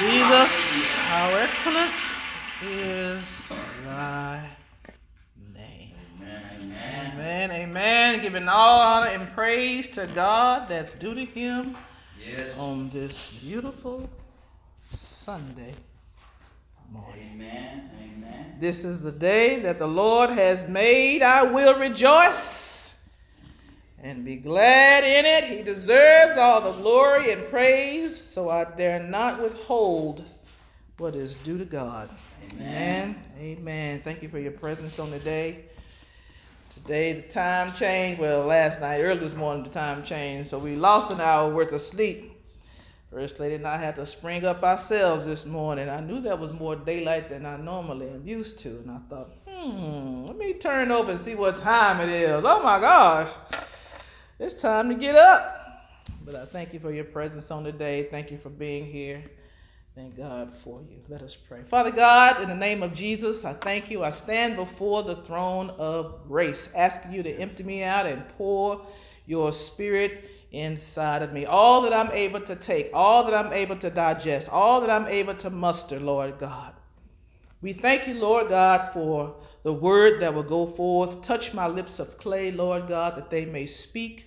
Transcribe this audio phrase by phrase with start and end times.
[0.00, 1.90] Jesus, how excellent
[2.62, 3.46] is
[3.86, 4.46] thy
[5.54, 5.94] name.
[6.20, 7.12] Amen.
[7.14, 8.20] Amen, amen.
[8.20, 11.76] Giving all honor and praise to God that's due to him
[12.22, 12.58] Yes.
[12.58, 14.02] on this beautiful
[14.78, 15.72] Sunday
[16.92, 17.30] morning.
[17.34, 17.90] Amen.
[17.98, 18.56] Amen.
[18.60, 21.22] This is the day that the Lord has made.
[21.22, 22.65] I will rejoice
[24.02, 25.44] and be glad in it.
[25.44, 30.24] He deserves all the glory and praise, so I dare not withhold
[30.98, 32.10] what is due to God.
[32.52, 33.22] Amen.
[33.38, 34.00] Amen.
[34.02, 35.64] Thank you for your presence on the day.
[36.70, 38.20] Today the time changed.
[38.20, 41.72] Well, last night, early this morning, the time changed, so we lost an hour worth
[41.72, 42.32] of sleep.
[43.10, 45.88] First Lady and I had to spring up ourselves this morning.
[45.88, 49.30] I knew that was more daylight than I normally am used to, and I thought,
[49.48, 52.44] hmm, let me turn over and see what time it is.
[52.44, 53.30] Oh my gosh,
[54.38, 55.62] it's time to get up.
[56.24, 58.04] But I thank you for your presence on the day.
[58.10, 59.22] Thank you for being here.
[59.94, 60.98] Thank God for you.
[61.08, 61.62] Let us pray.
[61.62, 64.04] Father God, in the name of Jesus, I thank you.
[64.04, 68.82] I stand before the throne of grace, asking you to empty me out and pour
[69.24, 71.46] your spirit inside of me.
[71.46, 75.06] All that I'm able to take, all that I'm able to digest, all that I'm
[75.06, 76.74] able to muster, Lord God.
[77.62, 81.22] We thank you, Lord God, for the word that will go forth.
[81.22, 84.26] Touch my lips of clay, Lord God, that they may speak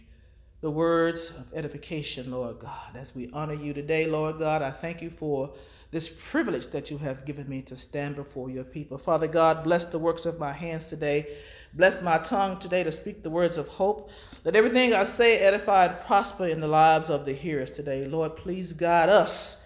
[0.59, 2.97] the words of edification, Lord God.
[2.97, 5.53] As we honor you today, Lord God, I thank you for
[5.91, 8.97] this privilege that you have given me to stand before your people.
[8.97, 11.37] Father God, bless the works of my hands today.
[11.73, 14.11] Bless my tongue today to speak the words of hope.
[14.43, 18.05] Let everything I say edify and prosper in the lives of the hearers today.
[18.05, 19.58] Lord, please guide us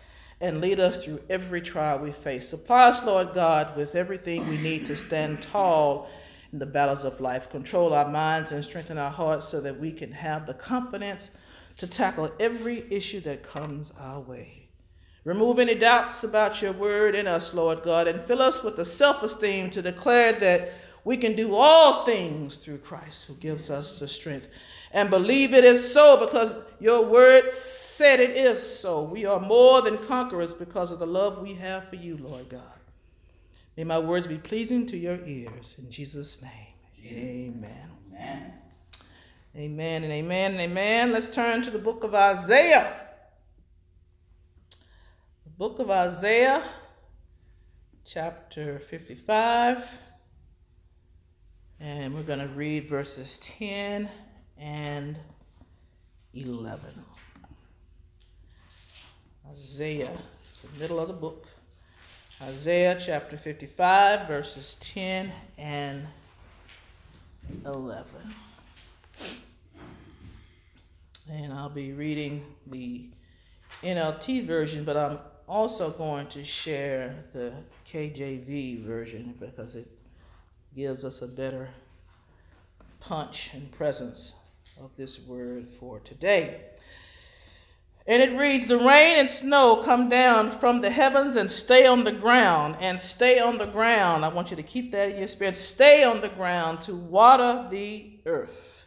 [0.44, 2.50] and lead us through every trial we face.
[2.50, 6.10] Supply us, Lord God, with everything we need to stand tall
[6.52, 7.50] in the battles of life.
[7.50, 11.32] Control our minds and strengthen our hearts so that we can have the confidence
[11.78, 14.68] to tackle every issue that comes our way.
[15.24, 18.84] Remove any doubts about your word in us, Lord God, and fill us with the
[18.84, 20.74] self esteem to declare that
[21.06, 24.54] we can do all things through Christ who gives us the strength.
[24.94, 29.02] And believe it is so because your word said it is so.
[29.02, 32.62] We are more than conquerors because of the love we have for you, Lord God.
[33.76, 35.76] May my words be pleasing to your ears.
[35.80, 37.90] In Jesus' name, amen.
[38.12, 38.54] Amen.
[39.56, 41.12] Amen and amen and amen.
[41.12, 42.94] Let's turn to the book of Isaiah.
[45.44, 46.64] The book of Isaiah,
[48.06, 49.90] chapter 55.
[51.80, 54.10] And we're going to read verses 10
[54.64, 55.20] and
[56.34, 56.80] 11.
[59.52, 60.18] Isaiah,
[60.62, 61.48] the middle of the book.
[62.42, 66.08] Isaiah chapter 55, verses 10 and
[67.66, 68.06] 11.
[71.30, 73.10] And I'll be reading the
[73.84, 77.54] NLT version, but I'm also going to share the
[77.92, 79.92] KJV version because it
[80.74, 81.70] gives us a better
[83.02, 84.34] punch and presence
[84.82, 86.62] of this word for today.
[88.06, 92.04] And it reads The rain and snow come down from the heavens and stay on
[92.04, 94.26] the ground, and stay on the ground.
[94.26, 95.56] I want you to keep that in your spirit.
[95.56, 98.86] Stay on the ground to water the earth.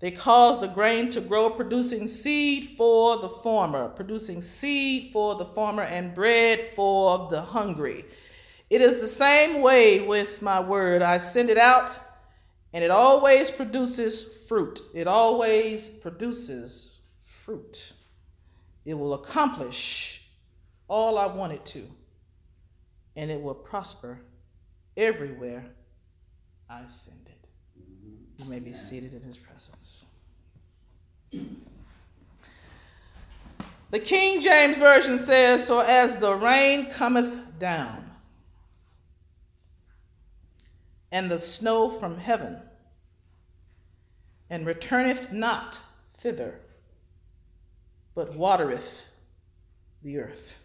[0.00, 5.44] They cause the grain to grow, producing seed for the farmer, producing seed for the
[5.44, 8.04] farmer, and bread for the hungry.
[8.70, 11.02] It is the same way with my word.
[11.02, 11.98] I send it out,
[12.72, 14.82] and it always produces fruit.
[14.94, 17.92] It always produces fruit.
[18.84, 20.22] It will accomplish
[20.86, 21.86] all I want it to,
[23.16, 24.20] and it will prosper
[24.96, 25.66] everywhere
[26.68, 27.48] I send it.
[28.38, 30.04] You may be seated in his presence.
[33.90, 38.07] The King James Version says, So as the rain cometh down,
[41.10, 42.58] and the snow from heaven,
[44.50, 45.78] and returneth not
[46.14, 46.60] thither,
[48.14, 49.06] but watereth
[50.02, 50.58] the earth,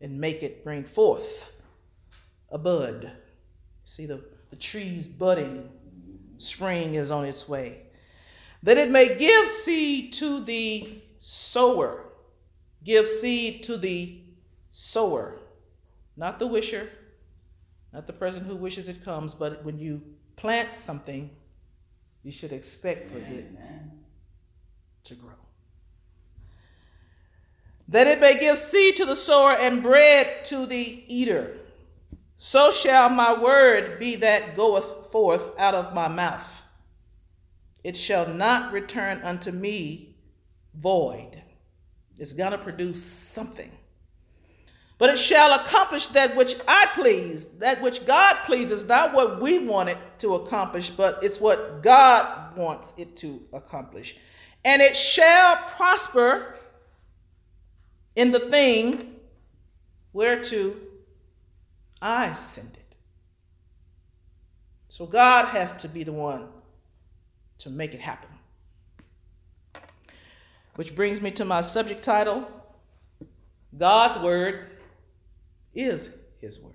[0.00, 1.52] and make it bring forth
[2.50, 3.12] a bud.
[3.84, 5.68] See the, the trees budding,
[6.36, 7.82] spring is on its way.
[8.62, 12.04] That it may give seed to the sower.
[12.84, 14.20] Give seed to the
[14.70, 15.38] sower,
[16.16, 16.90] not the wisher,
[17.92, 20.02] not the person who wishes it comes, but when you
[20.36, 21.30] plant something,
[22.22, 23.50] you should expect for it
[25.04, 25.30] to grow.
[27.88, 31.58] That it may give seed to the sower and bread to the eater.
[32.38, 36.62] So shall my word be that goeth forth out of my mouth.
[37.84, 40.16] It shall not return unto me
[40.74, 41.42] void.
[42.18, 43.70] It's going to produce something.
[45.02, 49.58] But it shall accomplish that which I please, that which God pleases, not what we
[49.58, 54.16] want it to accomplish, but it's what God wants it to accomplish.
[54.64, 56.54] And it shall prosper
[58.14, 59.16] in the thing
[60.12, 60.76] whereto
[62.00, 62.94] I send it.
[64.88, 66.46] So God has to be the one
[67.58, 68.30] to make it happen.
[70.76, 72.46] Which brings me to my subject title
[73.76, 74.71] God's Word
[75.74, 76.08] is
[76.40, 76.74] His Word.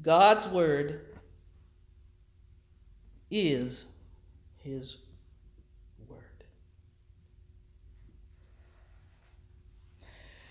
[0.00, 1.06] God's Word
[3.30, 3.84] is
[4.58, 4.96] His
[6.08, 6.44] Word.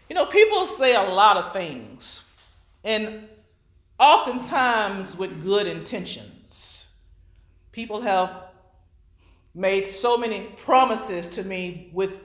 [0.10, 2.28] You know, people say a lot of things,
[2.84, 3.28] and
[4.00, 6.90] oftentimes with good intentions.
[7.72, 8.46] People have
[9.54, 12.20] made so many promises to me with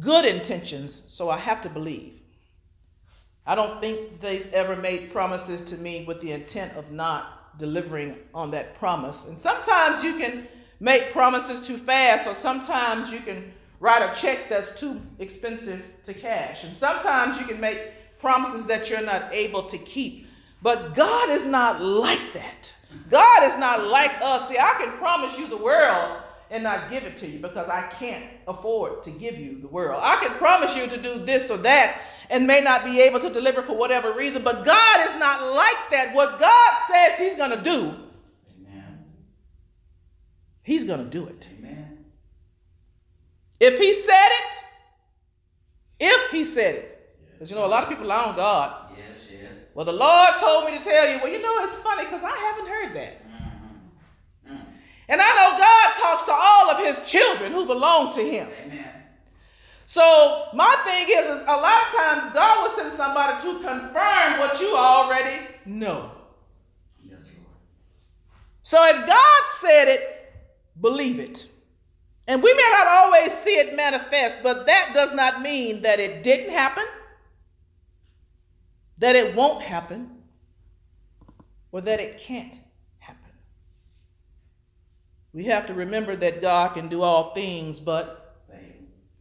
[0.00, 2.17] good intentions, so I have to believe.
[3.48, 8.16] I don't think they've ever made promises to me with the intent of not delivering
[8.34, 9.26] on that promise.
[9.26, 10.46] And sometimes you can
[10.80, 13.50] make promises too fast, or sometimes you can
[13.80, 16.64] write a check that's too expensive to cash.
[16.64, 20.26] And sometimes you can make promises that you're not able to keep.
[20.60, 22.76] But God is not like that.
[23.08, 24.46] God is not like us.
[24.50, 27.88] See, I can promise you the world and not give it to you because I
[27.88, 30.00] can't afford to give you the world.
[30.02, 32.00] I can promise you to do this or that
[32.30, 35.90] and may not be able to deliver for whatever reason, but God is not like
[35.90, 36.14] that.
[36.14, 37.94] What God says He's going to do,
[38.60, 38.98] Amen.
[40.62, 41.48] He's going to do it.
[41.58, 42.04] Amen.
[43.60, 44.54] If He said it,
[46.00, 46.94] if He said it,
[47.32, 48.90] because you know a lot of people lie on God.
[48.96, 49.68] Yes, yes.
[49.74, 51.20] Well, the Lord told me to tell you.
[51.22, 53.22] Well, you know it's funny because I haven't heard that.
[55.08, 58.48] And I know God talks to all of his children who belong to him.
[58.66, 58.84] Amen.
[59.86, 64.38] So my thing is, is a lot of times God will send somebody to confirm
[64.38, 66.10] what you already know.
[67.02, 67.56] Yes, Lord.
[68.62, 70.32] So if God said it,
[70.78, 71.50] believe it.
[72.26, 76.22] And we may not always see it manifest, but that does not mean that it
[76.22, 76.84] didn't happen,
[78.98, 80.10] that it won't happen,
[81.72, 82.60] or that it can't
[85.38, 88.34] we have to remember that God can do all things but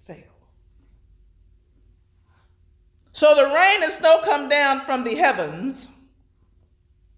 [0.08, 0.18] fail.
[3.12, 5.90] So the rain and snow come down from the heavens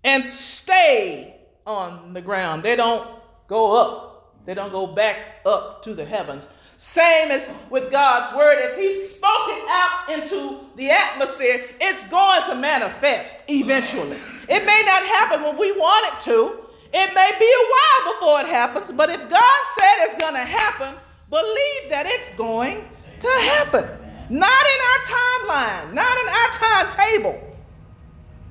[0.03, 1.33] and stay
[1.65, 2.63] on the ground.
[2.63, 3.07] They don't
[3.47, 4.35] go up.
[4.45, 6.49] They don't go back up to the heavens.
[6.75, 8.57] Same as with God's word.
[8.59, 14.17] If He spoke it out into the atmosphere, it's going to manifest eventually.
[14.49, 18.41] It may not happen when we want it to, it may be a while before
[18.41, 20.95] it happens, but if God said it's going to happen,
[21.29, 22.83] believe that it's going
[23.19, 23.85] to happen.
[24.29, 27.49] Not in our timeline, not in our timetable.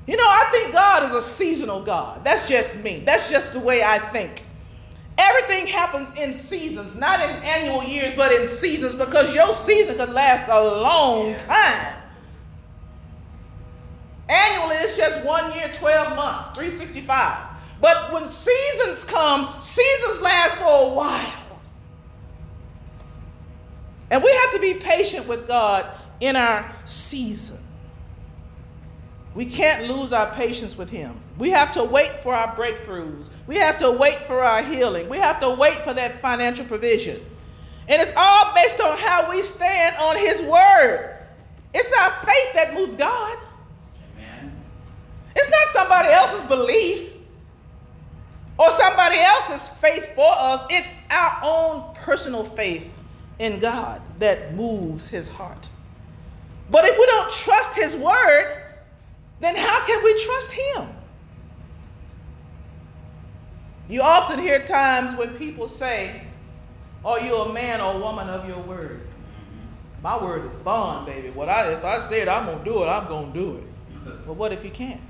[0.06, 2.24] You know, I think God is a seasonal God.
[2.24, 3.02] That's just me.
[3.04, 4.44] That's just the way I think.
[5.18, 10.10] Everything happens in seasons, not in annual years, but in seasons because your season could
[10.10, 11.94] last a long time.
[14.28, 17.47] Annually, it's just one year, 12 months, 365.
[17.80, 21.60] But when seasons come, seasons last for a while.
[24.10, 25.86] And we have to be patient with God
[26.20, 27.58] in our season.
[29.34, 31.14] We can't lose our patience with Him.
[31.36, 33.28] We have to wait for our breakthroughs.
[33.46, 35.08] We have to wait for our healing.
[35.08, 37.24] We have to wait for that financial provision.
[37.86, 41.16] And it's all based on how we stand on His Word.
[41.72, 43.38] It's our faith that moves God.
[44.16, 44.52] Amen.
[45.36, 47.12] It's not somebody else's belief
[48.58, 50.62] or somebody else's faith for us.
[50.68, 52.92] It's our own personal faith
[53.38, 55.68] in God that moves his heart.
[56.70, 58.62] But if we don't trust his word,
[59.40, 60.88] then how can we trust him?
[63.88, 66.22] You often hear times when people say,
[67.04, 69.00] Are you a man or woman of your word?
[70.02, 71.30] My word is bond, baby.
[71.30, 73.64] What I if I said I'm gonna do it, I'm gonna do it.
[74.26, 75.00] But what if you can't?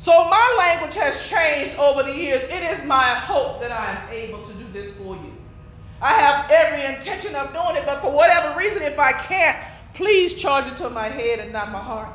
[0.00, 2.42] So my language has changed over the years.
[2.44, 5.34] It is my hope that I am able to do this for you.
[6.00, 10.32] I have every intention of doing it, but for whatever reason, if I can't, please
[10.32, 12.08] charge it to my head and not my heart.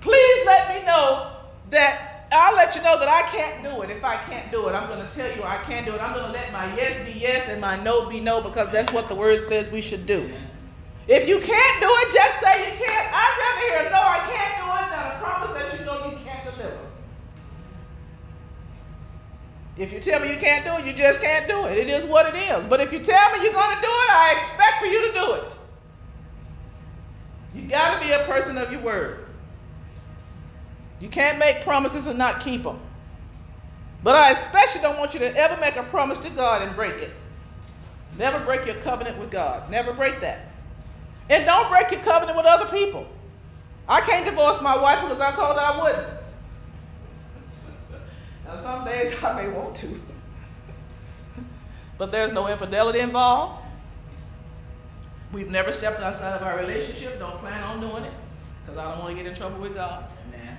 [0.00, 1.30] Please let me know
[1.70, 3.90] that I'll let you know that I can't do it.
[3.90, 6.02] If I can't do it, I'm going to tell you I can't do it.
[6.02, 8.92] I'm going to let my yes be yes and my no be no because that's
[8.92, 10.28] what the word says we should do.
[11.08, 13.12] If you can't do it, just say you can't.
[13.12, 16.16] I'd rather hear no, I can't do it than a promise that you know you
[16.24, 16.78] can't deliver.
[19.76, 21.76] If you tell me you can't do it, you just can't do it.
[21.76, 22.64] It is what it is.
[22.66, 25.12] But if you tell me you're going to do it, I expect for you to
[25.12, 25.52] do it.
[27.54, 29.26] You got to be a person of your word.
[31.00, 32.78] You can't make promises and not keep them.
[34.04, 36.94] But I especially don't want you to ever make a promise to God and break
[36.94, 37.10] it.
[38.18, 39.70] Never break your covenant with God.
[39.70, 40.51] Never break that.
[41.30, 43.06] And don't break your covenant with other people.
[43.88, 46.08] I can't divorce my wife because I told her I wouldn't.
[48.46, 50.00] Now, some days I may want to.
[51.98, 53.64] but there's no infidelity involved.
[55.32, 57.18] We've never stepped outside of our relationship.
[57.18, 58.12] Don't plan on doing it
[58.64, 60.04] because I don't want to get in trouble with God.
[60.28, 60.56] Amen.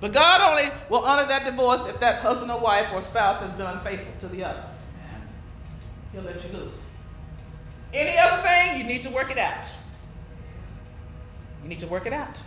[0.00, 3.52] But God only will honor that divorce if that husband or wife or spouse has
[3.52, 4.64] been unfaithful to the other.
[4.98, 5.28] Amen.
[6.12, 6.81] He'll let you loose.
[7.92, 9.66] Any other thing, you need to work it out.
[11.62, 12.42] You need to work it out.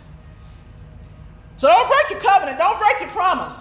[1.56, 2.58] So don't break your covenant.
[2.58, 3.58] Don't break your promise.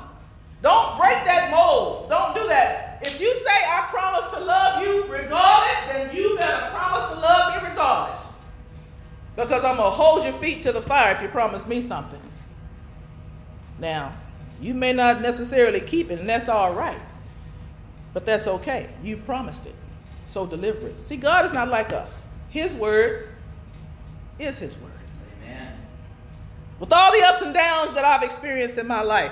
[0.62, 2.10] Don't break that mold.
[2.10, 3.00] Don't do that.
[3.06, 7.62] If you say, I promise to love you regardless, then you better promise to love
[7.62, 8.34] me regardless.
[9.36, 12.22] Because I'm going to hold your feet to the fire if you promise me something.
[13.80, 14.14] Now,
[14.60, 17.00] you may not necessarily keep it, and that's all right.
[18.14, 18.90] But that's okay.
[19.04, 19.76] You promised it.
[20.36, 21.00] So deliver it.
[21.00, 22.20] See, God is not like us.
[22.50, 23.30] His word
[24.38, 24.92] is His word.
[25.42, 25.72] Amen.
[26.78, 29.32] With all the ups and downs that I've experienced in my life,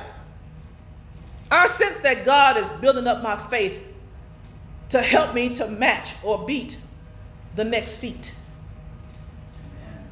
[1.52, 3.84] I sense that God is building up my faith
[4.92, 6.78] to help me to match or beat
[7.58, 8.34] the next feat.
[9.60, 10.06] Amen.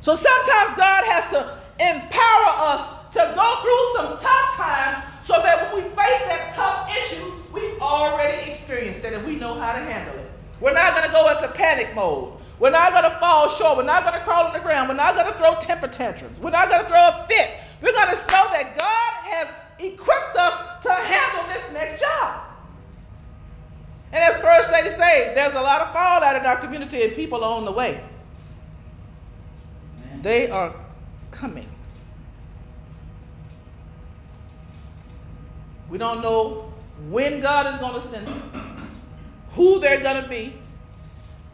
[0.00, 5.70] So sometimes God has to empower us to go through some tough times so that
[5.70, 9.80] when we face that tough issue, we've already experienced it and we know how to
[9.80, 10.29] handle it.
[10.60, 12.34] We're not going to go into panic mode.
[12.58, 13.78] We're not going to fall short.
[13.78, 14.88] We're not going to crawl on the ground.
[14.88, 16.38] We're not going to throw temper tantrums.
[16.38, 17.50] We're not going to throw a fit.
[17.80, 19.48] We're going to know that God has
[19.78, 22.42] equipped us to handle this next job.
[24.12, 27.44] And as First Lady say, there's a lot of fallout in our community and people
[27.44, 28.02] are on the way.
[30.04, 30.22] Amen.
[30.22, 30.74] They are
[31.30, 31.68] coming.
[35.88, 36.72] We don't know
[37.08, 38.79] when God is going to send them,
[39.52, 40.54] who they're going to be,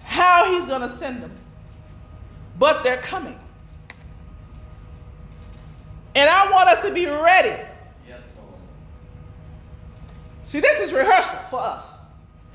[0.03, 1.33] how He's going to send them,
[2.59, 3.39] but they're coming.
[6.15, 7.63] And I want us to be ready.
[8.09, 8.61] Yes, Lord.
[10.45, 11.93] See, this is rehearsal for us.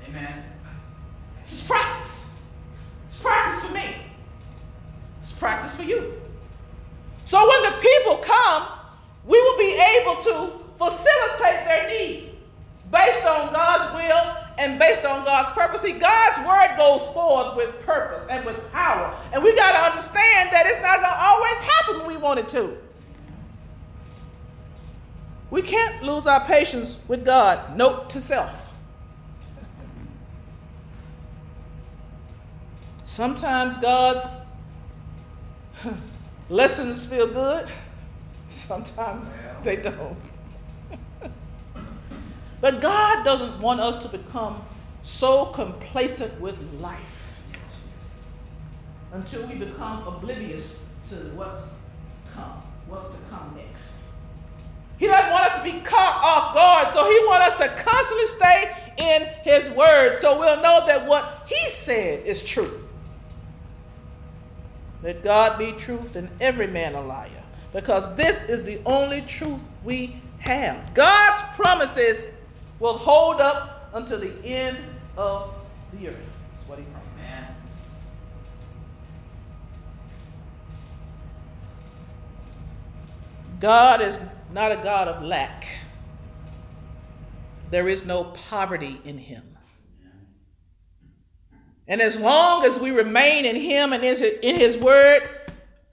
[0.08, 0.42] Amen.
[1.42, 2.28] It's practice.
[3.08, 3.96] It's practice for me.
[5.22, 6.12] It's practice for you.
[7.24, 8.66] So when the people come,
[9.24, 12.30] we will be able to facilitate their need
[12.90, 15.82] based on God's will and based on God's purpose.
[15.82, 19.14] See, God's word goes forth with purpose and with power.
[19.32, 22.40] And we got to understand that it's not going to always happen when we want
[22.40, 22.76] it to.
[25.50, 27.76] We can't lose our patience with God.
[27.76, 28.70] Note to self.
[33.04, 34.26] Sometimes God's
[36.48, 37.68] lessons feel good,
[38.48, 39.30] sometimes
[39.62, 40.16] they don't.
[42.62, 44.62] But God doesn't want us to become
[45.02, 47.42] so complacent with life
[49.12, 50.78] until we become oblivious
[51.10, 51.74] to what's
[52.34, 54.04] come, what's to come next.
[54.96, 58.26] He doesn't want us to be caught off guard, so he wants us to constantly
[58.26, 62.88] stay in his word so we'll know that what he said is true.
[65.02, 67.28] Let God be truth and every man a liar.
[67.72, 70.94] Because this is the only truth we have.
[70.94, 72.26] God's promises
[72.82, 74.76] will hold up until the end
[75.16, 75.54] of
[75.92, 76.16] the earth.
[76.50, 77.10] That's what he promised.
[77.20, 77.54] Amen.
[83.60, 84.18] God is
[84.52, 85.64] not a God of lack.
[87.70, 89.56] There is no poverty in him.
[91.86, 95.30] And as long as we remain in him and in his word,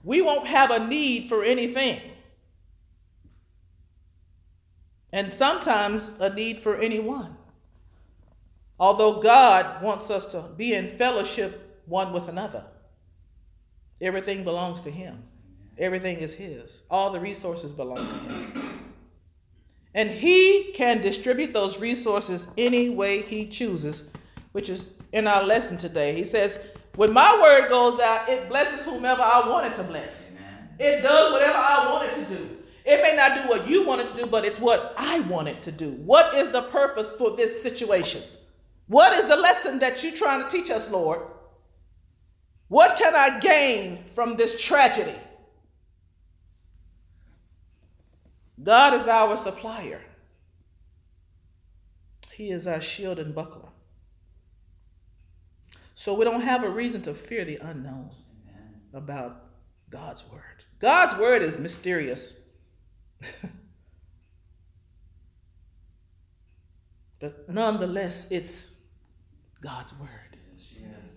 [0.02, 2.00] we won't have a need for anything.
[5.12, 7.36] And sometimes a need for anyone.
[8.78, 12.66] Although God wants us to be in fellowship one with another,
[14.00, 15.24] everything belongs to him.
[15.76, 16.82] Everything is his.
[16.90, 18.92] All the resources belong to him.
[19.94, 24.04] And he can distribute those resources any way he chooses,
[24.52, 26.14] which is in our lesson today.
[26.14, 26.58] He says,
[26.94, 30.30] When my word goes out, it blesses whomever I want it to bless.
[30.30, 30.68] Amen.
[30.78, 32.59] It does whatever I want it to do.
[32.90, 35.46] It may not do what you want it to do, but it's what I want
[35.46, 35.92] it to do.
[35.92, 38.20] What is the purpose for this situation?
[38.88, 41.20] What is the lesson that you're trying to teach us, Lord?
[42.66, 45.14] What can I gain from this tragedy?
[48.60, 50.02] God is our supplier.
[52.32, 53.68] He is our shield and buckler.
[55.94, 58.10] So we don't have a reason to fear the unknown
[58.48, 58.80] Amen.
[58.92, 59.44] about
[59.90, 60.64] God's word.
[60.80, 62.34] God's word is mysterious.
[67.20, 68.70] But nonetheless, it's
[69.60, 70.08] God's word.
[70.58, 71.16] Yes.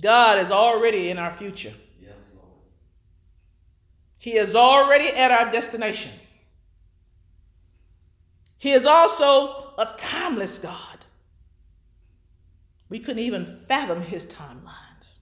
[0.00, 1.74] God is already in our future.
[2.00, 2.48] Yes, Lord.
[4.18, 6.12] He is already at our destination.
[8.58, 10.98] He is also a timeless God.
[12.88, 15.14] We couldn't even fathom his timelines.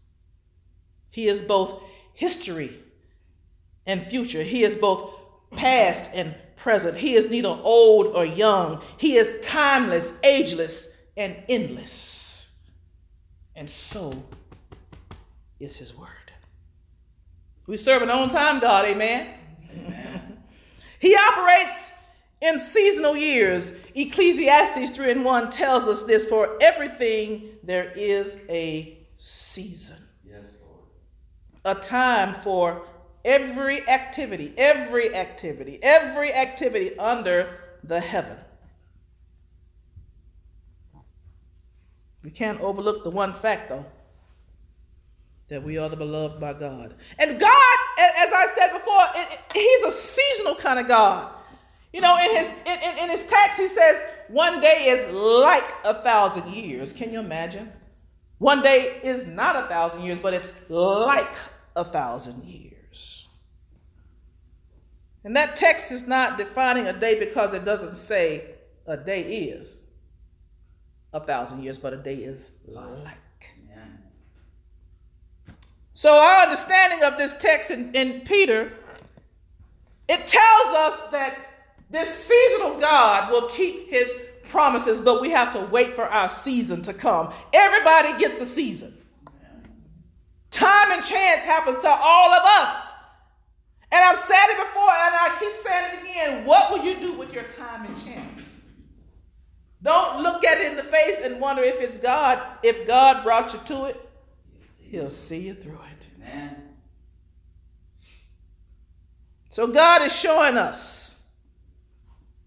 [1.10, 1.82] He is both
[2.14, 2.80] history
[3.88, 4.42] and future.
[4.44, 5.10] He is both
[5.52, 6.96] past and present.
[6.98, 8.82] He is neither old or young.
[8.98, 12.54] He is timeless, ageless, and endless.
[13.56, 14.22] And so
[15.58, 16.06] is his word.
[17.66, 19.34] We serve an on time God, amen?
[19.74, 20.24] Amen.
[21.00, 21.92] He operates
[22.40, 23.70] in seasonal years.
[23.94, 31.76] Ecclesiastes 3 and 1 tells us this for everything there is a season, Yes, Lord.
[31.78, 32.84] a time for
[33.24, 38.38] every activity, every activity, every activity under the heaven.
[42.22, 43.86] We can't overlook the one fact, though,
[45.48, 46.94] that we are the beloved by God.
[47.18, 51.32] And God, as I said before, it- it- He's a seasonal kind of God.
[51.92, 55.64] You know, in his in, in, in his text, he says, one day is like
[55.84, 56.92] a thousand years.
[56.92, 57.72] Can you imagine?
[58.38, 61.34] One day is not a thousand years, but it's like
[61.74, 62.67] a thousand years.
[65.24, 68.54] And that text is not defining a day because it doesn't say
[68.86, 69.80] a day is
[71.12, 73.18] a thousand years, but a day is like.
[75.98, 78.72] So our understanding of this text in, in Peter,
[80.08, 81.36] it tells us that
[81.90, 86.82] this seasonal God will keep his promises, but we have to wait for our season
[86.82, 87.32] to come.
[87.52, 88.96] Everybody gets a season.
[90.52, 92.87] Time and chance happens to all of us.
[93.90, 96.44] And I've said it before and I keep saying it again.
[96.44, 98.66] What will you do with your time and chance?
[99.82, 102.42] Don't look at it in the face and wonder if it's God.
[102.62, 104.08] If God brought you to it,
[104.82, 106.08] He'll see you through it.
[106.16, 106.68] Amen.
[109.50, 111.16] So God is showing us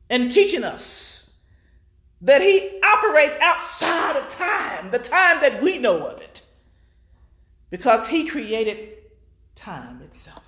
[0.09, 1.33] and teaching us
[2.21, 6.43] that He operates outside of time, the time that we know of it,
[7.69, 8.97] because He created
[9.55, 10.40] time itself.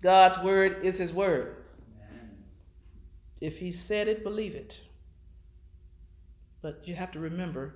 [0.00, 1.56] God's word is His word.
[2.10, 2.30] Amen.
[3.40, 4.82] If He said it, believe it.
[6.62, 7.74] But you have to remember,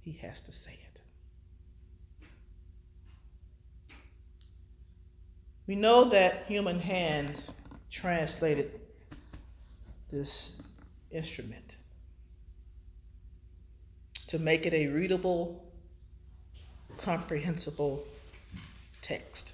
[0.00, 1.00] He has to say it.
[5.66, 7.50] We know that human hands
[7.90, 8.80] translated
[10.10, 10.56] this
[11.10, 11.76] instrument
[14.26, 15.64] to make it a readable,
[16.98, 18.04] comprehensible
[19.00, 19.52] text.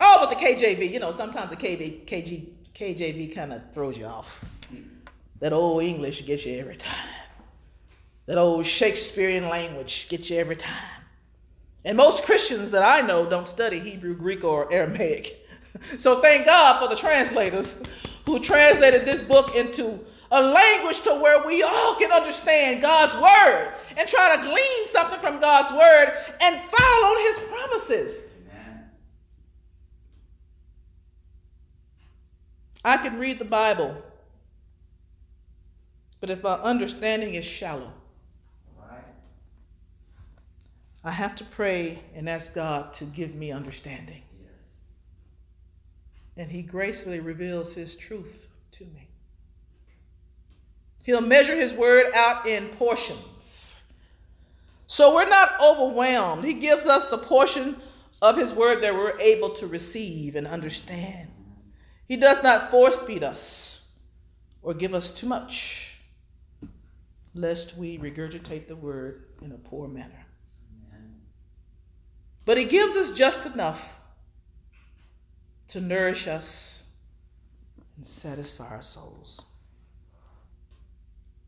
[0.00, 4.06] Oh, but the KJV, you know, sometimes the KV, KG, KJV kind of throws you
[4.06, 4.44] off.
[5.40, 7.08] That old English gets you every time.
[8.26, 11.02] That old Shakespearean language gets you every time.
[11.84, 15.42] And most Christians that I know don't study Hebrew, Greek, or Aramaic.
[15.98, 17.78] So thank God for the translators
[18.24, 23.74] who translated this book into a language to where we all can understand God's word
[23.96, 28.20] and try to glean something from God's word and follow his promises.
[28.50, 28.84] Amen.
[32.86, 34.00] I can read the Bible,
[36.20, 37.92] but if my understanding is shallow,
[38.80, 39.02] right.
[41.02, 44.22] I have to pray and ask God to give me understanding.
[44.40, 44.50] Yes.
[46.36, 48.46] and he gracefully reveals his truth
[48.78, 49.08] to me.
[51.04, 53.90] He'll measure his word out in portions.
[54.86, 56.44] So we're not overwhelmed.
[56.44, 57.78] He gives us the portion
[58.22, 61.30] of his word that we're able to receive and understand.
[62.06, 63.90] He does not force feed us
[64.62, 65.98] or give us too much,
[67.34, 70.26] lest we regurgitate the word in a poor manner.
[72.44, 73.98] But he gives us just enough
[75.68, 76.84] to nourish us
[77.96, 79.42] and satisfy our souls.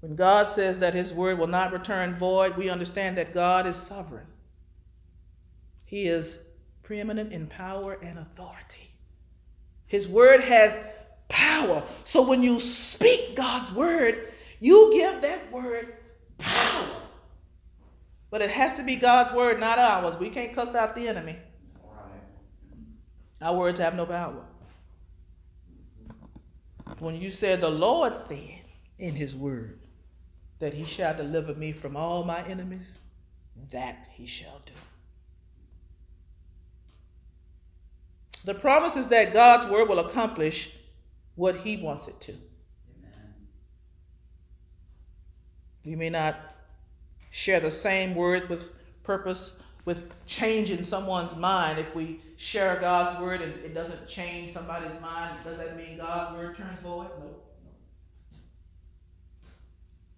[0.01, 3.77] When God says that his word will not return void, we understand that God is
[3.77, 4.27] sovereign.
[5.85, 6.40] He is
[6.83, 8.88] preeminent in power and authority.
[9.88, 10.79] His word has
[11.29, 11.83] power.
[12.05, 15.94] So when you speak God's word, you give that word
[16.38, 16.88] power.
[18.31, 20.16] But it has to be God's word, not ours.
[20.18, 21.38] We can't cuss out the enemy.
[23.40, 24.44] Our words have no power.
[26.98, 28.62] When you said the Lord said
[28.98, 29.79] in his word
[30.59, 32.98] that he shall deliver me from all my enemies,
[33.70, 34.72] that he shall do.
[38.44, 40.70] The promise is that God's word will accomplish
[41.35, 42.33] what he wants it to.
[42.33, 43.35] Amen.
[45.83, 46.37] You may not
[47.31, 48.72] share the same words with
[49.03, 51.79] purpose with changing someone's mind.
[51.79, 56.37] If we share God's word and it doesn't change somebody's mind, does that mean God's
[56.37, 57.07] word turns void?
[57.18, 57.31] No.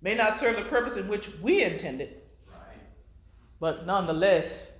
[0.02, 2.78] May not serve the purpose in which we intended, Right.
[3.61, 4.72] but nonetheless,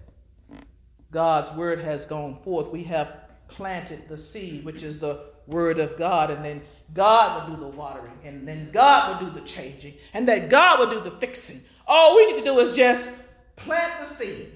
[1.12, 2.72] God's word has gone forth.
[2.72, 3.14] We have
[3.50, 6.62] planted the seed, which is the word of God, and then
[6.94, 10.78] God will do the watering, and then God will do the changing, and that God
[10.78, 11.60] will do the fixing.
[11.86, 13.10] All we need to do is just
[13.56, 14.52] plant the seed.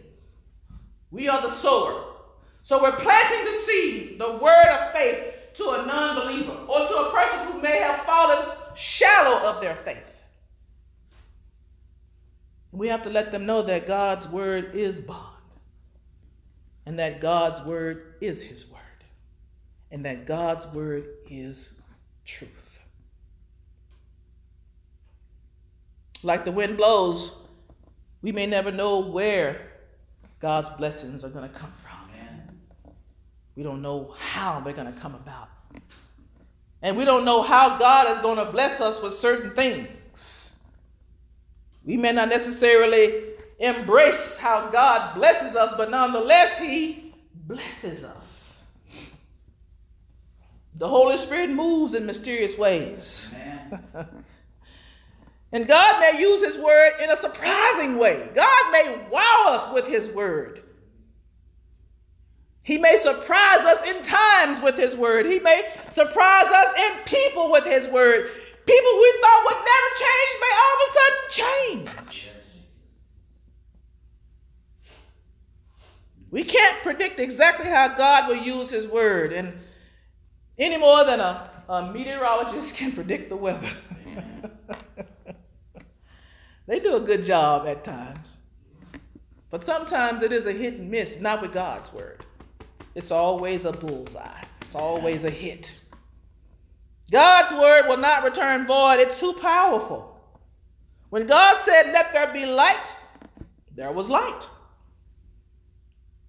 [1.11, 2.03] We are the sower.
[2.63, 6.95] So we're planting the seed, the word of faith, to a non believer or to
[6.95, 10.11] a person who may have fallen shallow of their faith.
[12.73, 15.21] We have to let them know that God's word is bond,
[16.87, 18.74] and that God's word is his word,
[19.95, 21.71] and that God's word is
[22.27, 22.81] truth.
[26.25, 27.31] Like the wind blows,
[28.21, 29.71] we may never know where
[30.41, 32.11] God's blessings are going to come from.
[32.13, 32.43] Amen.
[33.55, 35.49] We don't know how they're going to come about.
[36.83, 40.57] And we don't know how God is going to bless us with certain things.
[41.85, 43.27] We may not necessarily
[43.61, 47.15] embrace how God blesses us, but nonetheless, He
[47.47, 48.34] blesses us.
[50.77, 53.33] The Holy Spirit moves in mysterious ways.
[55.53, 58.29] And God may use His word in a surprising way.
[58.35, 60.63] God may wow us with His word.
[62.63, 65.27] He may surprise us in times with His word.
[65.27, 68.31] He may surprise us in people with His word.
[68.67, 72.31] People we thought would never change may all of a sudden change.
[76.31, 79.53] We can't predict exactly how God will use His word, and
[80.59, 83.69] any more than a, a meteorologist can predict the weather.
[86.67, 88.39] they do a good job at times,
[89.51, 92.25] but sometimes it is a hit and miss, not with God's word.
[92.95, 95.81] It's always a bullseye, it's always a hit.
[97.11, 100.15] God's word will not return void, it's too powerful.
[101.11, 102.97] When God said, Let there be light,
[103.75, 104.49] there was light.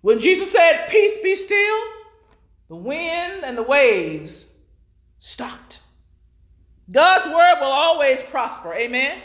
[0.02, 1.82] When Jesus said, Peace be still,
[2.68, 4.52] the wind and the waves
[5.20, 5.80] stopped.
[6.92, 8.74] God's word will always prosper.
[8.74, 9.22] Amen.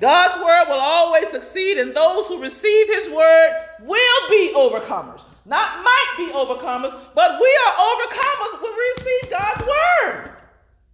[0.00, 5.22] God's word will always succeed, and those who receive his word will be overcomers.
[5.44, 10.36] Not might be overcomers, but we are overcomers when we receive God's word.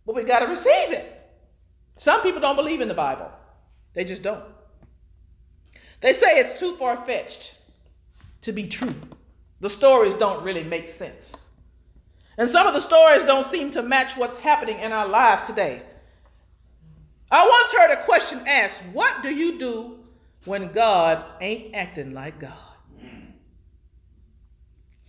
[0.05, 1.13] But we got to receive it.
[1.95, 3.31] Some people don't believe in the Bible,
[3.95, 4.45] they just don't.
[6.01, 7.55] They say it's too far fetched
[8.43, 8.95] to be true.
[9.61, 11.46] The stories don't really make sense.
[12.39, 15.83] And some of the stories don't seem to match what's happening in our lives today.
[17.31, 20.01] I once heard a question asked What do you do
[20.45, 22.53] when God ain't acting like God?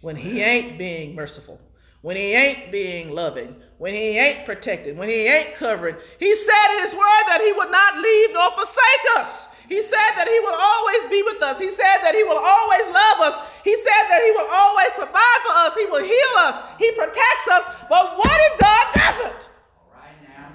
[0.02, 1.60] When He ain't being merciful,
[2.02, 5.98] when He ain't being loving, when He ain't protecting, when He ain't covering.
[6.20, 9.48] He said in His word that He would not leave nor forsake us.
[9.68, 11.60] He said that He will always be with us.
[11.60, 13.62] He said that He will always love us.
[13.64, 15.76] He said that He will always provide for us.
[15.76, 16.56] He will heal us.
[16.80, 17.84] He protects us.
[17.90, 19.50] But what if God doesn't?
[19.76, 20.50] All right now.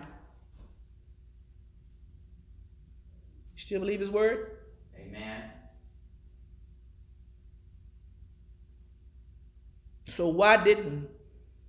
[3.55, 4.57] You still believe His word?
[4.99, 5.43] Amen.
[10.09, 11.09] So why didn't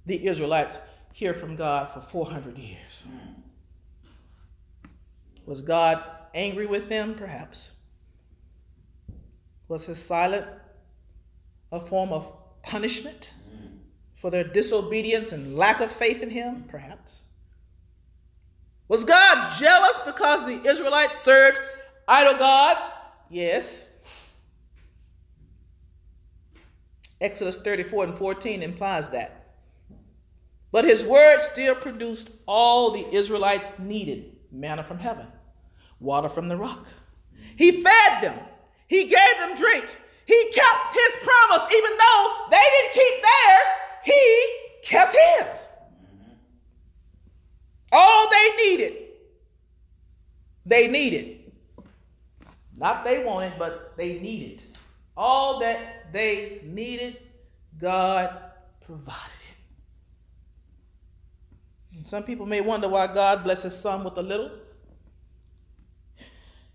[0.06, 0.78] the Israelites
[1.14, 3.04] hear from God for 400 years?
[3.06, 3.42] Hmm.
[5.46, 6.02] Was God
[6.34, 7.16] angry with them?
[7.16, 7.76] Perhaps.
[9.68, 10.48] Was his silence
[11.72, 13.34] a form of punishment
[14.16, 16.66] for their disobedience and lack of faith in him?
[16.68, 17.24] Perhaps.
[18.88, 21.60] Was God jealous because the Israelites served
[22.08, 22.82] idol gods?
[23.30, 23.90] Yes.
[27.20, 29.56] Exodus 34 and 14 implies that.
[30.72, 35.28] But his word still produced all the Israelites needed manna from heaven,
[36.04, 36.86] water from the rock.
[37.56, 38.40] He fed them,
[38.88, 39.86] he gave them drink,
[40.26, 43.68] he kept his promise, even though they didn't keep theirs,
[44.04, 45.68] he kept his.
[47.92, 48.94] All they needed,
[50.66, 51.40] they needed.
[52.76, 54.64] Not they wanted, but they needed.
[55.16, 57.18] All that they needed,
[57.80, 58.36] God
[58.82, 59.32] provided
[61.92, 61.98] it.
[61.98, 64.50] And some people may wonder why God blesses some with a little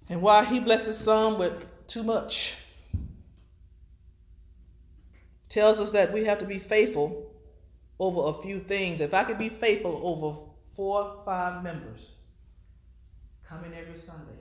[0.08, 1.52] and why he blesses some with
[1.86, 2.56] too much.
[5.48, 7.32] Tells us that we have to be faithful
[7.98, 9.00] over a few things.
[9.00, 10.38] If I could be faithful over
[10.74, 12.12] four, five members,
[13.48, 14.40] coming every Sunday,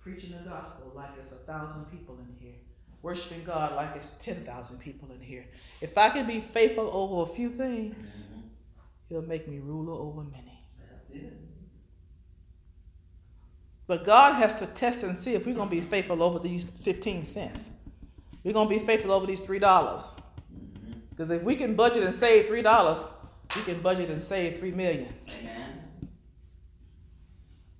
[0.00, 2.56] preaching the gospel like it's a thousand people in here,
[3.02, 5.46] worshiping God like it's 10,000 people in here.
[5.80, 8.36] If I can be faithful over a few things, mm-hmm.
[9.08, 10.64] He'll make me ruler over many.
[10.90, 11.32] That's it.
[13.86, 16.66] But God has to test and see if we're going to be faithful over these
[16.66, 17.70] 15 cents.
[18.42, 20.04] We're going to be faithful over these $3.
[21.10, 23.06] Because if we can budget and save $3,
[23.54, 25.14] we can budget and save 3 million.
[25.28, 25.82] Amen.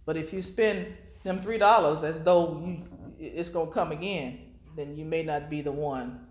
[0.04, 0.86] But if you spend
[1.24, 2.84] them $3 as though you,
[3.18, 4.38] it's going to come again,
[4.76, 6.26] then you may not be the one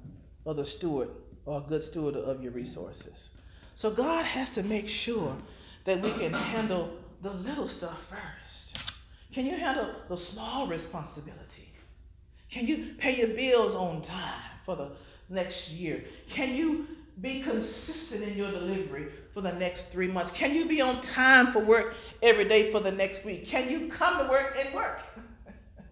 [0.45, 1.09] or the steward
[1.45, 3.29] or a good steward of your resources.
[3.75, 5.35] So God has to make sure
[5.83, 8.44] that we can handle the little stuff first.
[9.35, 11.67] Can you handle the small responsibility?
[12.49, 14.91] Can you pay your bills on time for the
[15.27, 16.05] next year?
[16.29, 16.87] Can you
[17.19, 20.31] be consistent in your delivery for the next three months?
[20.31, 23.45] Can you be on time for work every day for the next week?
[23.45, 25.01] Can you come to work and work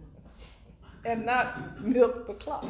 [1.05, 2.65] and not milk the clock?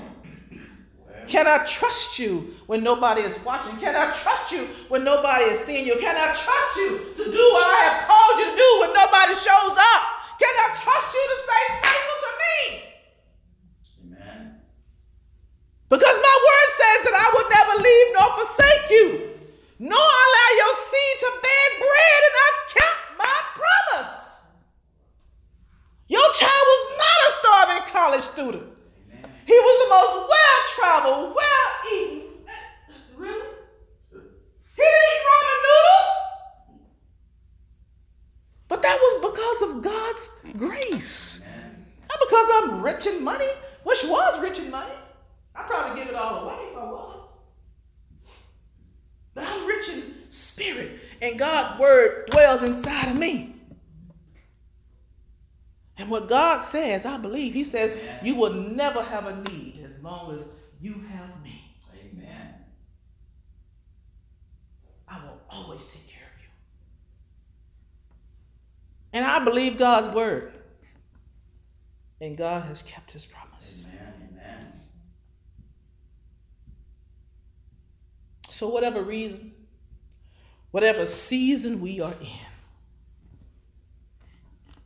[1.28, 3.78] Can I trust you when nobody is watching?
[3.78, 5.98] Can I trust you when nobody is seeing you?
[6.00, 9.36] Can I trust you to do what I have called you to do when nobody
[9.36, 10.13] shows up?
[10.40, 12.58] Can I trust you to stay faithful to me?
[14.04, 14.62] Amen.
[15.90, 19.08] Because my word says that I will never leave nor forsake you,
[19.80, 24.42] nor allow your seed to beg bread, and I've kept my promise.
[26.08, 28.74] Your child was not a starving college student.
[29.46, 32.30] He was the most well traveled, well eaten.
[33.18, 33.50] Really?
[34.76, 36.12] He didn't eat ramen noodles.
[38.68, 41.42] But that was because of God's grace.
[42.10, 43.50] Not because I'm rich in money,
[43.84, 44.94] which was rich in money.
[45.56, 47.30] I'd probably give it all away if I was.
[49.36, 53.56] But I'm rich in spirit, and God's word dwells inside of me.
[55.98, 60.02] And what God says, I believe, He says, you will never have a need as
[60.02, 60.46] long as
[60.82, 61.78] you have me.
[61.94, 62.56] Amen.
[65.08, 66.50] I will always take care of you.
[69.12, 70.58] And I believe God's word.
[72.20, 73.86] And God has kept his promise.
[73.86, 74.30] Amen.
[74.32, 74.74] Amen.
[78.48, 79.52] So, whatever reason,
[80.74, 82.48] whatever season we are in,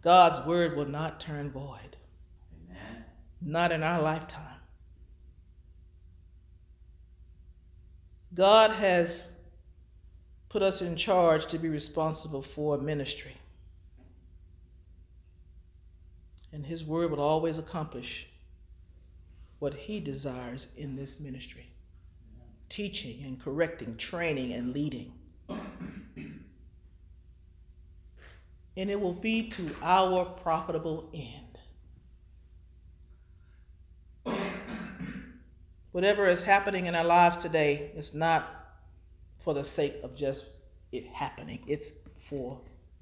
[0.04, 1.96] God's word will not turn void.
[2.70, 3.06] Amen.
[3.42, 4.60] Not in our lifetime.
[8.34, 9.24] God has
[10.50, 13.38] put us in charge to be responsible for ministry.
[16.52, 18.28] And His word will always accomplish
[19.60, 21.72] what He desires in this ministry
[22.68, 25.14] teaching and correcting, training and leading.
[28.78, 31.58] And it will be to our profitable end.
[35.92, 38.54] Whatever is happening in our lives today is not
[39.40, 40.46] for the sake of just
[40.92, 42.62] it happening, it's for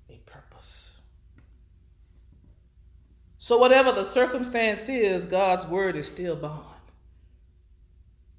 [0.09, 0.93] a purpose.
[3.37, 6.63] So, whatever the circumstance is, God's word is still bond.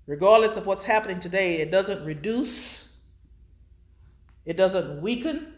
[0.07, 2.96] Regardless of what's happening today, it doesn't reduce,
[4.44, 5.56] it doesn't weaken,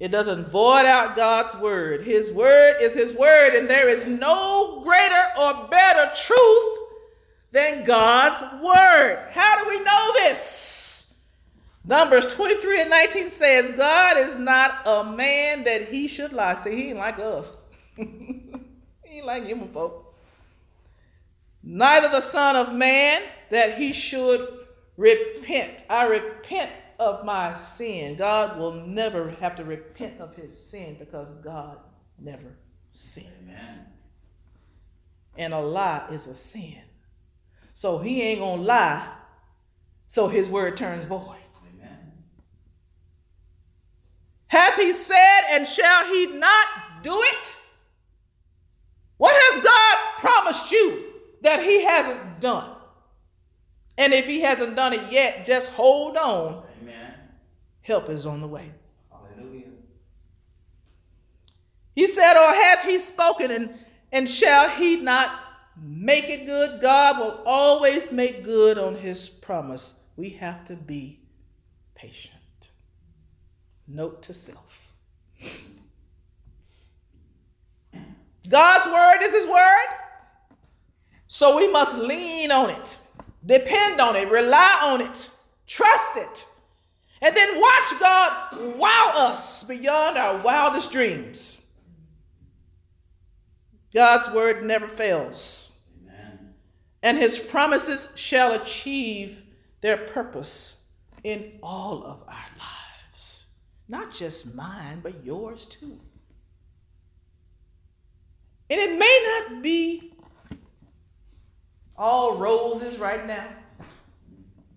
[0.00, 2.02] it doesn't void out God's word.
[2.02, 6.78] His word is His word, and there is no greater or better truth
[7.52, 9.28] than God's word.
[9.30, 11.14] How do we know this?
[11.86, 16.54] Numbers 23 and 19 says, God is not a man that he should lie.
[16.54, 17.56] See, he ain't like us.
[17.96, 18.42] he
[19.06, 20.14] ain't like human folk.
[21.62, 24.48] Neither the Son of Man that he should
[24.96, 25.84] repent.
[25.88, 26.70] I repent
[27.04, 28.16] of my sin.
[28.16, 31.78] God will never have to repent of his sin because God
[32.18, 32.56] never
[32.90, 33.28] sins.
[33.42, 33.86] Amen.
[35.36, 36.80] And a lie is a sin.
[37.74, 39.06] So he ain't gonna lie,
[40.06, 41.36] so his word turns void.
[41.68, 42.12] Amen.
[44.46, 46.68] Hath he said, and shall he not
[47.02, 47.56] do it?
[49.16, 51.04] What has God promised you
[51.42, 52.76] that he hasn't done?
[53.98, 56.63] And if he hasn't done it yet, just hold on
[57.84, 58.72] help is on the way.
[59.12, 59.68] Hallelujah.
[61.94, 63.74] He said, Or have he spoken, and,
[64.10, 65.38] and shall he not
[65.80, 66.80] make it good?
[66.80, 69.94] God will always make good on his promise.
[70.16, 71.20] We have to be
[71.94, 72.34] patient.
[73.86, 74.88] Note to self.
[78.48, 79.86] God's word is his word.
[81.28, 82.98] So we must lean on it,
[83.44, 85.30] depend on it, rely on it,
[85.66, 86.46] trust it,
[87.20, 91.62] and then watch God wow us beyond our wildest dreams.
[93.92, 95.72] God's word never fails,
[96.02, 96.54] Amen.
[97.02, 99.42] and his promises shall achieve
[99.80, 100.82] their purpose
[101.22, 103.44] in all of our lives.
[103.88, 105.98] Not just mine, but yours too.
[108.70, 110.14] And it may not be
[111.96, 113.46] all roses right now.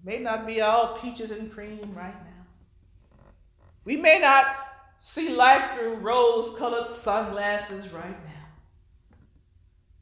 [0.03, 2.26] May not be all peaches and cream right now.
[3.87, 4.45] We may not
[4.99, 8.47] see life through rose colored sunglasses right now.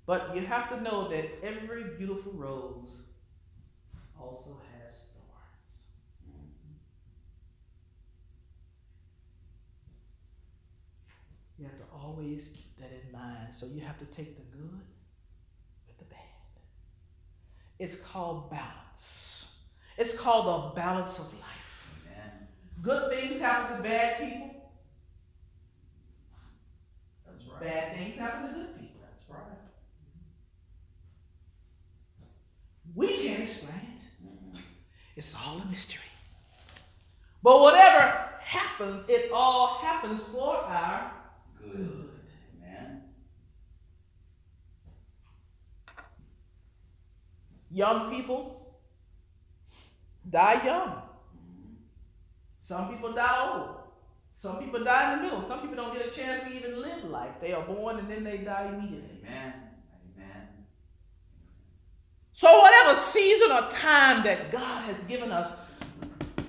[0.07, 3.03] But you have to know that every beautiful rose
[4.19, 5.87] also has thorns.
[11.59, 13.53] You have to always keep that in mind.
[13.53, 14.81] So you have to take the good
[15.87, 16.19] with the bad.
[17.77, 19.61] It's called balance.
[19.95, 21.64] It's called the balance of life.
[22.85, 24.71] Good things happen to bad people,
[27.25, 27.59] That's right.
[27.59, 29.01] bad things happen to good people.
[29.01, 29.57] That's right.
[32.93, 34.23] We can't explain it.
[34.23, 34.61] Mhm.
[35.15, 36.03] It's all a mystery.
[37.41, 41.11] But whatever happens, it all happens for our
[41.57, 41.77] Good.
[41.77, 42.19] good.
[42.61, 43.15] Amen.
[47.71, 48.79] Young people
[50.29, 51.04] die young.
[52.65, 53.75] Some people die old.
[54.35, 55.41] Some people die in the middle.
[55.41, 57.35] Some people don't get a chance to even live life.
[57.39, 59.19] They are born and then they die immediately.
[59.23, 59.53] Amen.
[60.17, 60.47] Amen.
[62.33, 65.53] So, whatever season or time that God has given us,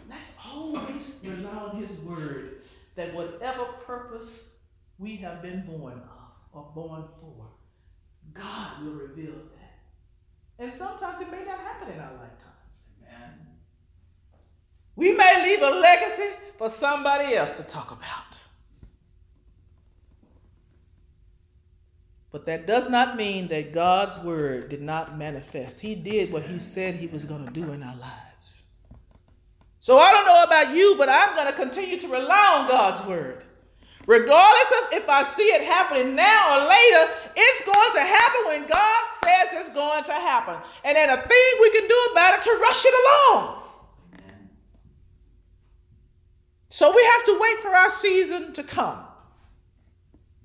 [0.08, 2.62] let's always rely on His word
[2.94, 4.56] that whatever purpose
[4.98, 7.46] we have been born of or born for,
[8.32, 10.64] God will reveal that.
[10.64, 12.40] And sometimes it may not happen in our lifetimes.
[13.02, 13.45] Amen.
[14.96, 18.42] We may leave a legacy for somebody else to talk about.
[22.32, 25.80] But that does not mean that God's word did not manifest.
[25.80, 28.64] He did what he said he was going to do in our lives.
[29.80, 33.06] So I don't know about you, but I'm going to continue to rely on God's
[33.06, 33.44] word.
[34.06, 38.66] Regardless of if I see it happening now or later, it's going to happen when
[38.66, 40.56] God says it's going to happen.
[40.84, 43.62] And then a thing we can do about it to rush it along.
[44.14, 44.48] Amen.
[46.76, 48.98] So we have to wait for our season to come.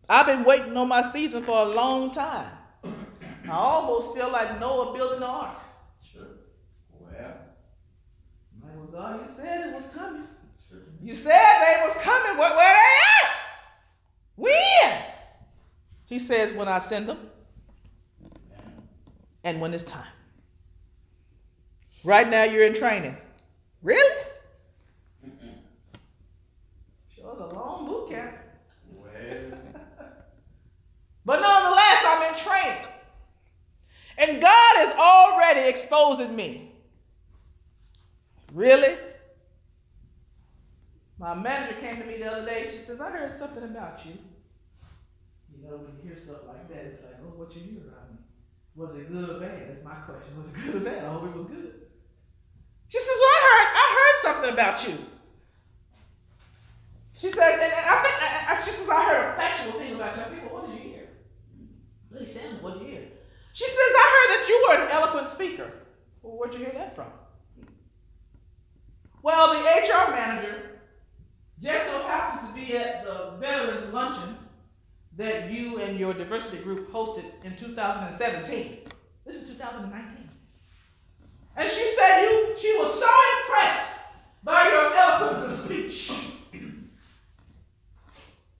[0.07, 2.49] I've been waiting on my season for a long time.
[2.85, 5.59] I almost feel like Noah building the ark.
[6.01, 6.27] Sure.
[6.97, 7.33] Well.
[8.61, 10.23] Well, God, you said it was coming.
[10.69, 10.79] Sure.
[11.03, 12.37] You said they was coming.
[12.37, 13.31] Where, where they at?
[14.37, 15.01] When?
[16.05, 17.29] He says, when I send them
[19.43, 20.07] and when it's time.
[22.05, 23.17] Right now, you're in training.
[23.83, 24.25] Really?
[25.27, 25.55] Mm-mm.
[27.13, 28.35] Sure, it's a long boot camp.
[28.89, 29.59] Well.
[31.25, 32.87] But nonetheless, I'm in training.
[34.17, 36.71] And God is already exposing me.
[38.53, 38.97] Really?
[41.17, 42.67] My manager came to me the other day.
[42.71, 44.13] She says, I heard something about you.
[45.55, 48.11] You know, when you hear stuff like that, it's like, oh, what you hear about
[48.11, 48.17] me?
[48.75, 49.69] Was it good or bad?
[49.69, 50.41] That's my question.
[50.41, 51.05] Was it good or bad?
[51.05, 51.73] I hope it was good.
[52.87, 55.05] She says, well, I heard, I heard something about you.
[57.13, 60.17] She says, and I think, I, I, she says, I heard a factual thing about
[60.17, 60.23] you.
[60.23, 61.07] I think, well, what did you hear?
[62.11, 63.07] Really, Sam, what did you hear?
[63.53, 65.71] She says, I heard that you were an eloquent speaker.
[66.21, 67.07] Well, where'd you hear that from?
[69.23, 70.81] Well, the HR manager
[71.61, 74.35] just so happens to be at the Veterans Luncheon
[75.17, 78.79] that you and your diversity group hosted in 2017.
[79.25, 80.29] This is 2019.
[81.55, 83.09] And she said you she was so
[83.41, 83.93] impressed
[84.43, 86.11] by your eloquence of speech.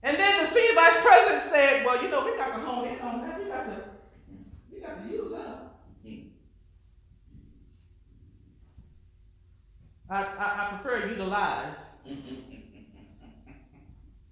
[0.02, 3.00] And then the senior vice president said, Well, you know, we got to hone in
[3.00, 3.38] on that.
[3.38, 3.84] We got to
[4.72, 5.58] we got to use her.
[10.10, 11.74] I, I, I prefer utilize.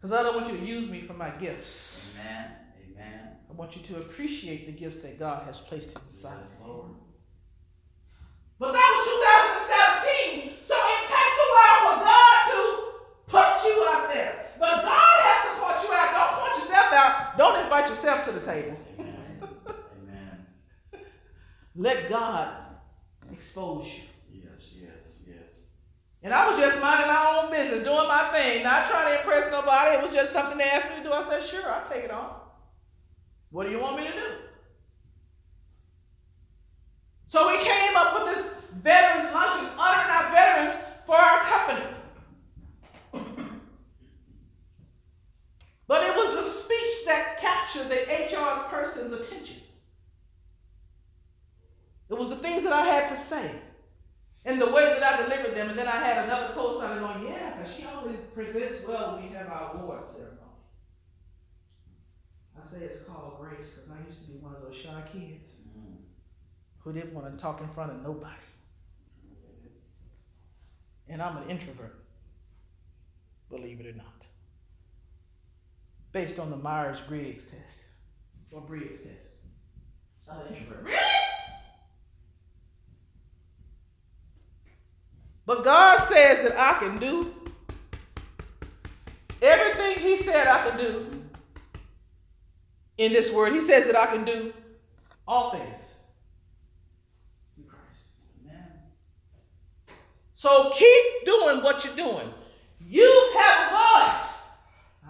[0.01, 2.16] Because I don't want you to use me for my gifts.
[2.18, 2.53] Amen.
[2.91, 3.29] Amen.
[3.51, 6.51] I want you to appreciate the gifts that God has placed inside Yes.
[6.66, 6.93] Lord.
[8.59, 8.89] But that
[18.33, 18.76] to the table.
[18.99, 19.43] Amen.
[20.03, 20.47] Amen.
[21.74, 22.55] Let God
[23.33, 24.43] expose you.
[24.45, 25.61] Yes, yes, yes.
[26.22, 29.51] And I was just minding my own business, doing my thing, not trying to impress
[29.51, 29.97] nobody.
[29.97, 31.12] It was just something they asked me to do.
[31.12, 32.37] I said, sure, I'll take it on.
[33.51, 34.26] What do you want me to do?
[37.28, 40.74] So we came up with this veterans luncheon, honoring our veterans
[41.07, 41.87] for our company.
[45.87, 46.30] but it was
[48.71, 49.57] person's attention.
[52.09, 53.53] It was the things that I had to say
[54.45, 55.71] and the way that I delivered them.
[55.71, 59.49] And then I had another co-signer going, yeah, she always presents well when we have
[59.49, 60.37] our award ceremony.
[62.61, 65.53] I say it's called grace because I used to be one of those shy kids
[66.81, 68.35] who didn't want to talk in front of nobody.
[71.09, 72.05] And I'm an introvert,
[73.51, 74.20] believe it or not.
[76.13, 77.85] Based on the Myers Briggs test
[78.51, 79.35] or Briggs test.
[80.29, 80.85] An introvert.
[80.85, 80.99] Really?
[85.47, 87.35] But God says that I can do
[89.43, 91.07] everything He said I could do
[92.99, 93.53] in this word.
[93.53, 94.53] He says that I can do
[95.27, 95.95] all things
[97.55, 98.13] through Christ.
[98.45, 98.69] Amen.
[100.35, 102.33] So keep doing what you're doing.
[102.81, 104.39] You have a voice.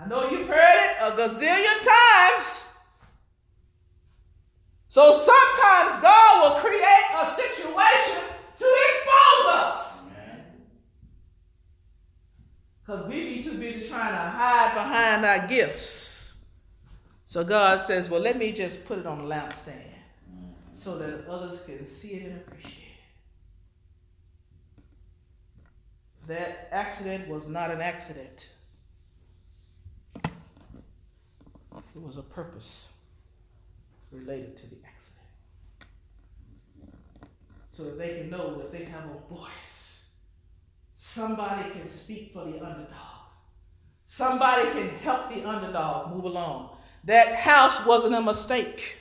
[0.00, 2.64] I know you've heard it a gazillion times.
[4.88, 8.22] So sometimes God will create a situation
[8.58, 9.98] to expose us.
[12.80, 16.38] Because we be too busy trying to hide behind our gifts.
[17.26, 19.74] So God says, well, let me just put it on the lampstand
[20.72, 22.72] so that others can see it and appreciate
[24.78, 24.84] it.
[26.26, 28.48] That accident was not an accident.
[31.76, 32.92] It was a purpose
[34.10, 35.90] related to the accident.
[37.70, 40.08] So that they can know that they have a voice.
[40.96, 43.20] Somebody can speak for the underdog.
[44.04, 46.76] Somebody can help the underdog move along.
[47.04, 48.96] That house wasn't a mistake.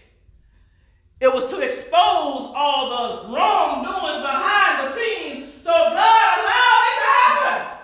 [1.19, 7.09] It was to expose all the wrongdoings behind the scenes so God allowed it to
[7.19, 7.77] happen.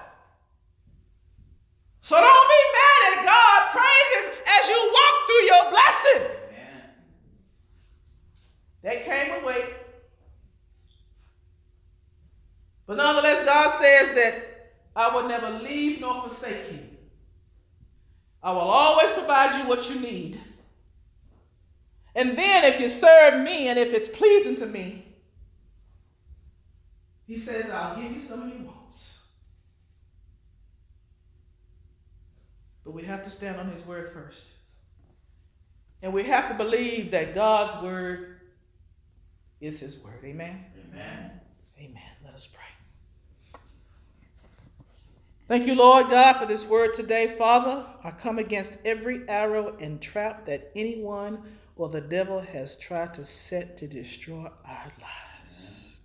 [2.06, 3.72] So don't be mad at God.
[3.72, 6.38] Praise Him as you walk through your blessing.
[6.52, 6.82] Amen.
[8.84, 9.74] That came away.
[12.86, 16.80] But nonetheless, God says that I will never leave nor forsake you.
[18.44, 20.40] I will always provide you what you need.
[22.14, 25.08] And then, if you serve me and if it's pleasing to me,
[27.26, 29.16] He says, I'll give you some of your wants.
[32.86, 34.52] But we have to stand on His word first.
[36.02, 38.40] And we have to believe that God's word
[39.60, 40.20] is His word.
[40.24, 40.66] Amen.
[40.94, 41.32] Amen.
[41.80, 42.04] Amen.
[42.24, 42.62] Let us pray.
[45.48, 47.36] Thank you, Lord God, for this word today.
[47.38, 51.44] Father, I come against every arrow and trap that anyone
[51.76, 56.00] or the devil has tried to set to destroy our lives.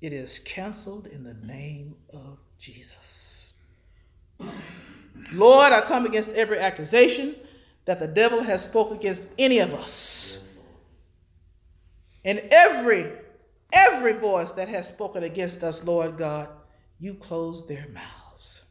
[0.00, 3.49] It is canceled in the name of Jesus.
[5.32, 7.34] Lord, I come against every accusation
[7.84, 10.48] that the devil has spoken against any of us.
[12.24, 13.12] And every
[13.72, 16.48] every voice that has spoken against us, Lord God,
[16.98, 18.64] you close their mouths.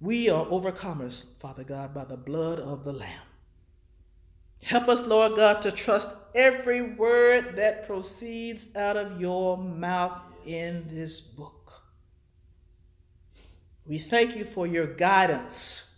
[0.00, 3.22] We are overcomers, Father God, by the blood of the Lamb.
[4.62, 10.86] Help us, Lord God, to trust every word that proceeds out of your mouth in
[10.88, 11.57] this book.
[13.88, 15.96] We thank you for your guidance.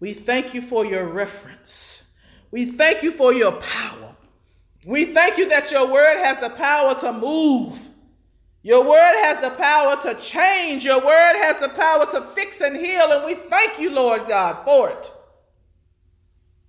[0.00, 2.10] We thank you for your reference.
[2.50, 4.16] We thank you for your power.
[4.86, 7.88] We thank you that your word has the power to move.
[8.62, 10.86] Your word has the power to change.
[10.86, 13.12] Your word has the power to fix and heal.
[13.12, 15.12] And we thank you, Lord God, for it.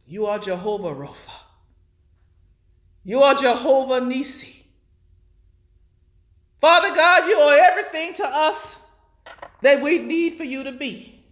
[0.06, 1.32] You are Jehovah Rapha.
[3.06, 4.66] You are Jehovah Nisi.
[6.60, 8.81] Father God, you are everything to us
[9.62, 11.24] that we need for you to be.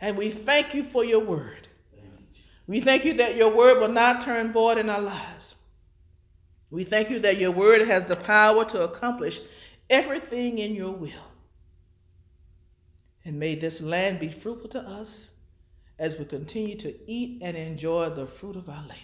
[0.00, 1.68] And we thank you for your word.
[2.66, 5.54] We thank you that your word will not turn void in our lives.
[6.70, 9.40] We thank you that your word has the power to accomplish
[9.88, 11.30] everything in your will.
[13.24, 15.30] And may this land be fruitful to us
[15.98, 18.94] as we continue to eat and enjoy the fruit of our labor.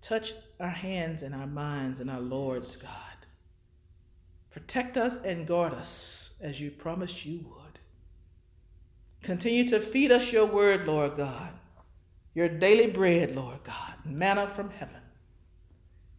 [0.00, 3.07] Touch our hands and our minds and our Lord's God.
[4.58, 7.78] Protect us and guard us as you promised you would.
[9.22, 11.50] Continue to feed us your word, Lord God,
[12.34, 15.00] your daily bread, Lord God, manna from heaven,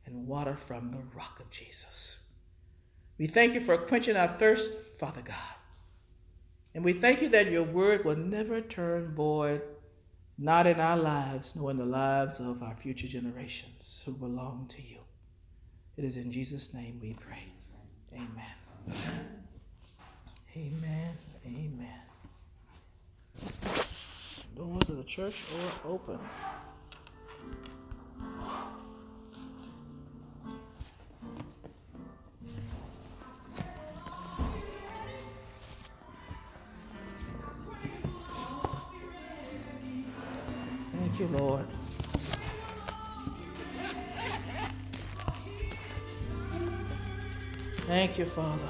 [0.06, 2.20] and water from the rock of Jesus.
[3.18, 5.58] We thank you for quenching our thirst, Father God.
[6.74, 9.64] And we thank you that your word will never turn void,
[10.38, 14.82] not in our lives, nor in the lives of our future generations who belong to
[14.82, 15.00] you.
[15.98, 17.44] It is in Jesus' name we pray.
[18.14, 18.56] Amen.
[20.56, 21.18] Amen.
[21.46, 22.02] Amen.
[24.56, 26.20] Doors of the church are open.
[40.92, 41.79] Thank you, Lord.
[47.90, 48.70] Thank you, Father.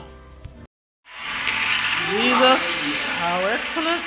[2.10, 4.02] Jesus, how excellent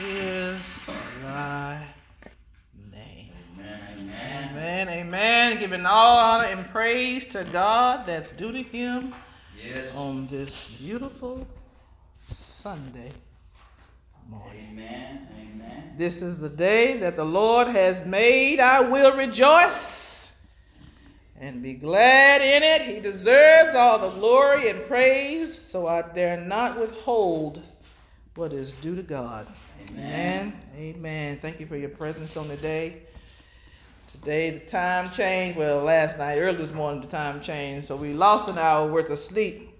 [0.00, 0.84] is
[1.20, 1.84] thy
[2.92, 3.32] name.
[3.58, 3.98] Amen.
[3.98, 4.48] Amen.
[4.52, 5.58] Amen, amen.
[5.58, 9.12] Giving all honor and praise to God that's due to him
[9.60, 9.92] Yes.
[9.96, 11.40] on this beautiful
[12.16, 13.10] Sunday
[14.30, 14.68] morning.
[14.70, 15.28] Amen.
[15.40, 15.94] Amen.
[15.98, 18.60] This is the day that the Lord has made.
[18.60, 20.05] I will rejoice
[21.40, 22.82] and be glad in it.
[22.82, 27.62] He deserves all the glory and praise, so I dare not withhold
[28.34, 29.46] what is due to God.
[29.90, 30.60] Amen.
[30.74, 30.94] Amen.
[30.96, 31.38] Amen.
[31.40, 33.02] Thank you for your presence on the day.
[34.12, 35.58] Today the time changed.
[35.58, 37.86] Well, last night, early this morning, the time changed.
[37.86, 39.70] So we lost an hour worth of sleep.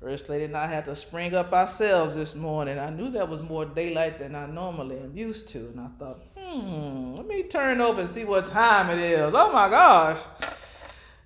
[0.00, 2.78] First lady and I had to spring up ourselves this morning.
[2.78, 5.58] I knew that was more daylight than I normally am used to.
[5.58, 9.34] And I thought, hmm, let me turn over and see what time it is.
[9.34, 10.18] Oh my gosh.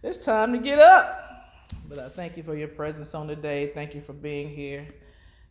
[0.02, 1.52] It's time to get up.
[1.88, 3.70] But I thank you for your presence on the day.
[3.72, 4.84] Thank you for being here.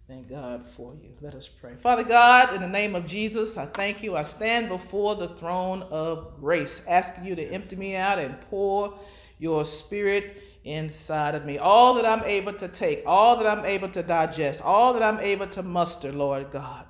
[0.10, 1.12] Thank God for you.
[1.22, 1.76] Let us pray.
[1.76, 4.18] Father God, in the name of Jesus, I thank you.
[4.18, 9.00] I stand before the throne of grace, asking you to empty me out and pour
[9.40, 11.58] your spirit inside of me.
[11.58, 15.22] All that I'm able to take, all that I'm able to digest, all that I'm
[15.22, 16.88] able to muster, Lord God.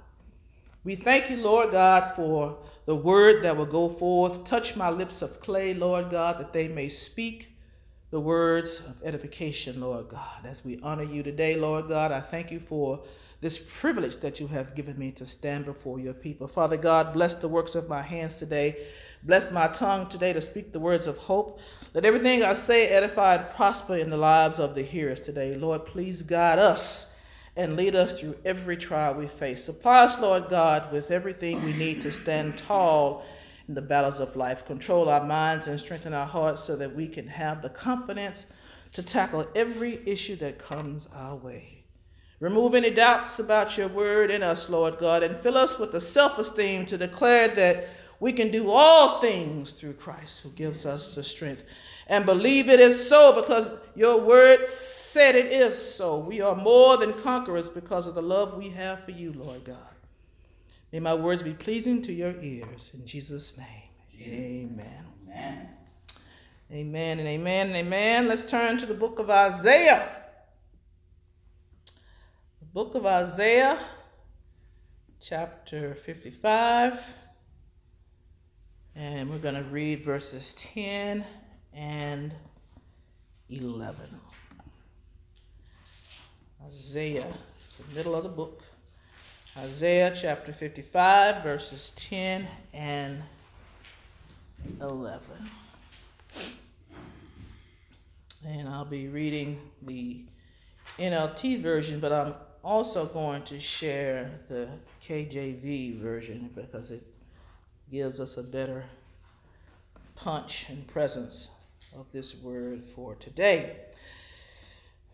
[0.84, 2.58] We thank you, Lord God, for
[2.88, 4.46] the word that will go forth.
[4.46, 7.50] Touch my lips of clay, Lord God, that they may speak
[8.12, 10.46] the words of edification, Lord God.
[10.46, 13.00] As we honor you today, Lord God, I thank you for
[13.40, 16.50] this privilege that you have given me to stand before your people.
[16.50, 18.86] Father God, bless the works of my hands today.
[19.24, 21.62] Bless my tongue today to speak the words of hope.
[21.94, 25.56] Let everything I say edify and prosper in the lives of the hearers today.
[25.56, 27.14] Lord, please guide us
[27.56, 29.64] and lead us through every trial we face.
[29.64, 33.24] Supply us, Lord God, with everything we need to stand tall
[33.68, 34.66] in the battles of life.
[34.66, 38.48] Control our minds and strengthen our hearts so that we can have the confidence
[38.94, 41.86] to tackle every issue that comes our way.
[42.40, 46.02] Remove any doubts about your word in us, Lord God, and fill us with the
[46.02, 47.88] self esteem to declare that
[48.20, 51.68] we can do all things through Christ who gives us the strength.
[52.08, 56.18] And believe it is so because your word said it is so.
[56.18, 59.91] We are more than conquerors because of the love we have for you, Lord God.
[60.92, 62.92] May my words be pleasing to your ears.
[62.94, 63.68] In Jesus' name,
[64.20, 65.06] amen.
[65.26, 65.70] Amen.
[66.70, 68.28] Amen and amen and amen.
[68.28, 70.10] Let's turn to the book of Isaiah.
[71.86, 73.80] The book of Isaiah,
[75.22, 77.00] chapter 55.
[78.94, 81.24] And we're going to read verses 10
[81.74, 82.34] and
[83.50, 83.96] 11.
[86.68, 87.34] Isaiah,
[87.78, 88.62] the middle of the book.
[89.58, 93.22] Isaiah chapter 55, verses 10 and
[94.80, 95.22] 11.
[98.48, 100.22] And I'll be reading the
[100.98, 104.70] NLT version, but I'm also going to share the
[105.06, 107.04] KJV version because it
[107.92, 108.86] gives us a better
[110.16, 111.50] punch and presence
[111.94, 113.76] of this word for today.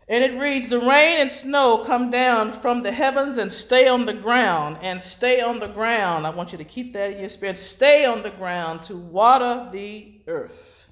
[0.10, 4.06] And it reads, The rain and snow come down from the heavens and stay on
[4.06, 6.26] the ground, and stay on the ground.
[6.26, 7.58] I want you to keep that in your spirit.
[7.58, 10.88] Stay on the ground to water the earth.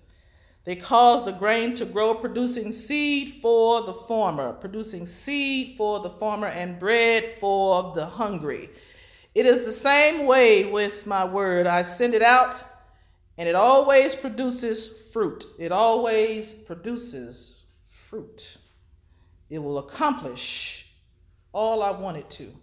[0.65, 6.09] They cause the grain to grow, producing seed for the farmer, producing seed for the
[6.09, 8.69] farmer, and bread for the hungry.
[9.33, 11.67] It is the same way with my word.
[11.67, 12.61] I send it out,
[13.37, 15.45] and it always produces fruit.
[15.57, 18.57] It always produces fruit
[19.55, 20.85] it will accomplish
[21.53, 22.53] all I want it to,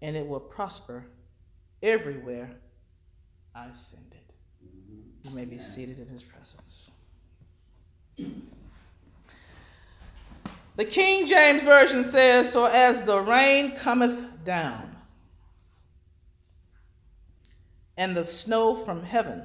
[0.00, 1.04] and it will prosper
[1.82, 2.56] everywhere
[3.54, 4.32] I send it.
[5.22, 6.90] You may be seated in his presence.
[10.76, 14.96] The King James Version says, So as the rain cometh down,
[17.98, 19.42] and the snow from heaven,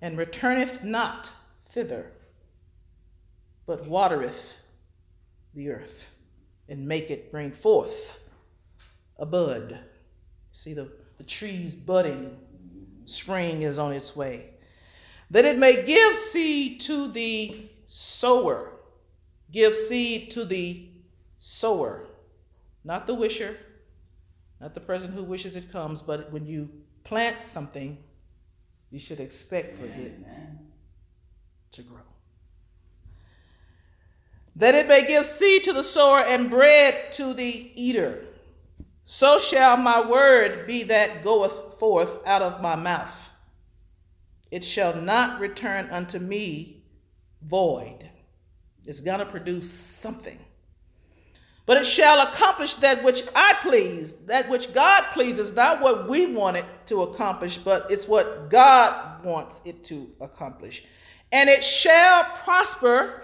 [0.00, 1.30] and returneth not
[1.64, 2.10] thither
[3.66, 4.60] but watereth
[5.54, 6.10] the earth
[6.68, 8.20] and make it bring forth
[9.18, 9.78] a bud.
[10.52, 12.36] See the, the trees budding,
[13.04, 14.50] spring is on its way.
[15.30, 18.72] That it may give seed to the sower.
[19.50, 20.88] Give seed to the
[21.38, 22.06] sower,
[22.84, 23.56] not the wisher,
[24.62, 26.70] Not the person who wishes it comes, but when you
[27.02, 27.98] plant something,
[28.92, 30.14] you should expect for it
[31.72, 32.11] to grow.
[34.56, 38.24] That it may give seed to the sower and bread to the eater.
[39.04, 43.28] So shall my word be that goeth forth out of my mouth.
[44.50, 46.84] It shall not return unto me
[47.42, 48.10] void.
[48.86, 50.38] It's going to produce something.
[51.64, 56.26] But it shall accomplish that which I please, that which God pleases, not what we
[56.26, 60.84] want it to accomplish, but it's what God wants it to accomplish.
[61.30, 63.22] And it shall prosper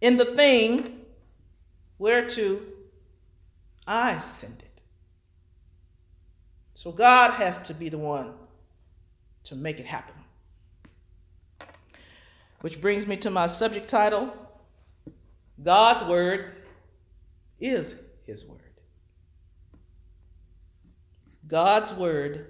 [0.00, 1.02] in the thing
[1.98, 2.60] whereto
[3.86, 4.80] I send it.
[6.74, 8.32] So God has to be the one
[9.44, 10.14] to make it happen.
[12.60, 14.32] Which brings me to my subject title
[15.62, 16.52] God's Word
[17.58, 17.94] is
[18.24, 18.60] His Word.
[21.46, 22.46] God's Word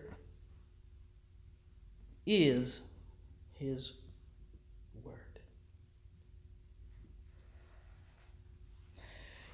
[2.26, 2.82] is
[3.54, 3.92] His
[5.02, 5.40] Word.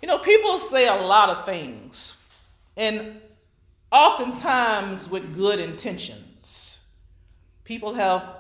[0.07, 2.23] You know, people say a lot of things,
[2.77, 3.21] and
[3.91, 6.79] oftentimes with good intentions.
[7.65, 8.37] People have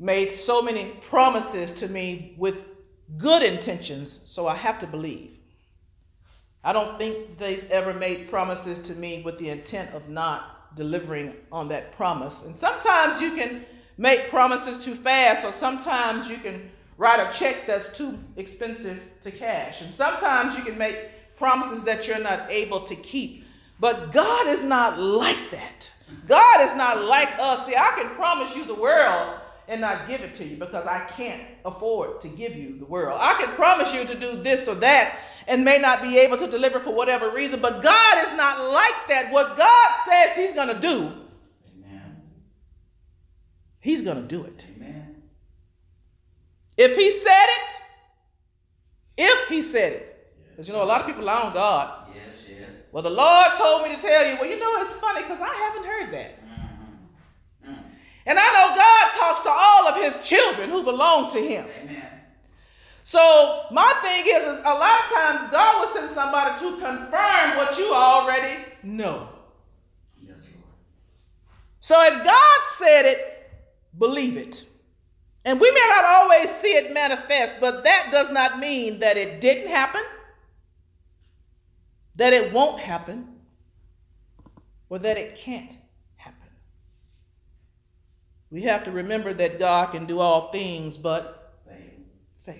[0.00, 2.64] made so many promises to me with
[3.16, 5.38] good intentions, so I have to believe.
[6.64, 11.34] I don't think they've ever made promises to me with the intent of not delivering
[11.52, 12.44] on that promise.
[12.44, 13.64] And sometimes you can
[13.96, 19.30] make promises too fast, or sometimes you can write a check that's too expensive to
[19.30, 19.80] cash.
[19.80, 23.44] And sometimes you can make promises that you're not able to keep.
[23.80, 25.94] But God is not like that.
[26.26, 27.64] God is not like us.
[27.64, 29.38] See, I can promise you the world
[29.68, 33.18] and not give it to you because I can't afford to give you the world.
[33.22, 36.48] I can promise you to do this or that and may not be able to
[36.48, 39.30] deliver for whatever reason, but God is not like that.
[39.30, 41.12] What God says He's going to do,
[41.84, 42.16] Amen.
[43.78, 44.66] He's going to do it.
[46.78, 47.72] If He said it,
[49.18, 52.08] if He said it, because you know a lot of people lie on God.
[52.14, 52.86] Yes, yes.
[52.92, 54.36] Well, the Lord told me to tell you.
[54.40, 56.40] Well, you know it's funny because I haven't heard that.
[56.40, 57.70] Mm-hmm.
[57.70, 57.88] Mm-hmm.
[58.26, 61.66] And I know God talks to all of his children who belong to him.
[61.82, 62.02] Amen.
[63.04, 67.56] So my thing is, is a lot of times God will send somebody to confirm
[67.56, 69.30] what you already know.
[70.20, 70.74] Yes, Lord.
[71.80, 73.50] So if God said it,
[73.96, 74.68] believe it.
[75.44, 79.40] And we may not always see it manifest, but that does not mean that it
[79.40, 80.02] didn't happen,
[82.16, 83.28] that it won't happen,
[84.90, 85.76] or that it can't
[86.16, 86.48] happen.
[88.50, 91.54] we have to remember that God can do all things but
[92.44, 92.56] fail.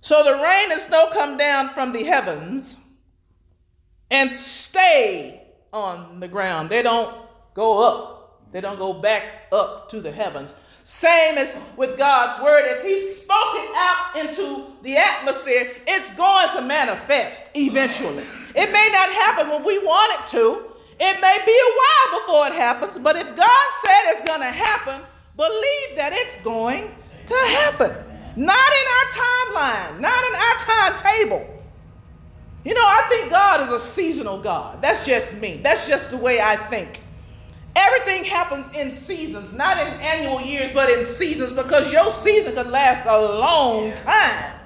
[0.00, 2.76] So the rain and snow come down from the heavens
[4.10, 6.70] and stay on the ground.
[6.70, 7.14] They don't
[7.54, 8.17] go up.
[8.50, 10.54] They don't go back up to the heavens.
[10.82, 12.64] Same as with God's word.
[12.64, 18.24] If He spoke it out into the atmosphere, it's going to manifest eventually.
[18.54, 20.64] It may not happen when we want it to,
[21.00, 24.50] it may be a while before it happens, but if God said it's going to
[24.50, 25.02] happen,
[25.36, 26.90] believe that it's going
[27.26, 27.92] to happen.
[28.34, 31.54] Not in our timeline, not in our timetable.
[32.64, 34.82] You know, I think God is a seasonal God.
[34.82, 35.60] That's just me.
[35.62, 37.00] That's just the way I think.
[37.78, 42.66] Everything happens in seasons, not in annual years, but in seasons, because your season could
[42.66, 44.58] last a long time.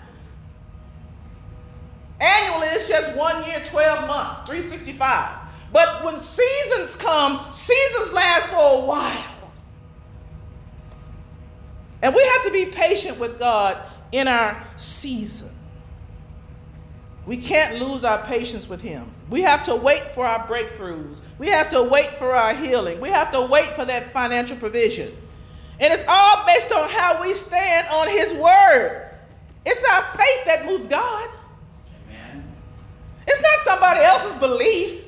[2.19, 5.41] Annually, it's just one year, 12 months, 365.
[5.73, 9.51] But when seasons come, seasons last for a while.
[12.01, 13.79] And we have to be patient with God
[14.11, 15.51] in our season.
[17.27, 19.12] We can't lose our patience with Him.
[19.31, 21.21] We have to wait for our breakthroughs.
[21.39, 23.01] We have to wait for our healing.
[23.01, 25.17] We have to wait for that financial provision.
[25.81, 29.09] And it's all based on how we stand on His Word.
[29.65, 31.31] It's our faith that moves God.
[32.09, 32.45] Amen.
[33.27, 35.05] It's not somebody else's belief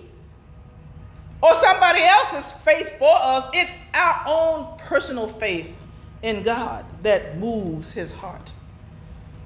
[1.43, 3.47] or somebody else's faith for us.
[3.53, 5.77] It's our own personal faith
[6.23, 8.53] in God that moves his heart.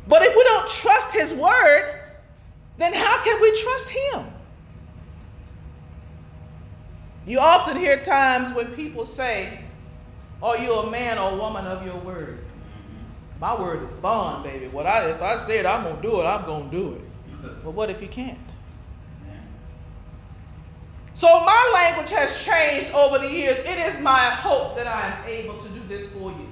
[0.06, 2.00] But if we don't trust his word,
[2.76, 4.26] then how can we trust him?
[7.28, 9.60] You often hear times when people say,
[10.42, 12.38] Are you a man or woman of your word?
[12.38, 13.40] Mm-hmm.
[13.40, 14.68] My word is bond, baby.
[14.68, 17.02] What I if I said I'm gonna do it, I'm gonna do it.
[17.62, 18.38] But what if you can't?
[21.12, 23.58] So my language has changed over the years.
[23.58, 26.48] It is my hope that I am able to do this for you.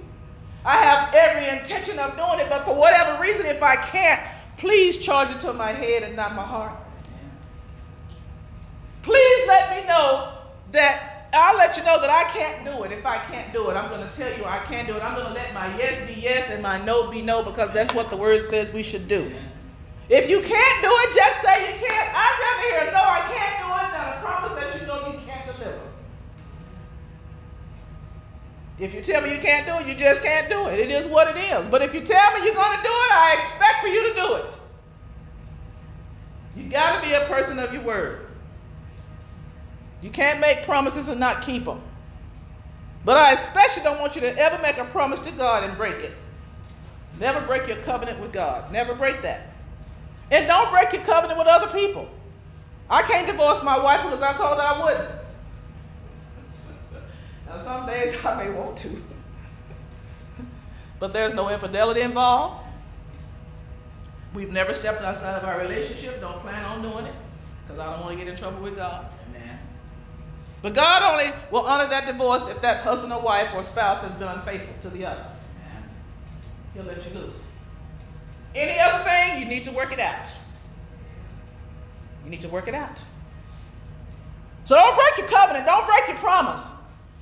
[0.63, 4.21] I have every intention of doing it, but for whatever reason, if I can't,
[4.59, 6.73] please charge it to my head and not my heart.
[9.03, 10.36] please let me know
[10.73, 12.93] that I'll let you know that I can't do it.
[12.93, 15.03] If I can't do it, I'm going to tell you I can't do it.
[15.03, 17.93] I'm going to let my yes be yes and my no be no because that's
[17.93, 19.31] what the word says we should do.
[20.09, 22.15] If you can't do it, just say you can't.
[22.15, 25.19] I'd rather hear no, I can't do it than a promise that you know you
[25.27, 25.81] can't deliver.
[28.79, 30.79] If you tell me you can't do it, you just can't do it.
[30.79, 31.67] It is what it is.
[31.67, 34.21] But if you tell me you're going to do it, I expect for you to
[34.21, 34.55] do it.
[36.57, 38.26] You got to be a person of your word.
[40.07, 41.81] You can't make promises and not keep them.
[43.05, 45.97] But I especially don't want you to ever make a promise to God and break
[45.97, 46.13] it.
[47.19, 48.71] Never break your covenant with God.
[48.71, 49.49] Never break that.
[50.31, 52.09] And don't break your covenant with other people.
[52.89, 55.11] I can't divorce my wife because I told her I wouldn't.
[57.49, 58.89] Now, some days I may want to.
[61.01, 62.65] but there's no infidelity involved.
[64.35, 66.21] We've never stepped outside of our relationship.
[66.21, 67.15] Don't plan on doing it
[67.67, 69.07] because I don't want to get in trouble with God.
[70.63, 74.13] But God only will honor that divorce if that husband or wife or spouse has
[74.15, 75.27] been unfaithful to the other.
[76.75, 77.35] He'll let you loose.
[78.55, 80.29] Any other thing, you need to work it out.
[82.25, 83.05] You need to work it out.
[84.65, 85.67] So don't break your covenant.
[85.67, 86.67] Don't break your promise.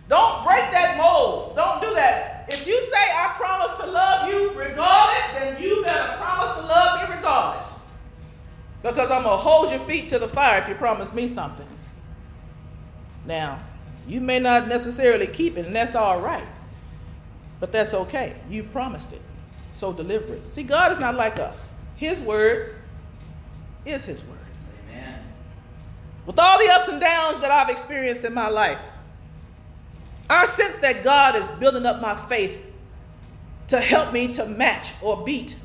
[0.09, 1.57] Don't break that mold.
[1.57, 2.47] Don't do that.
[2.49, 7.09] If you say, I promise to love you regardless, then you better promise to love
[7.09, 7.79] me regardless.
[8.83, 11.67] Because I'm going to hold your feet to the fire if you promise me something.
[13.27, 13.61] Now,
[14.07, 16.47] you may not necessarily keep it, and that's all right.
[17.61, 18.37] But that's okay.
[18.51, 19.23] You promised it.
[19.73, 20.47] So deliver it.
[20.47, 21.67] See, God is not like us.
[21.97, 22.75] His word
[23.85, 24.39] is His word.
[24.91, 25.21] Amen.
[26.27, 28.81] With all the ups and downs that I've experienced in my life,
[30.29, 32.63] I sense that God is building up my faith
[33.69, 35.57] to help me to match or beat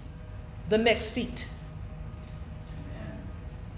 [0.69, 1.47] the next feat.
[2.71, 3.17] Amen.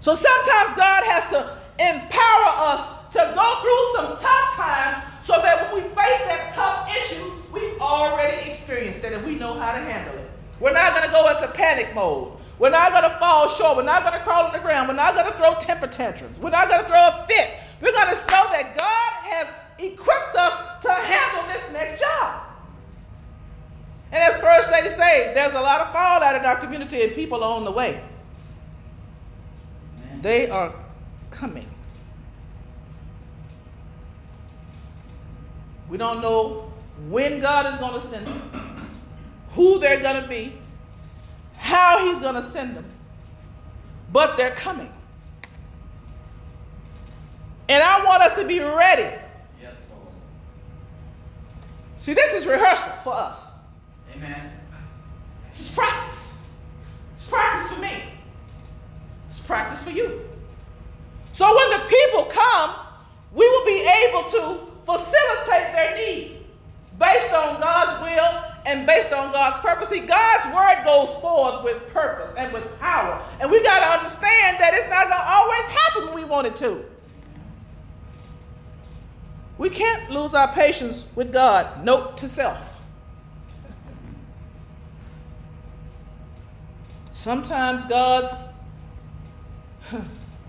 [0.00, 5.72] So sometimes God has to empower us to go through some tough times so that
[5.72, 9.78] when we face that tough issue, we've already experienced it and we know how to
[9.78, 10.30] handle it.
[10.60, 12.32] We're not going to go into panic mode.
[12.58, 13.76] We're not going to fall short.
[13.76, 14.88] We're not going to crawl on the ground.
[14.88, 16.38] We're not going to throw temper tantrums.
[16.38, 17.50] We're not going to throw a fit.
[17.80, 19.48] We're going to know that God has
[19.78, 22.42] equipped us to handle this next job.
[24.12, 27.42] And as First Lady say, there's a lot of fallout in our community and people
[27.42, 28.00] are on the way.
[30.20, 30.72] They are
[31.30, 31.71] coming.
[35.92, 36.72] We don't know
[37.10, 38.88] when God is going to send them,
[39.50, 40.54] who they're going to be,
[41.58, 42.86] how He's going to send them,
[44.10, 44.90] but they're coming.
[47.68, 49.02] And I want us to be ready.
[49.60, 50.14] Yes, Lord.
[51.98, 53.44] See, this is rehearsal for us.
[54.16, 54.50] Amen.
[55.50, 56.36] This is practice.
[57.16, 57.92] It's practice for me.
[59.28, 60.22] It's practice for you.
[61.32, 62.76] So when the people come,
[63.34, 66.38] we will be able to facilitate their need
[66.98, 69.88] based on God's will and based on God's purpose.
[69.88, 73.22] See, God's word goes forth with purpose and with power.
[73.40, 76.46] And we got to understand that it's not going to always happen when we want
[76.46, 76.84] it to.
[79.58, 81.84] We can't lose our patience with God.
[81.84, 82.76] Note to self.
[87.12, 88.34] Sometimes God's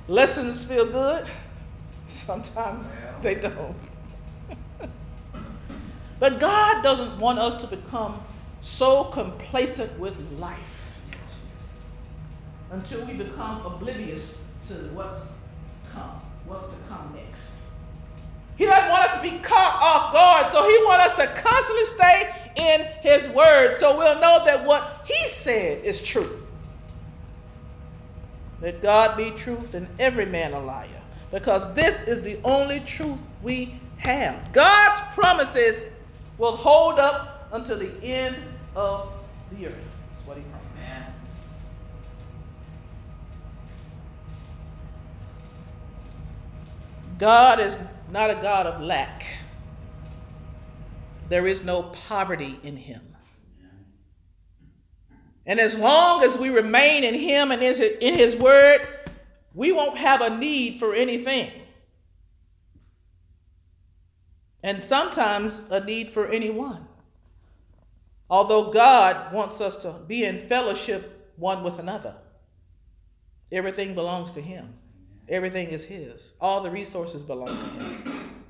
[0.08, 1.28] lessons feel good,
[2.08, 2.90] sometimes
[3.22, 3.76] they don't.
[6.24, 8.24] But God doesn't want us to become
[8.61, 11.01] so complacent with life
[12.71, 14.38] until we become oblivious
[14.69, 15.34] to what's
[15.93, 17.63] come, what's to come next.
[18.55, 21.86] He doesn't want us to be caught off guard, so he wants us to constantly
[21.88, 26.41] stay in his word so we'll know that what he said is true.
[28.61, 31.01] Let God be truth and every man a liar,
[31.32, 34.53] because this is the only truth we have.
[34.53, 35.84] God's promises
[36.44, 38.36] will hold up until the end
[38.76, 39.14] of
[39.50, 39.76] the earth.
[40.10, 40.70] That's what he promised.
[40.78, 41.14] Amen.
[47.18, 47.80] God is
[48.12, 49.24] not a God of lack.
[51.30, 53.16] There is no poverty in him.
[55.46, 58.86] And as long as we remain in him and in his word,
[59.54, 61.62] we won't have a need for anything.
[64.64, 66.88] And sometimes a need for anyone.
[68.30, 72.16] Although God wants us to be in fellowship one with another,
[73.51, 74.76] everything belongs to him.
[75.30, 76.34] Everything is his.
[76.41, 78.43] All the resources belong to him.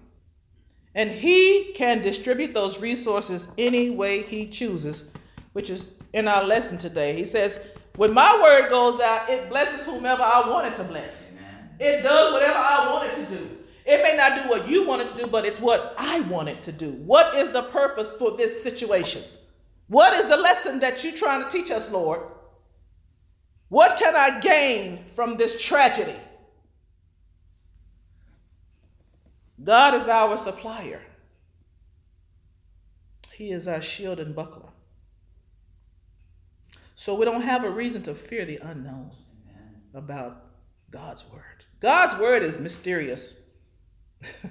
[0.95, 5.05] And he can distribute those resources any way he chooses,
[5.53, 7.15] which is in our lesson today.
[7.15, 7.59] He says,
[7.95, 11.31] When my word goes out, it blesses whomever I want it to bless.
[11.31, 11.69] Amen.
[11.79, 13.57] It does whatever I want it to do.
[13.85, 16.49] It may not do what you want it to do, but it's what I want
[16.49, 16.91] it to do.
[16.91, 19.23] What is the purpose for this situation?
[19.87, 22.21] What is the lesson that you're trying to teach us, Lord?
[23.67, 26.15] What can I gain from this tragedy?
[29.61, 31.01] God is our supplier.
[33.33, 34.69] He is our shield and buckler.
[36.95, 39.11] So we don't have a reason to fear the unknown
[39.49, 39.81] Amen.
[39.93, 40.45] about
[40.91, 41.65] God's word.
[41.79, 43.33] God's word is mysterious.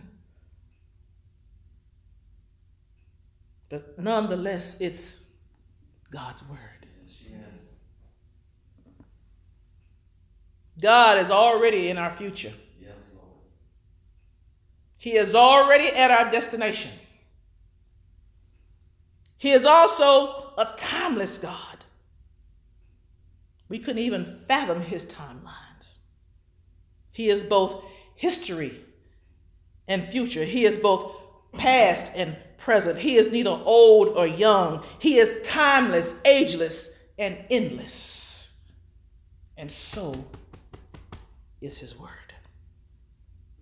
[3.70, 5.20] but nonetheless, it's
[6.10, 6.58] God's word.
[7.30, 7.64] Yes.
[10.80, 12.52] God is already in our future.
[12.80, 13.28] Yes, Lord.
[14.98, 16.90] He is already at our destination.
[19.38, 21.78] He is also a timeless God.
[23.68, 25.94] We couldn't even fathom his timelines.
[27.10, 27.82] He is both
[28.14, 28.81] history
[29.88, 30.44] and future.
[30.44, 31.14] He is both
[31.52, 32.98] past and present.
[32.98, 34.84] He is neither old or young.
[34.98, 38.58] He is timeless, ageless, and endless.
[39.56, 40.24] And so
[41.60, 42.08] is his word.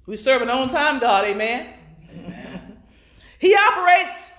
[0.07, 1.75] We serve an on time God, amen?
[2.11, 2.79] amen.
[3.39, 4.31] he operates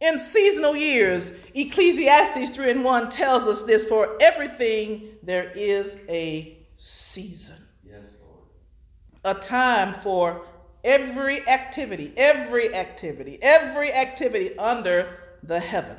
[0.00, 6.58] in seasonal years, Ecclesiastes 3 and 1 tells us this for everything there is a
[6.78, 7.58] season.
[7.84, 9.36] Yes, Lord.
[9.36, 10.42] A time for
[10.84, 15.96] every activity, every activity, every activity under the heaven.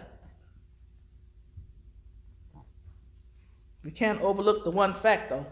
[3.83, 5.47] We can't overlook the one fact, though,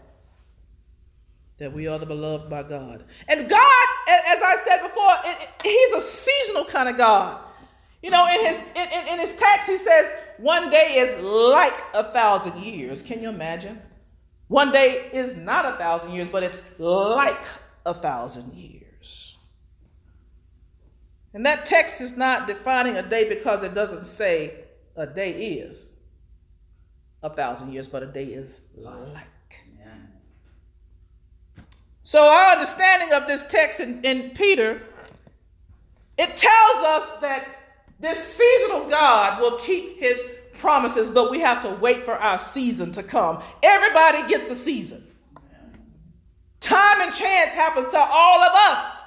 [1.58, 3.04] that we are the beloved by God.
[3.26, 5.12] And God, as I said before,
[5.62, 7.40] He's a seasonal kind of God.
[8.02, 11.78] You know, in his in, in, in his text, he says, one day is like
[11.92, 13.02] a thousand years.
[13.02, 13.80] Can you imagine?
[14.48, 17.42] One day is not a thousand years, but it's like
[17.84, 18.89] a thousand years.
[21.32, 24.64] And that text is not defining a day because it doesn't say
[24.96, 25.90] a day is
[27.22, 29.26] a thousand years, but a day is like.
[32.10, 34.82] So, our understanding of this text in, in Peter,
[36.18, 37.46] it tells us that
[38.00, 40.20] this seasonal God will keep his
[40.54, 43.40] promises, but we have to wait for our season to come.
[43.62, 45.06] Everybody gets a season.
[46.60, 49.00] Time and chance happens to all of us.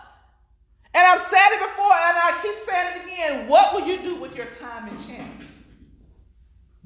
[0.96, 3.48] And I've said it before and I keep saying it again.
[3.48, 5.70] What will you do with your time and chance?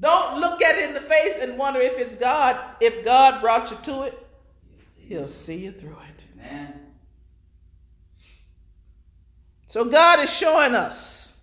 [0.00, 2.58] Don't look at it in the face and wonder if it's God.
[2.80, 4.26] If God brought you to it,
[5.00, 6.24] He'll see you through it.
[6.34, 6.80] Amen.
[9.66, 11.36] So God is showing us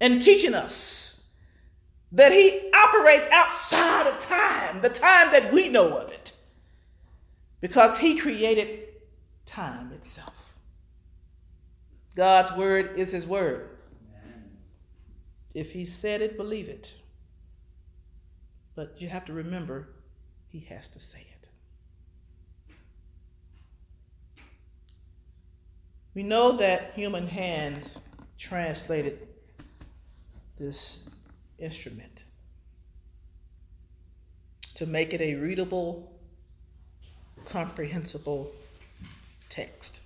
[0.00, 1.24] and teaching us
[2.12, 6.33] that He operates outside of time, the time that we know of it,
[7.64, 8.80] because He created
[9.46, 10.52] time itself.
[12.14, 13.70] God's word is His word.
[15.54, 16.94] If He said it, believe it.
[18.74, 19.88] But you have to remember,
[20.46, 21.48] He has to say it.
[26.12, 27.96] We know that human hands
[28.36, 29.26] translated
[30.58, 31.08] this
[31.58, 32.24] instrument
[34.74, 36.13] to make it a readable,
[37.44, 38.52] comprehensible
[39.48, 40.00] text.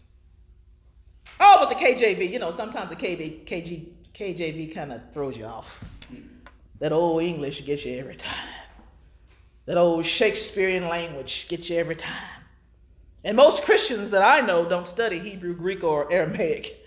[1.40, 5.44] Oh, but the KJV, you know, sometimes the KV, KG, KJV kind of throws you
[5.44, 5.84] off.
[6.80, 8.48] That old English gets you every time.
[9.66, 12.42] That old Shakespearean language gets you every time.
[13.24, 16.74] And most Christians that I know don't study Hebrew, Greek, or Aramaic.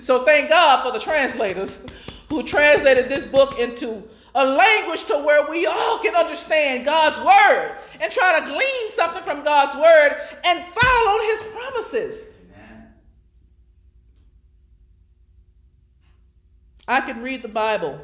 [0.00, 1.80] So thank God for the translators
[2.28, 7.78] who translated this book into a language to where we all can understand God's word
[8.00, 12.24] and try to glean something from God's word and follow his promises.
[12.54, 12.88] Amen.
[16.88, 18.00] I can read the Bible,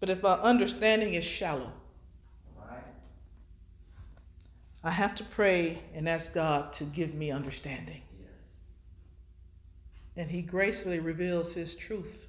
[0.00, 1.72] but if my understanding is shallow,
[4.84, 8.02] I have to pray and ask God to give me understanding
[10.18, 12.26] and he gracefully reveals his truth.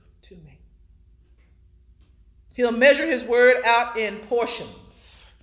[2.60, 5.42] He'll measure his word out in portions.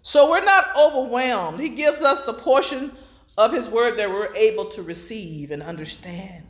[0.00, 1.60] So we're not overwhelmed.
[1.60, 2.92] He gives us the portion
[3.36, 6.46] of his word that we're able to receive and understand.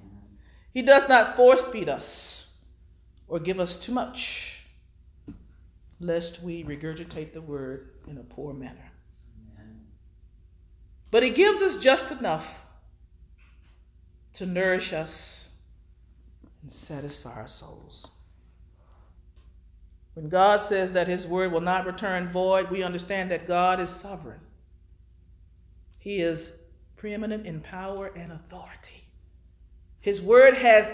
[0.73, 2.57] He does not force feed us
[3.27, 4.63] or give us too much,
[5.99, 8.93] lest we regurgitate the word in a poor manner.
[11.11, 12.65] But he gives us just enough
[14.35, 15.51] to nourish us
[16.63, 18.09] and satisfy our souls.
[20.15, 23.91] When God says that His word will not return void, we understand that God is
[23.91, 24.41] sovereign.
[25.99, 26.55] He is
[26.97, 29.05] preeminent in power and authority.
[30.01, 30.93] His word has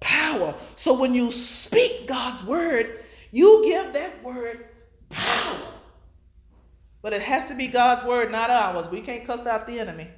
[0.00, 0.54] power.
[0.76, 4.64] So when you speak God's word, you give that word
[5.10, 5.58] power.
[7.02, 8.88] But it has to be God's word, not ours.
[8.88, 10.08] We can't cuss out the enemy.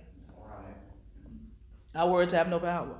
[1.94, 2.96] Our words have no power.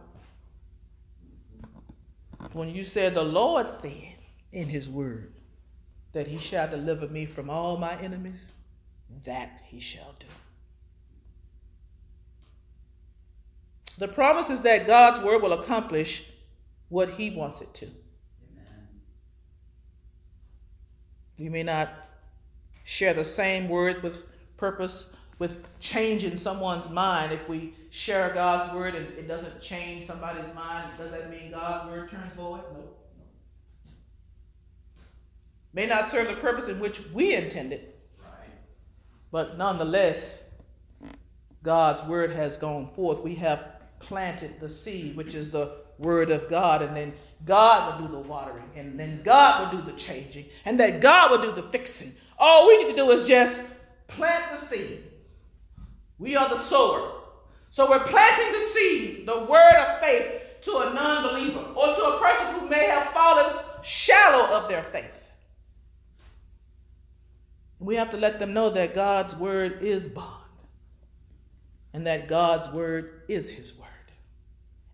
[2.52, 4.14] When you said, The Lord said
[4.52, 5.33] in his word
[6.14, 8.52] that he shall deliver me from all my enemies,
[9.24, 10.26] that he shall do.
[13.98, 16.24] The promise is that God's word will accomplish
[16.88, 17.86] what he wants it to.
[17.86, 18.88] Amen.
[21.36, 21.92] You may not
[22.84, 27.32] share the same words with purpose with changing someone's mind.
[27.32, 31.90] If we share God's word and it doesn't change somebody's mind, does that mean God's
[31.90, 32.60] word turns void?
[32.72, 32.84] No.
[35.74, 37.92] May not serve the purpose in which we intended,
[39.32, 40.44] but nonetheless,
[41.64, 43.20] God's word has gone forth.
[43.20, 43.64] We have
[43.98, 47.12] planted the seed, which is the word of God, and then
[47.44, 51.32] God will do the watering, and then God will do the changing, and that God
[51.32, 52.12] will do the fixing.
[52.38, 53.60] All we need to do is just
[54.06, 55.02] plant the seed.
[56.18, 57.10] We are the sower.
[57.70, 62.02] So we're planting the seed, the word of faith, to a non believer or to
[62.02, 65.13] a person who may have fallen shallow of their faith.
[67.78, 70.44] We have to let them know that God's word is bond,
[71.92, 73.88] and that God's word is his word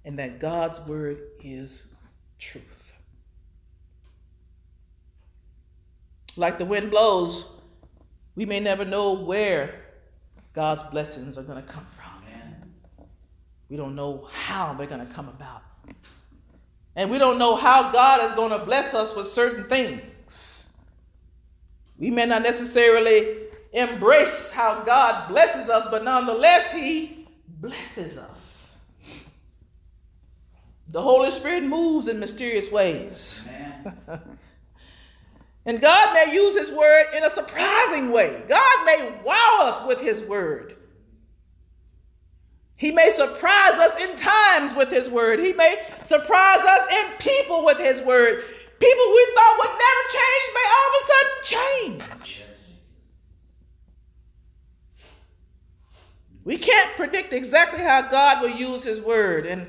[0.04, 1.84] and that God's word is
[2.38, 2.94] truth.
[6.36, 7.44] Like the wind blows,
[8.34, 9.74] we may never know where
[10.52, 12.06] God's blessings are going to come from.
[13.68, 15.62] We don't know how they're going to come about.
[16.96, 20.59] And we don't know how God is going to bless us with certain things.
[22.00, 23.36] We may not necessarily
[23.72, 28.78] embrace how God blesses us, but nonetheless, He blesses us.
[30.88, 33.46] The Holy Spirit moves in mysterious ways.
[35.66, 38.44] and God may use His word in a surprising way.
[38.48, 40.76] God may wow us with His word.
[42.76, 45.38] He may surprise us in times with His word.
[45.38, 48.42] He may surprise us in people with His word.
[48.80, 52.42] People we thought would never change may all of a sudden change.
[56.44, 59.46] We can't predict exactly how God will use His word.
[59.46, 59.66] And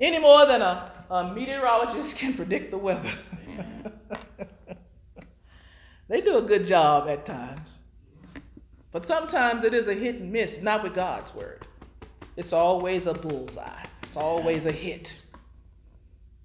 [0.00, 3.10] any more than a, a meteorologist can predict the weather.
[6.08, 7.80] they do a good job at times.
[8.90, 11.66] But sometimes it is a hit and miss, not with God's word.
[12.36, 15.20] It's always a bullseye, it's always a hit.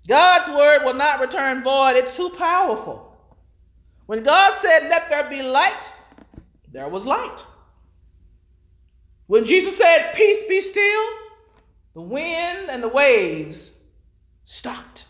[0.07, 3.17] God's word will not return void, it's too powerful.
[4.05, 5.93] When God said, Let there be light,
[6.71, 7.45] there was light.
[9.27, 11.09] When Jesus said, Peace be still,
[11.93, 13.77] the wind and the waves
[14.43, 15.05] stopped.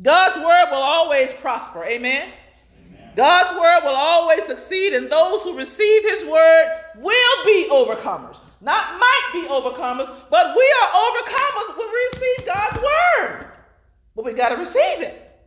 [0.00, 1.82] God's word will always prosper.
[1.84, 2.30] Amen?
[2.86, 3.12] Amen.
[3.16, 6.66] God's word will always succeed, and those who receive his word
[6.96, 8.38] will be overcomers.
[8.60, 13.46] Not might be overcomers, but we are overcomers when we receive God's word.
[14.18, 15.38] But we got to receive it.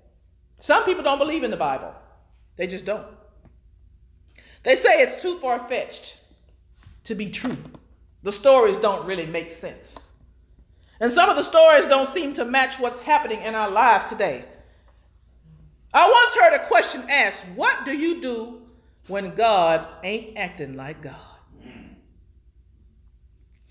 [0.58, 1.94] Some people don't believe in the Bible,
[2.56, 3.06] they just don't.
[4.64, 6.18] They say it's too far fetched
[7.04, 7.58] to be true.
[8.24, 10.08] The stories don't really make sense.
[11.02, 14.46] And some of the stories don't seem to match what's happening in our lives today.
[15.94, 18.62] I once heard a question asked What do you do
[19.08, 21.16] when God ain't acting like God?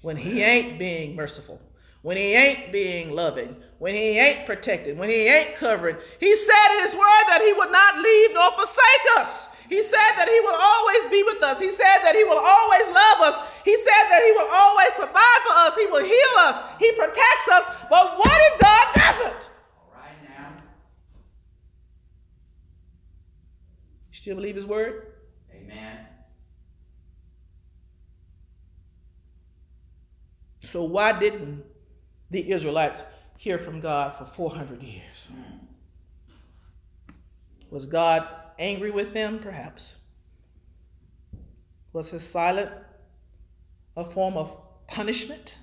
[0.03, 1.59] When He ain't being merciful,
[2.03, 5.96] when He ain't being loving, when He ain't protected, when He ain't covering.
[6.20, 9.48] He said in His word that He would not leave nor forsake us.
[9.72, 11.58] He said that He will always be with us.
[11.58, 13.62] He said that He will always love us.
[13.64, 15.72] He said that He will always provide for us.
[15.80, 16.76] He will heal us.
[16.78, 17.64] He protects us.
[17.88, 19.50] But what if God doesn't?
[19.80, 20.52] All right now.
[24.12, 25.08] You still believe His word?
[25.56, 26.04] Amen.
[30.64, 31.64] So why didn't
[32.28, 33.02] the Israelites
[33.41, 35.28] hear from God for 400 years?
[35.32, 35.64] Hmm.
[37.70, 38.28] Was God
[38.59, 39.38] angry with them?
[39.38, 40.01] Perhaps.
[41.95, 42.70] Was his silence
[43.97, 44.55] a form of
[44.88, 45.57] punishment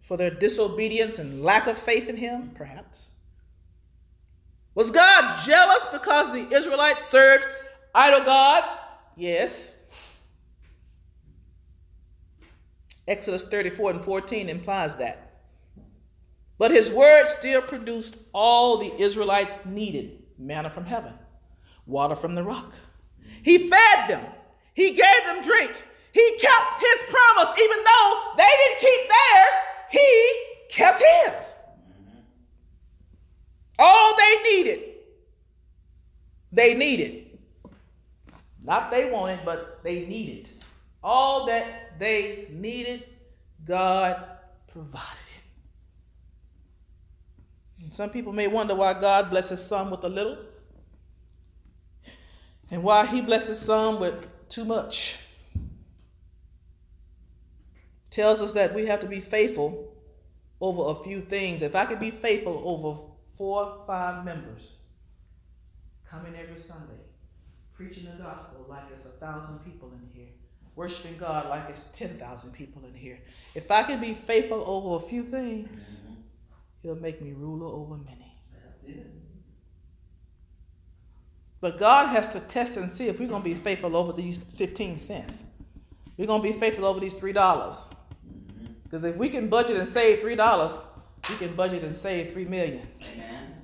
[0.00, 2.52] for their disobedience and lack of faith in him?
[2.54, 3.08] Perhaps.
[4.76, 7.44] Was God jealous because the Israelites served
[7.96, 8.68] idol gods?
[9.16, 9.74] Yes.
[13.08, 15.31] Exodus 34 and 14 implies that.
[16.62, 21.12] But his word still produced all the Israelites needed manna from heaven
[21.86, 22.72] water from the rock.
[23.42, 24.24] He fed them,
[24.72, 25.72] He gave them drink,
[26.12, 29.54] He kept his promise, even though they didn't keep theirs,
[29.90, 31.52] he kept his.
[33.76, 34.80] All they needed,
[36.52, 37.40] they needed.
[38.62, 40.48] Not they wanted, but they needed.
[41.02, 43.02] All that they needed,
[43.64, 44.24] God
[44.68, 45.21] provided
[47.92, 50.38] some people may wonder why God blesses some with a little
[52.70, 54.14] and why he blesses some with
[54.48, 55.18] too much.
[58.08, 59.92] Tells us that we have to be faithful
[60.58, 61.60] over a few things.
[61.60, 62.98] If I could be faithful over
[63.36, 64.76] four, five members
[66.08, 67.04] coming every Sunday,
[67.74, 70.30] preaching the gospel like it's a thousand people in here,
[70.76, 73.18] worshiping God like it's 10,000 people in here.
[73.54, 76.00] If I can be faithful over a few things.
[76.82, 78.36] He'll make me ruler over many.
[78.64, 79.06] That's it.
[81.60, 84.40] But God has to test and see if we're going to be faithful over these
[84.40, 85.44] 15 cents.
[86.16, 87.32] We're going to be faithful over these $3.
[88.82, 89.06] Because mm-hmm.
[89.06, 90.80] if we can budget and save $3,
[91.30, 92.86] we can budget and save 3 million.
[93.00, 93.54] Amen.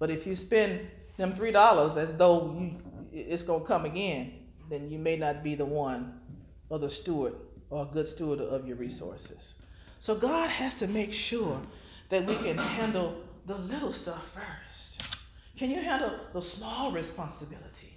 [0.00, 0.80] But if you spend
[1.16, 4.32] them $3 as though you, it's going to come again,
[4.68, 6.18] then you may not be the one
[6.68, 7.34] or the steward
[7.70, 9.54] or a good steward of your resources.
[10.02, 11.60] So God has to make sure
[12.08, 15.00] that we can handle the little stuff first.
[15.56, 17.94] Can you handle the small responsibility?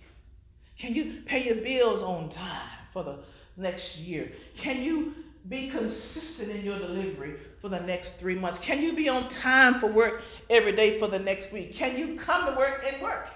[0.78, 3.18] Can you pay your bills on time for the
[3.58, 4.32] next year?
[4.56, 5.16] Can you
[5.50, 8.60] be consistent in your delivery for the next three months?
[8.60, 11.74] Can you be on time for work every day for the next week?
[11.74, 13.30] Can you come to work and work?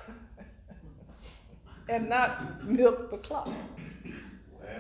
[1.90, 3.50] and not milk the clock?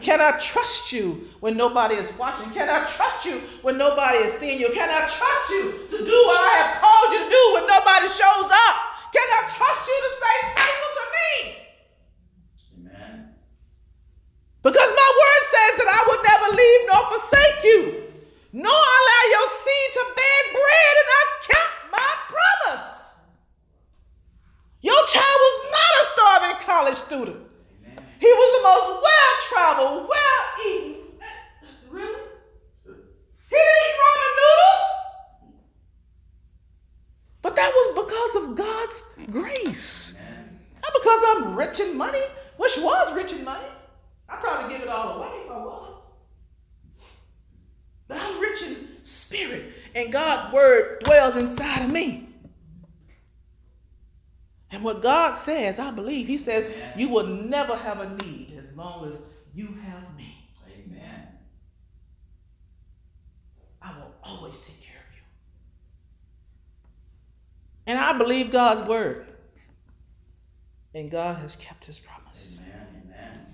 [0.02, 2.50] Can I trust you when nobody is watching?
[2.52, 4.70] Can I trust you when nobody is seeing you?
[4.74, 8.08] Can I trust you to do what I have called you to do when nobody
[8.08, 8.76] shows up?
[9.12, 11.30] Can I trust you to stay faithful to me?
[12.80, 13.36] Amen.
[14.64, 17.82] Because my word says that I will never leave nor forsake you,
[18.54, 23.20] nor allow your seed to beg bread, and I've kept my promise.
[24.80, 27.49] Your child was not a starving college student.
[28.20, 30.96] He was the most well traveled, well eaten.
[31.90, 32.22] Really?
[32.86, 34.86] He didn't eat ramen noodles.
[37.42, 40.18] But that was because of God's grace.
[40.82, 42.22] Not because I'm rich in money,
[42.58, 43.66] which was rich in money.
[44.28, 45.94] I'd probably give it all away if I was.
[48.08, 52.29] But I'm rich in spirit, and God's word dwells inside of me.
[54.72, 58.76] And what God says, I believe, He says, you will never have a need as
[58.76, 59.20] long as
[59.54, 60.48] you have me.
[60.68, 61.28] Amen.
[63.82, 65.24] I will always take care of you.
[67.88, 69.26] And I believe God's word.
[70.94, 72.60] And God has kept his promise.
[72.62, 72.88] Amen.
[73.06, 73.46] Amen.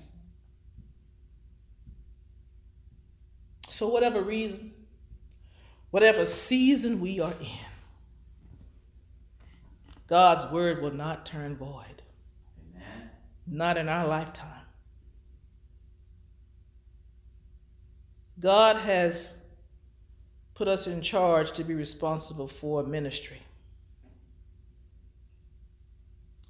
[3.68, 4.74] So, whatever reason,
[5.92, 7.75] whatever season we are in,
[10.08, 12.04] God's word will not turn void.
[12.60, 13.10] Amen.
[13.48, 14.50] Not in our lifetime.
[18.40, 19.30] God has
[20.54, 23.42] put us in charge to be responsible for ministry.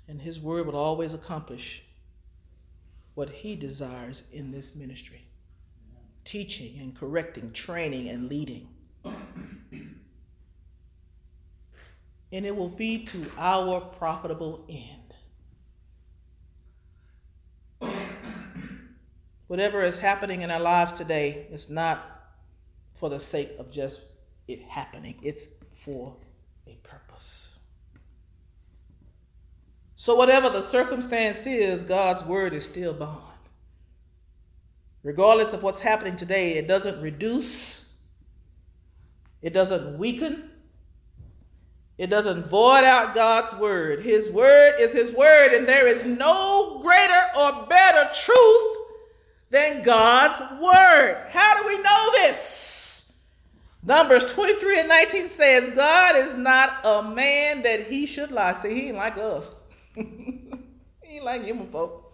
[0.08, 1.84] And His word will always accomplish
[3.14, 5.22] what He desires in this ministry
[6.26, 8.68] teaching and correcting, training and leading.
[12.36, 15.14] And it will be to our profitable end.
[19.48, 22.06] Whatever is happening in our lives today is not
[22.94, 24.02] for the sake of just
[24.50, 26.18] it happening, it's for
[26.68, 27.56] a purpose.
[29.96, 33.22] So, whatever the circumstance is, God's word is still bond.
[35.04, 37.94] Regardless of what's happening today, it doesn't reduce,
[39.42, 40.50] it doesn't weaken,
[41.98, 44.02] it doesn't void out God's word.
[44.02, 48.78] His word is His word, and there is no greater or better truth
[49.50, 51.28] than God's word.
[51.30, 53.12] How do we know this?
[53.82, 58.54] Numbers 23 and 19 says, God is not a man that he should lie.
[58.54, 59.56] See, he ain't like us.
[59.96, 60.40] he
[61.04, 62.14] ain't like human folk.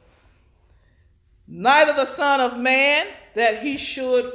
[1.47, 4.31] Neither the Son of Man that he should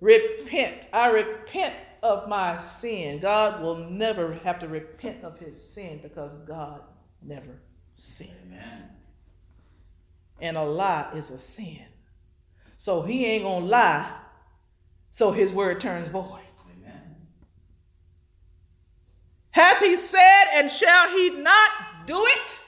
[0.00, 0.88] repent.
[0.92, 3.18] I repent of my sin.
[3.20, 6.82] God will never have to repent of his sin because God
[7.22, 7.60] never
[7.94, 8.30] sins.
[8.46, 8.90] Amen.
[10.40, 11.84] And a lie is a sin.
[12.76, 14.10] So he ain't gonna lie,
[15.10, 16.40] so his word turns void.
[16.74, 17.16] Amen.
[19.50, 21.70] Hath he said, and shall he not
[22.06, 22.60] do it?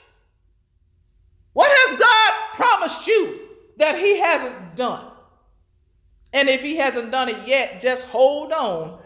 [1.54, 3.42] What has God promised you?
[3.82, 5.10] that he hasn't done.
[6.32, 9.01] And if he hasn't done it yet, just hold on.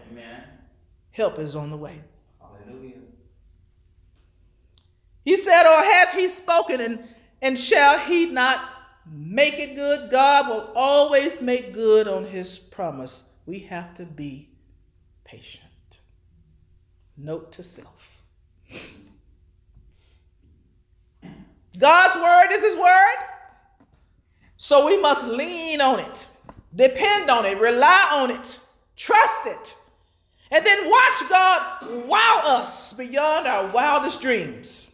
[1.16, 2.02] Help is on the way.
[2.38, 3.00] Hallelujah.
[5.24, 7.04] He said, Or have he spoken, and,
[7.40, 8.68] and shall he not
[9.10, 10.10] make it good?
[10.10, 13.22] God will always make good on his promise.
[13.46, 14.50] We have to be
[15.24, 15.62] patient.
[17.16, 18.20] Note to self.
[21.78, 23.16] God's word is his word,
[24.58, 26.28] so we must lean on it,
[26.74, 28.60] depend on it, rely on it,
[28.96, 29.74] trust it,
[30.50, 34.92] and then watch God wow us beyond our wildest dreams.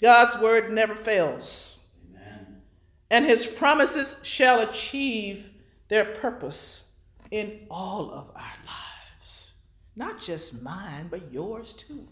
[0.00, 1.78] God's word never fails,
[2.10, 2.62] Amen.
[3.10, 5.48] and his promises shall achieve
[5.88, 6.92] their purpose
[7.30, 9.52] in all of our lives.
[9.96, 12.06] Not just mine, but yours too.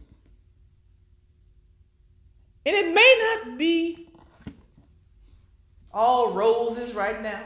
[2.64, 4.08] And it may not be
[5.92, 7.42] all roses right now.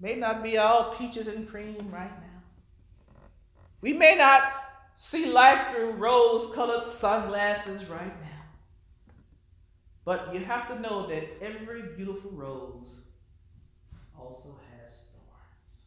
[0.00, 2.25] May not be all peaches and cream right now.
[3.80, 4.42] We may not
[4.94, 8.36] see life through rose colored sunglasses right now.
[10.04, 13.04] But you have to know that every beautiful rose
[14.18, 15.86] also has thorns.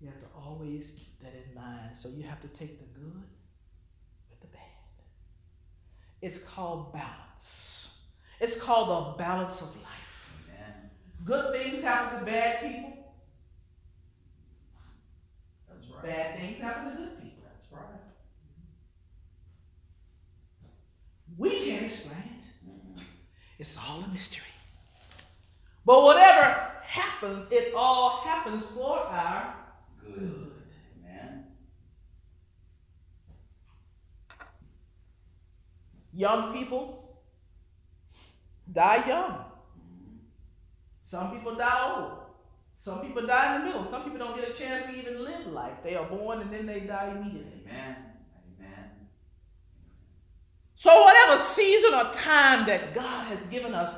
[0.00, 1.96] You have to always keep that in mind.
[1.96, 3.22] So you have to take the good
[4.30, 4.60] with the bad.
[6.20, 8.02] It's called balance.
[8.40, 9.99] It's called the balance of life.
[11.24, 13.14] Good things happen to bad people,
[15.68, 16.02] That's right.
[16.02, 17.42] bad things happen to good people.
[17.46, 18.00] That's right.
[21.36, 22.66] We can't explain it.
[22.66, 23.02] Mhm.
[23.58, 24.44] It's all a mystery.
[25.84, 29.54] But whatever happens, it all happens for our
[30.00, 30.14] Good.
[30.14, 30.62] good.
[30.98, 31.56] Amen.
[36.12, 37.22] Young people
[38.72, 39.49] die young.
[41.10, 42.18] Some people die old.
[42.78, 43.84] Some people die in the middle.
[43.84, 45.74] Some people don't get a chance to even live life.
[45.82, 47.62] They are born and then they die immediately.
[47.66, 47.96] Amen.
[48.60, 48.90] Amen.
[50.76, 53.96] So, whatever season or time that God has given us,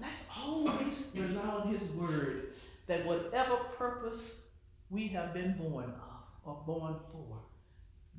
[0.00, 2.54] let's always rely on His word
[2.88, 4.48] that whatever purpose
[4.90, 7.38] we have been born of or born for,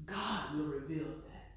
[0.06, 1.52] God will reveal that.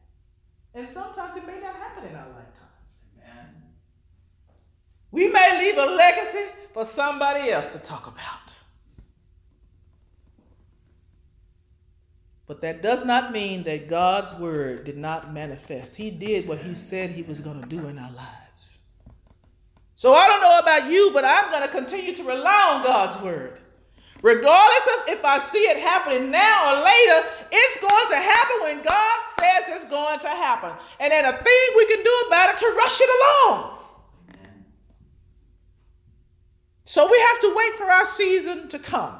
[0.75, 2.91] And sometimes it may not happen in our lifetimes.
[3.23, 3.64] Amen.
[5.15, 8.59] We may leave a legacy for somebody else to talk about.
[12.47, 15.95] But that does not mean that God's word did not manifest.
[15.95, 18.81] He did what he said he was going to do in our lives.
[19.95, 23.23] So I don't know about you, but I'm going to continue to rely on God's
[23.23, 23.61] word.
[24.21, 28.83] Regardless of if I see it happening now or later, it's going to happen when
[28.83, 30.73] God says it's going to happen.
[30.99, 33.79] And then a thing we can do about it to rush it along.
[34.31, 34.65] Amen.
[36.85, 39.17] So we have to wait for our season to come.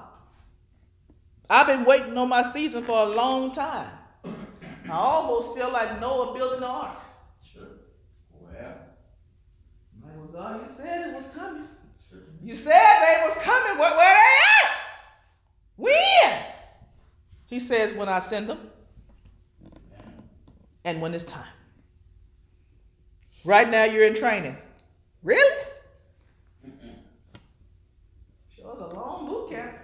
[1.49, 3.91] I've been waiting on my season for a long time.
[4.25, 6.99] I almost feel like Noah building the ark.
[7.43, 7.63] Sure.
[8.33, 8.77] Well.
[10.03, 11.69] Well, God, you said it was coming.
[12.09, 12.21] Sure.
[12.43, 13.79] You said they was coming.
[13.79, 14.73] Where, where they at?
[15.77, 16.43] When?
[17.47, 18.71] He says, when I send them
[20.85, 21.47] and when it's time.
[23.45, 24.57] Right now, you're in training.
[25.23, 25.65] Really?
[26.67, 26.95] Mm-mm.
[28.55, 29.77] Sure, it's a long boot camp.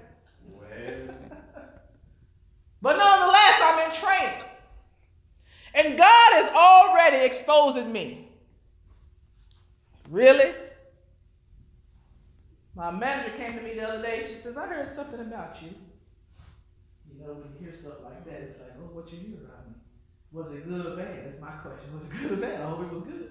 [0.49, 1.15] Well.
[2.83, 4.45] But nonetheless, I'm in training.
[5.75, 8.29] And God is already exposing me.
[10.09, 10.55] Really?
[12.75, 14.25] My manager came to me the other day.
[14.27, 15.75] She says, I heard something about you.
[17.13, 19.69] You know, when you hear stuff like that, it's like, oh, what you hear about
[19.69, 19.75] me?
[20.33, 21.27] Was it good or bad?
[21.27, 21.99] That's my question.
[21.99, 22.61] Was it good or bad?
[22.63, 23.31] I hope it was good.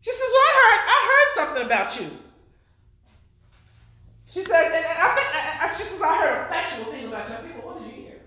[0.00, 2.10] She says, well, I heard, I heard something about you.
[4.28, 7.28] She says, and I think, I, I, she says, I heard a factual thing about
[7.28, 7.34] you.
[7.34, 8.20] I think, well, what did you hear?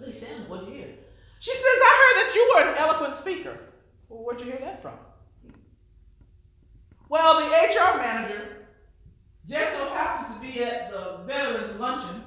[0.00, 0.94] Really, Sam, what did you hear?
[1.40, 3.58] She says, I heard that you were an eloquent speaker.
[4.08, 4.94] Well, where'd you hear that from?
[7.08, 8.66] Well, the HR manager
[9.48, 12.22] just so happens to be at the Veterans Luncheon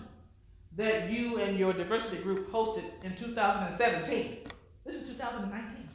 [0.75, 4.39] that you and your diversity group hosted in 2017.
[4.85, 5.89] This is 2019.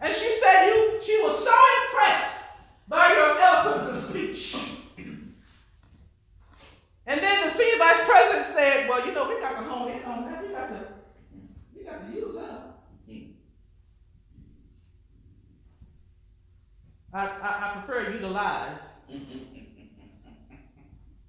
[0.00, 1.54] And she said you she was so
[1.84, 2.36] impressed
[2.88, 4.77] by your eloquence of speech.
[7.08, 10.02] And then the senior vice president said, Well, you know, we got to hone in
[10.04, 10.42] on that.
[10.46, 10.86] We got to
[11.74, 12.64] we got to use her.
[17.12, 18.78] I, I, I prefer utilize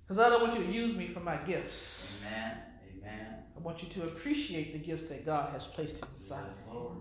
[0.01, 2.21] because I don't want you to use me for my gifts.
[2.27, 2.57] Amen.
[2.97, 3.27] Amen.
[3.55, 6.57] I want you to appreciate the gifts that God has placed inside Yes.
[6.73, 6.97] Lord.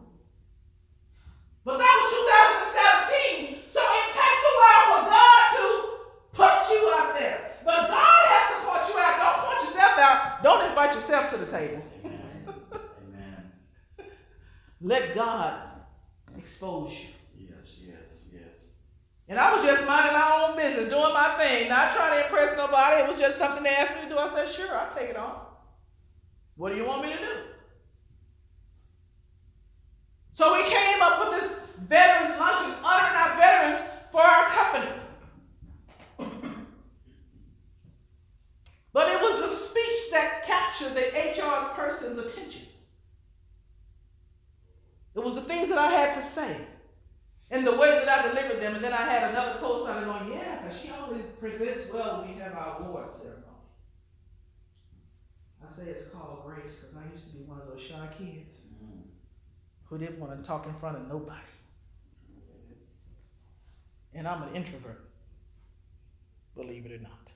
[1.64, 2.10] But that was
[3.50, 5.66] 2017, so it takes a while for God to
[6.32, 7.50] put you out there.
[7.64, 9.18] But God has to put you out.
[9.18, 10.20] Don't put yourself out.
[10.42, 11.82] Don't invite yourself to the table.
[12.04, 13.44] Amen.
[14.80, 15.60] Let God
[16.36, 17.08] expose you.
[17.36, 18.66] Yes, yes, yes.
[19.28, 22.56] And I was just minding my own business, doing my thing, not trying to impress
[22.56, 23.02] nobody.
[23.02, 24.18] It was just something they asked me to do.
[24.18, 25.40] I said, sure, I'll take it on.
[26.56, 27.32] What do you want me to do?
[30.34, 31.58] So we came up with this
[31.88, 34.92] veterans luncheon honoring our veterans for our company.
[38.92, 39.37] but it was the speech that
[40.78, 42.62] captured the HR's person's attention.
[45.14, 46.56] It was the things that I had to say
[47.50, 48.76] and the way that I delivered them.
[48.76, 52.40] And then I had another co-signer going, yeah, because she always presents well when we
[52.40, 53.44] have our award ceremony.
[55.66, 58.60] I say it's called grace because I used to be one of those shy kids
[59.84, 61.40] who didn't want to talk in front of nobody.
[64.14, 65.10] And I'm an introvert,
[66.54, 67.27] believe it or not.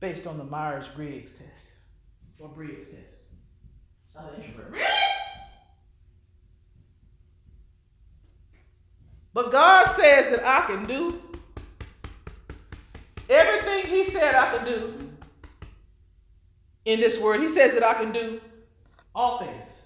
[0.00, 1.72] Based on the Myers Briggs test
[2.38, 3.18] or Briggs test.
[4.18, 4.72] I'm an introvert.
[4.72, 4.86] Really?
[9.32, 11.22] But God says that I can do
[13.28, 15.10] everything He said I could do
[16.84, 17.40] in this word.
[17.40, 18.40] He says that I can do
[19.14, 19.82] all things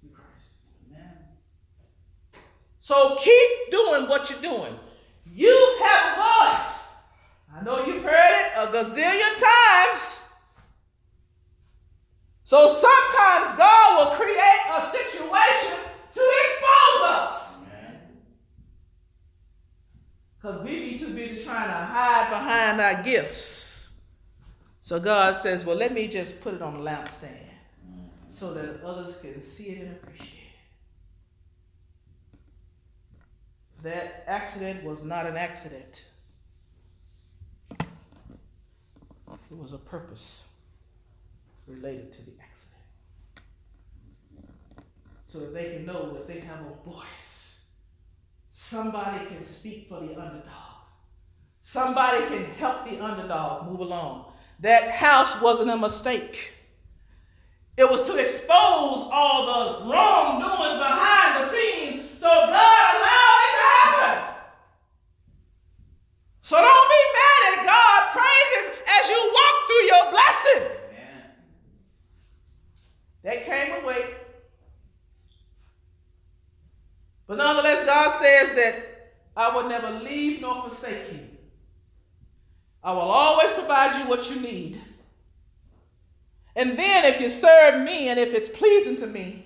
[0.00, 0.58] through Christ.
[0.90, 1.12] Amen.
[2.80, 4.74] So keep doing what you're doing.
[5.24, 6.77] You have a voice.
[7.54, 10.20] I know you've heard it a gazillion times.
[12.44, 15.78] So sometimes God will create a situation
[16.14, 17.54] to expose us.
[20.40, 23.90] Because we be too busy trying to hide behind our gifts.
[24.80, 27.48] So God says, well, let me just put it on the lampstand
[28.28, 30.28] so that others can see it and appreciate
[32.32, 32.38] it.
[33.82, 36.04] That accident was not an accident.
[39.50, 40.48] It was a purpose
[41.66, 43.44] related to the accident.
[45.26, 47.64] So that they can know that they have a voice.
[48.50, 50.68] Somebody can speak for the underdog.
[51.60, 54.32] Somebody can help the underdog move along.
[54.60, 56.52] That house wasn't a mistake.
[57.76, 63.62] It was to expose all the wrongdoings behind the scenes so God allowed it to
[63.62, 64.34] happen.
[66.42, 67.17] So don't be
[67.68, 68.10] God.
[68.12, 68.66] Praise Him
[68.96, 70.62] as you walk through your blessing.
[70.90, 71.30] Amen.
[73.24, 74.04] That came away.
[77.26, 81.20] But nonetheless, God says that I will never leave nor forsake you.
[82.82, 84.80] I will always provide you what you need.
[86.56, 89.44] And then, if you serve me and if it's pleasing to me,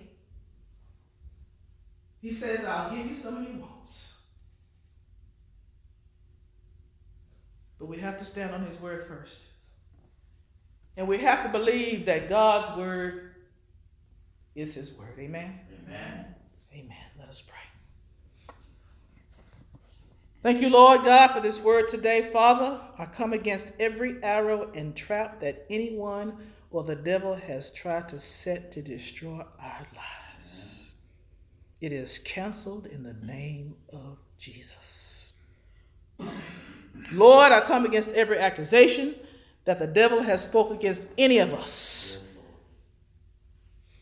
[2.20, 4.22] He says, I'll give you some of your wants.
[7.82, 9.44] But we have to stand on His word first.
[10.96, 13.34] And we have to believe that God's word
[14.54, 15.18] is His word.
[15.18, 15.59] Amen.
[15.84, 16.26] Amen.
[16.72, 16.96] Amen.
[17.18, 18.54] Let us pray.
[20.44, 22.22] Thank you, Lord God, for this word today.
[22.32, 26.36] Father, I come against every arrow and trap that anyone
[26.70, 30.94] or the devil has tried to set to destroy our lives.
[31.80, 35.21] It is canceled in the name of Jesus.
[37.12, 39.14] Lord, I come against every accusation
[39.64, 42.34] that the devil has spoken against any of us.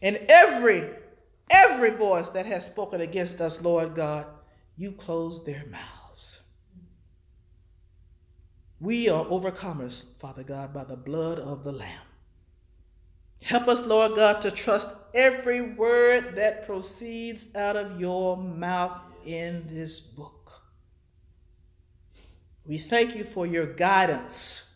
[0.02, 0.88] And every
[1.50, 4.26] every voice that has spoken against us, Lord God,
[4.76, 6.40] you close their mouths.
[8.78, 12.00] We are overcomers, Father God, by the blood of the Lamb.
[13.42, 19.66] Help us, Lord God, to trust every word that proceeds out of your mouth in
[19.66, 20.39] this book.
[22.70, 24.74] We thank you for your guidance.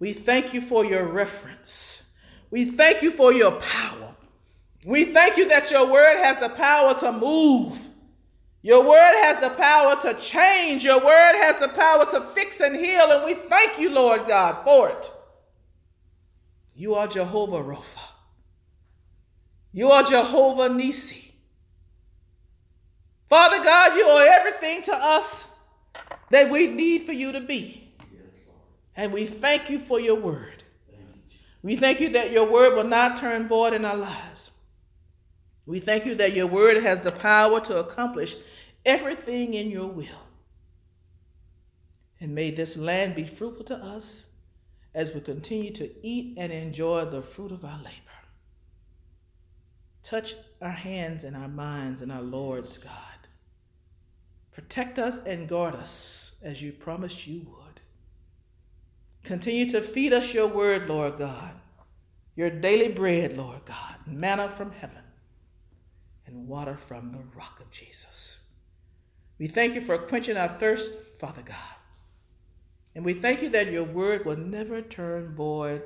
[0.00, 2.10] We thank you for your reference.
[2.50, 4.16] We thank you for your power.
[4.84, 7.78] We thank you that your word has the power to move.
[8.60, 10.82] Your word has the power to change.
[10.82, 13.12] Your word has the power to fix and heal.
[13.12, 15.08] And we thank you, Lord God, for it.
[16.74, 18.00] You are Jehovah Rapha.
[19.70, 21.36] You are Jehovah Nisi.
[23.28, 25.46] Father God, you are everything to us
[26.32, 27.94] that we need for you to be.
[28.96, 30.64] And we thank you for your word.
[30.90, 31.46] Thank you, Jesus.
[31.62, 34.50] We thank you that your word will not turn void in our lives.
[35.66, 38.36] We thank you that your word has the power to accomplish
[38.84, 40.26] everything in your will.
[42.18, 44.24] And may this land be fruitful to us,
[44.94, 47.90] as we continue to eat and enjoy the fruit of our labor.
[50.02, 53.11] Touch our hands and our minds and our Lord's God.
[54.52, 57.80] Protect us and guard us as you promised you would.
[59.24, 61.54] Continue to feed us your word, Lord God,
[62.36, 65.04] your daily bread, Lord God, manna from heaven,
[66.26, 68.40] and water from the rock of Jesus.
[69.38, 71.56] We thank you for quenching our thirst, Father God.
[72.94, 75.82] And we thank you that your word will never turn void,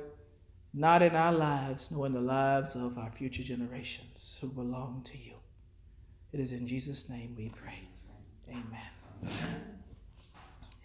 [0.73, 5.17] not in our lives, nor in the lives of our future generations who belong to
[5.17, 5.35] you.
[6.33, 7.87] It is in Jesus' name we pray.
[8.49, 8.87] Amen.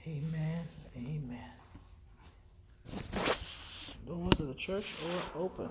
[0.07, 0.69] Amen.
[0.97, 1.51] Amen.
[4.07, 5.69] Doors of the church are open.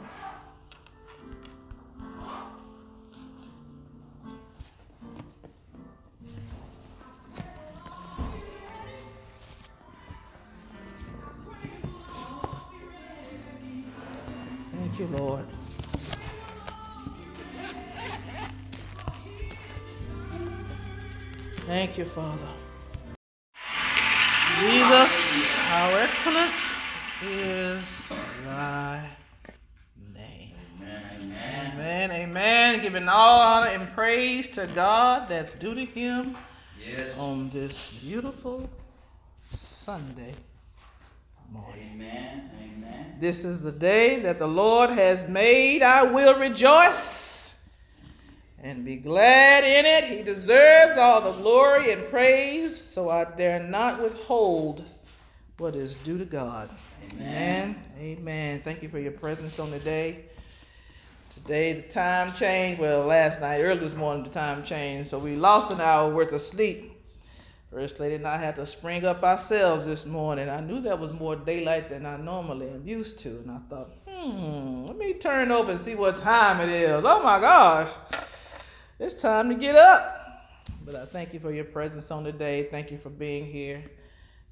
[14.74, 15.46] Thank you, Lord.
[21.72, 22.50] Thank you, Father.
[24.60, 26.52] Jesus, how excellent
[27.24, 28.06] is
[28.44, 29.08] thy
[30.14, 30.52] name.
[30.82, 31.04] Amen.
[31.22, 31.72] Amen.
[31.74, 32.82] Amen, amen.
[32.82, 36.36] Giving all honor and praise to God that's due to him
[36.78, 37.18] Yes.
[37.18, 38.70] on this beautiful
[39.40, 40.34] Sunday
[41.50, 41.92] morning.
[41.94, 42.52] Amen.
[42.62, 43.16] Amen.
[43.22, 45.84] This is the day that the Lord has made.
[45.84, 47.21] I will rejoice
[48.64, 50.06] and be glad in it.
[50.06, 54.90] He deserves all the glory and praise, so I dare not withhold
[55.58, 56.70] what is due to God.
[57.14, 57.84] Amen.
[57.98, 58.18] Amen.
[58.20, 58.62] Amen.
[58.64, 60.26] Thank you for your presence on the day.
[61.30, 62.80] Today the time changed.
[62.80, 66.32] Well, last night, early this morning, the time changed, so we lost an hour worth
[66.32, 66.92] of sleep.
[67.72, 70.50] First Lady and I had to spring up ourselves this morning.
[70.50, 73.92] I knew that was more daylight than I normally am used to, and I thought,
[74.08, 77.04] hmm, let me turn over and see what time it is.
[77.06, 77.90] Oh my gosh,
[79.02, 80.46] it's time to get up.
[80.86, 82.68] But I thank you for your presence on the day.
[82.70, 83.84] Thank you for being here.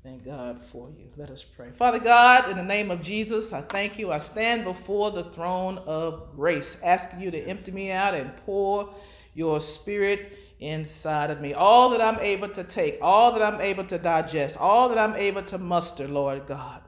[0.01, 1.09] Thank God for you.
[1.17, 1.69] Let us pray.
[1.69, 4.11] Father God, in the name of Jesus, I thank you.
[4.11, 8.89] I stand before the throne of grace, asking you to empty me out and pour
[9.35, 11.53] your spirit inside of me.
[11.53, 15.15] All that I'm able to take, all that I'm able to digest, all that I'm
[15.15, 16.81] able to muster, Lord God.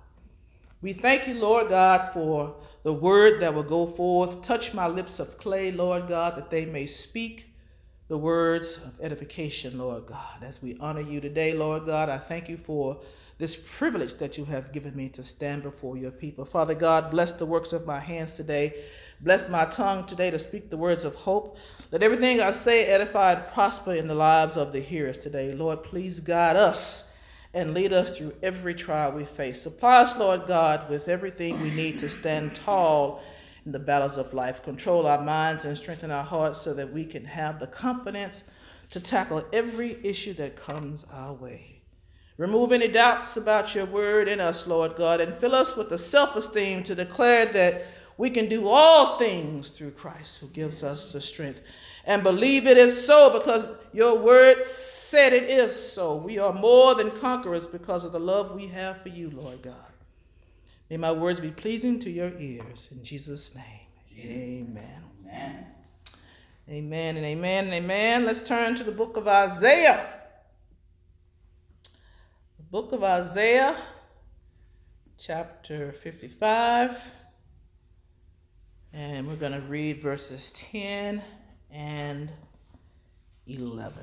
[0.82, 4.42] We thank you, Lord God, for the word that will go forth.
[4.42, 7.51] Touch my lips of clay, Lord God, that they may speak
[8.12, 10.44] the words of edification, Lord God.
[10.44, 13.00] As we honor you today, Lord God, I thank you for
[13.38, 16.44] this privilege that you have given me to stand before your people.
[16.44, 18.84] Father God, bless the works of my hands today.
[19.22, 21.58] Bless my tongue today to speak the words of hope.
[21.90, 25.54] Let everything I say edify and prosper in the lives of the hearers today.
[25.54, 27.10] Lord, please guide us
[27.54, 29.62] and lead us through every trial we face.
[29.62, 33.24] Supply us, Lord God, with everything we need to stand tall
[33.66, 34.64] in the battles of life.
[34.64, 38.44] Control our minds and strengthen our hearts so that we can have the confidence
[38.90, 41.82] to tackle every issue that comes our way.
[42.38, 45.98] Remove any doubts about your word in us, Lord God, and fill us with the
[45.98, 47.86] self esteem to declare that
[48.18, 51.64] we can do all things through Christ who gives us the strength.
[52.04, 56.16] And believe it is so because your word said it is so.
[56.16, 59.91] We are more than conquerors because of the love we have for you, Lord God.
[60.92, 62.90] May my words be pleasing to your ears.
[62.92, 63.64] In Jesus' name,
[64.20, 65.02] amen.
[65.26, 65.66] Amen.
[66.68, 68.26] Amen and amen and amen.
[68.26, 70.06] Let's turn to the book of Isaiah.
[72.58, 73.78] The book of Isaiah,
[75.18, 76.98] chapter 55.
[78.92, 81.22] And we're going to read verses 10
[81.72, 82.30] and
[83.48, 83.94] 11.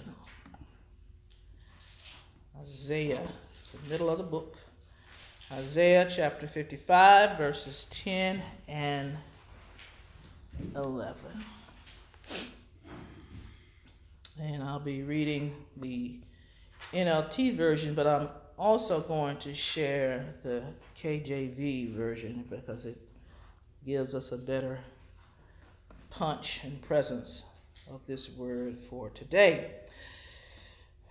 [2.62, 3.28] Isaiah,
[3.74, 4.56] the middle of the book.
[5.50, 9.16] Isaiah chapter 55, verses 10 and
[10.76, 11.16] 11.
[14.42, 16.16] And I'll be reading the
[16.92, 20.64] NLT version, but I'm also going to share the
[21.00, 23.00] KJV version because it
[23.86, 24.80] gives us a better
[26.10, 27.44] punch and presence
[27.90, 29.70] of this word for today.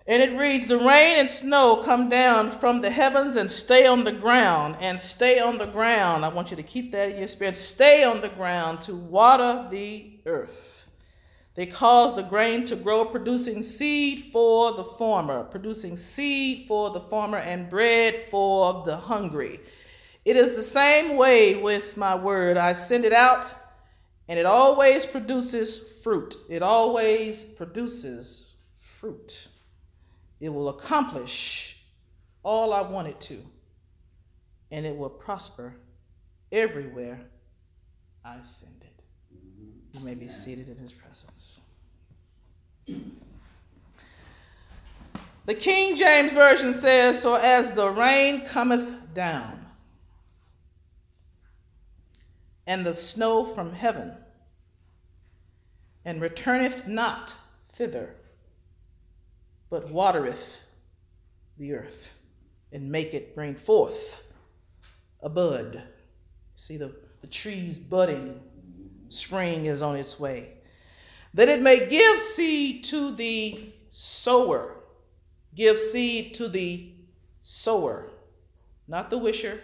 [0.08, 4.04] And it reads The rain and snow come down from the heavens and stay on
[4.04, 6.24] the ground, and stay on the ground.
[6.24, 7.56] I want you to keep that in your spirit.
[7.56, 10.86] Stay on the ground to water the earth.
[11.56, 17.00] They cause the grain to grow, producing seed for the farmer, producing seed for the
[17.00, 19.60] farmer, and bread for the hungry.
[20.24, 22.56] It is the same way with my word.
[22.56, 23.52] I send it out,
[24.26, 26.36] and it always produces fruit.
[26.48, 29.48] It always produces fruit.
[30.40, 31.78] It will accomplish
[32.42, 33.42] all I want it to,
[34.70, 35.74] and it will prosper
[36.52, 37.20] everywhere
[38.24, 39.02] I send it.
[39.92, 41.60] You may be seated in his presence.
[45.46, 49.66] The King James Version says, So as the rain cometh down,
[52.66, 54.12] and the snow from heaven,
[56.04, 57.34] and returneth not
[57.70, 58.14] thither,
[59.70, 60.62] but watereth
[61.58, 62.14] the earth,
[62.72, 64.22] and make it bring forth
[65.20, 65.82] a bud.
[66.54, 68.40] See the, the trees budding,
[69.08, 70.54] spring is on its way.
[71.34, 74.76] That it may give seed to the sower.
[75.54, 76.92] Give seed to the
[77.42, 78.10] sower,
[78.86, 79.60] not the wisher,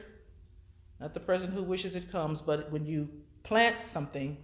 [0.98, 3.08] not the person who wishes it comes, but when you
[3.42, 4.36] plant something,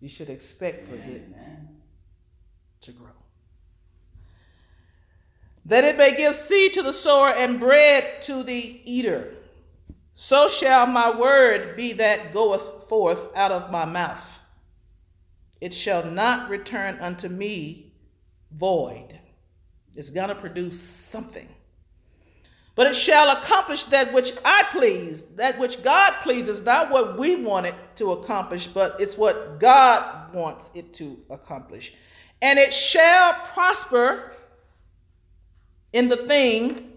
[0.00, 1.28] you should expect for it
[2.82, 3.23] to grow.
[5.64, 9.34] That it may give seed to the sower and bread to the eater.
[10.14, 14.38] So shall my word be that goeth forth out of my mouth.
[15.60, 17.94] It shall not return unto me
[18.52, 19.18] void.
[19.96, 21.48] It's going to produce something.
[22.74, 27.36] But it shall accomplish that which I please, that which God pleases, not what we
[27.36, 31.94] want it to accomplish, but it's what God wants it to accomplish.
[32.42, 34.32] And it shall prosper
[35.94, 36.92] in the thing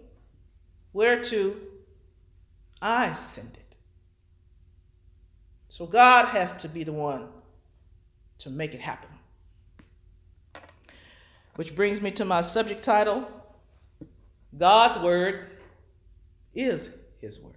[0.92, 1.56] whereto
[2.82, 3.76] I send it.
[5.70, 7.28] So God has to be the one
[8.40, 9.12] to make it happen.
[11.56, 13.28] Which brings me to my subject title
[14.58, 15.52] God's Word
[16.56, 17.54] is His Word.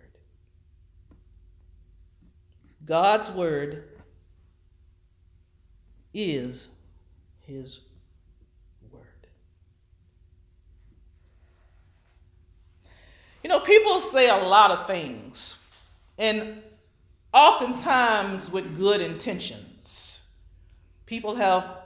[2.84, 3.88] God's Word
[6.12, 6.68] is
[7.40, 7.80] His
[8.90, 9.06] Word.
[13.42, 15.62] You know, people say a lot of things,
[16.18, 16.62] and
[17.32, 20.22] oftentimes with good intentions.
[21.06, 21.78] People have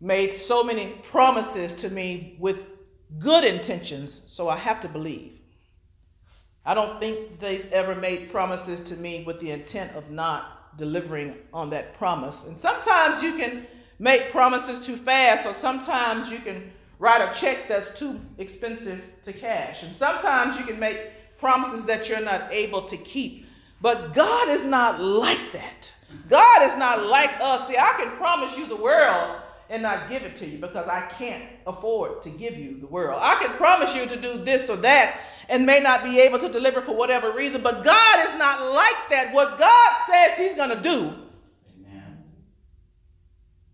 [0.00, 2.66] made so many promises to me with
[3.18, 5.38] good intentions, so I have to believe.
[6.64, 11.34] I don't think they've ever made promises to me with the intent of not delivering
[11.52, 12.44] on that promise.
[12.46, 13.66] And sometimes you can
[13.98, 16.72] make promises too fast, or sometimes you can
[17.02, 19.82] write a check that's too expensive to cash.
[19.82, 23.44] And sometimes you can make promises that you're not able to keep.
[23.80, 25.92] But God is not like that.
[26.28, 27.66] God is not like us.
[27.66, 31.00] See, I can promise you the world and not give it to you because I
[31.18, 33.18] can't afford to give you the world.
[33.20, 36.48] I can promise you to do this or that and may not be able to
[36.48, 39.32] deliver for whatever reason, but God is not like that.
[39.32, 41.14] What God says He's going to do,
[41.80, 42.22] Amen.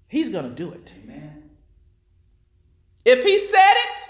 [0.06, 0.94] He's going to do it.
[3.04, 4.00] If He said it,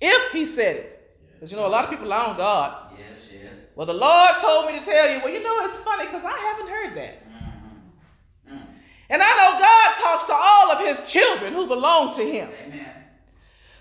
[0.00, 0.94] if He said it,
[1.34, 2.92] because you know, a lot of people lie on God.
[2.98, 3.70] Yes, yes.
[3.76, 6.36] Well, the Lord told me to tell you, well, you know, it's funny because I
[6.38, 7.28] haven't heard that.
[7.28, 8.56] Mm-hmm.
[8.56, 8.66] Mm.
[9.10, 12.48] And I know God talks to all of his children who belong to him.
[12.66, 12.94] Amen.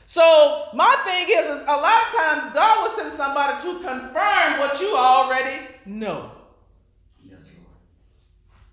[0.05, 4.59] So my thing is, is a lot of times God will send somebody to confirm
[4.59, 6.31] what you already know.
[7.23, 7.77] Yes, Lord.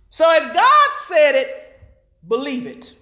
[0.09, 1.81] So if God said it,
[2.27, 2.99] believe it.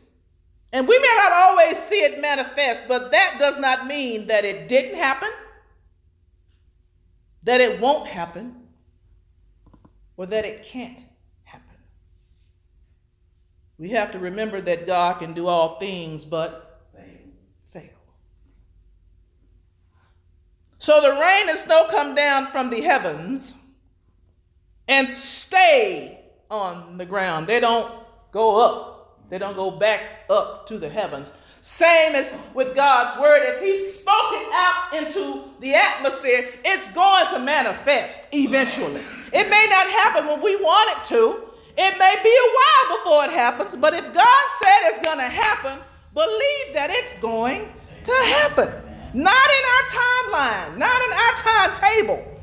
[0.73, 4.69] And we may not always see it manifest, but that does not mean that it
[4.69, 5.31] didn't happen,
[7.43, 8.69] that it won't happen,
[10.17, 11.03] or that it can't
[11.45, 11.77] happen.
[13.79, 16.83] We have to remember that God can do all things but
[17.73, 17.85] fail.
[20.77, 23.55] So the rain and snow come down from the heavens
[24.87, 26.21] and stay
[26.51, 27.47] on the ground.
[27.47, 27.91] They don't
[28.33, 28.88] go up.
[29.29, 31.33] They don't go back up to the heavens.
[31.61, 33.43] Same as with God's word.
[33.43, 39.03] If He spoke it out into the atmosphere, it's going to manifest eventually.
[39.33, 41.45] It may not happen when we want it to.
[41.77, 45.25] It may be a while before it happens, but if God said it's going to
[45.25, 45.79] happen,
[46.15, 47.69] believe that it's going
[48.05, 48.69] to happen.
[49.15, 52.41] Not in our timeline, not in our timetable.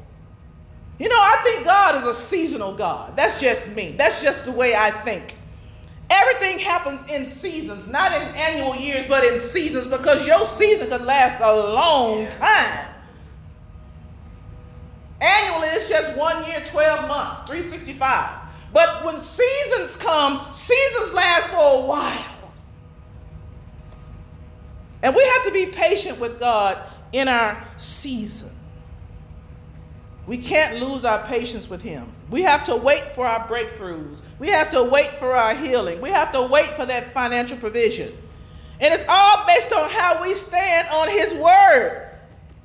[0.99, 3.17] You know, I think God is a seasonal God.
[3.17, 3.95] That's just me.
[3.97, 5.35] That's just the way I think.
[6.09, 11.01] Everything happens in seasons, not in annual years, but in seasons because your season could
[11.01, 12.87] last a long time.
[15.19, 18.41] Annually, it's just one year, 12 months, 365.
[18.71, 22.51] But when seasons come, seasons last for a while.
[25.01, 26.77] And we have to be patient with God
[27.13, 28.49] in our season.
[30.27, 32.11] We can't lose our patience with Him.
[32.29, 34.21] We have to wait for our breakthroughs.
[34.39, 36.01] We have to wait for our healing.
[36.01, 38.17] We have to wait for that financial provision.
[38.79, 42.09] And it's all based on how we stand on His word.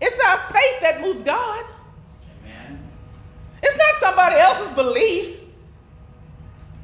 [0.00, 1.64] It's our faith that moves God.
[2.42, 2.78] Amen.
[3.62, 5.40] It's not somebody else's belief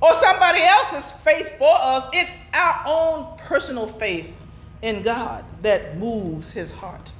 [0.00, 2.06] or somebody else's faith for us.
[2.12, 4.36] It's our own personal faith
[4.82, 7.12] in God that moves his heart.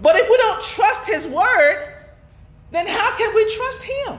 [0.00, 1.94] But if we don't trust his word,
[2.70, 4.18] then how can we trust him?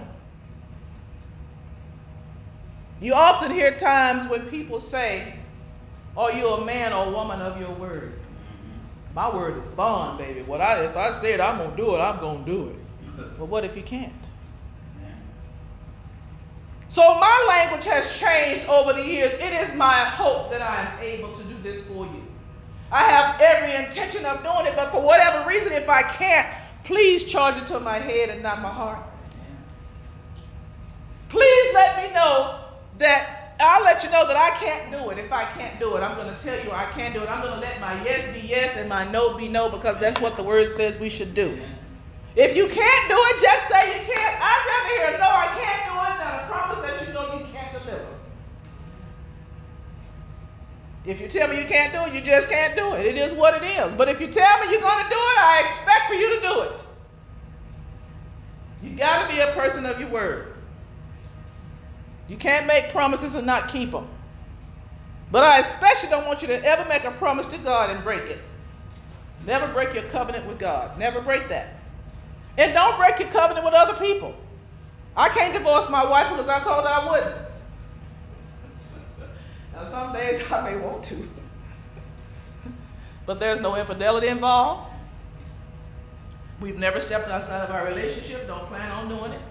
[3.01, 5.35] You often hear times when people say,
[6.15, 8.13] Are you a man or woman of your word?
[9.13, 10.41] My word is bond, baby.
[10.41, 12.75] What I if I said I'm gonna do it, I'm gonna do it.
[13.37, 14.11] But what if you can't?
[16.89, 19.33] So my language has changed over the years.
[19.33, 22.23] It is my hope that I am able to do this for you.
[22.91, 26.47] I have every intention of doing it, but for whatever reason, if I can't,
[26.83, 28.99] please charge it to my head and not my heart.
[31.27, 32.64] Please let me know
[32.97, 35.17] that I'll let you know that I can't do it.
[35.17, 37.29] If I can't do it, I'm going to tell you I can't do it.
[37.29, 40.19] I'm going to let my yes be yes and my no be no because that's
[40.19, 41.57] what the word says we should do.
[42.35, 44.41] If you can't do it, just say you can't.
[44.41, 47.45] I'd rather hear no, I can't do it than a promise that you know you
[47.53, 48.05] can't deliver.
[51.05, 53.05] If you tell me you can't do it, you just can't do it.
[53.05, 53.93] It is what it is.
[53.93, 56.41] But if you tell me you're going to do it, I expect for you to
[56.41, 56.81] do it.
[58.83, 60.54] You got to be a person of your word.
[62.27, 64.07] You can't make promises and not keep them.
[65.31, 68.23] But I especially don't want you to ever make a promise to God and break
[68.23, 68.39] it.
[69.45, 70.97] Never break your covenant with God.
[70.97, 71.69] Never break that.
[72.57, 74.35] And don't break your covenant with other people.
[75.15, 77.35] I can't divorce my wife because I told her I wouldn't.
[79.73, 81.27] Now, some days I may want to.
[83.25, 84.91] but there's no infidelity involved.
[86.61, 88.47] We've never stepped outside of our relationship.
[88.47, 89.41] Don't plan on doing it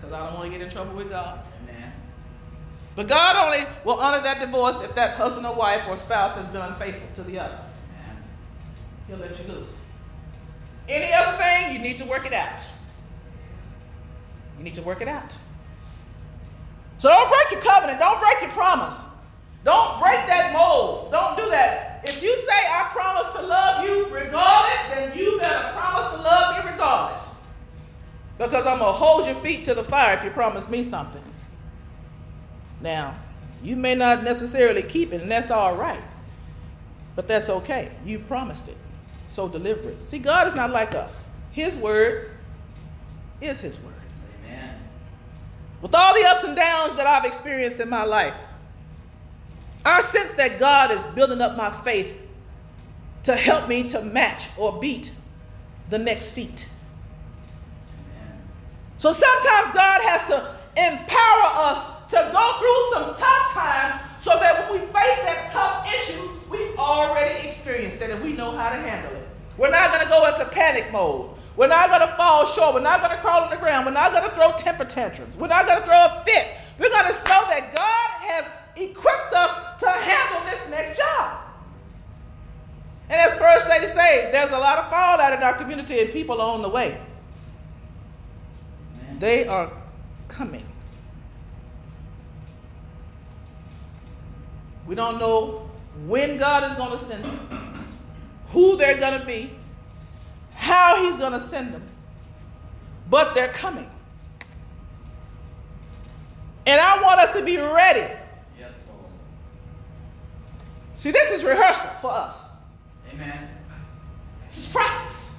[0.00, 1.40] because I don't want to get in trouble with God.
[2.94, 6.46] But God only will honor that divorce if that husband or wife or spouse has
[6.48, 7.58] been unfaithful to the other.
[9.06, 9.68] He'll let you loose.
[10.88, 12.60] Any other thing, you need to work it out.
[14.58, 15.36] You need to work it out.
[16.98, 17.98] So don't break your covenant.
[17.98, 19.00] Don't break your promise.
[19.64, 21.10] Don't break that mold.
[21.12, 22.02] Don't do that.
[22.04, 26.64] If you say, I promise to love you regardless, then you better promise to love
[26.64, 27.34] me regardless.
[28.38, 31.22] Because I'm going to hold your feet to the fire if you promise me something.
[32.82, 33.14] Now,
[33.62, 36.02] you may not necessarily keep it, and that's all right.
[37.14, 37.92] But that's okay.
[38.04, 38.76] You promised it.
[39.28, 40.02] So deliver it.
[40.02, 41.22] See, God is not like us.
[41.52, 42.30] His word
[43.40, 43.94] is His word.
[44.46, 44.74] Amen.
[45.80, 48.36] With all the ups and downs that I've experienced in my life,
[49.84, 52.18] I sense that God is building up my faith
[53.24, 55.10] to help me to match or beat
[55.90, 56.68] the next feat.
[58.98, 64.70] So sometimes God has to empower us to go through some tough times so that
[64.70, 68.76] when we face that tough issue, we've already experienced it and we know how to
[68.76, 69.26] handle it.
[69.56, 71.30] We're not going to go into panic mode.
[71.56, 72.74] We're not going to fall short.
[72.74, 73.86] We're not going to crawl on the ground.
[73.86, 75.36] We're not going to throw temper tantrums.
[75.38, 76.48] We're not going to throw a fit.
[76.78, 78.44] We're going to know that God has
[78.76, 81.40] equipped us to handle this next job.
[83.08, 86.40] And as First Lady say, there's a lot of fallout in our community and people
[86.40, 86.98] are on the way.
[89.18, 89.70] They are
[90.28, 90.64] coming.
[94.92, 95.70] We don't know
[96.06, 97.88] when God is going to send them,
[98.48, 99.50] who they're going to be,
[100.52, 101.82] how He's going to send them,
[103.08, 103.88] but they're coming.
[106.66, 108.00] And I want us to be ready.
[108.60, 109.10] Yes, Lord.
[110.96, 112.42] See, this is rehearsal for us.
[113.14, 113.48] Amen.
[114.50, 115.32] Is practice.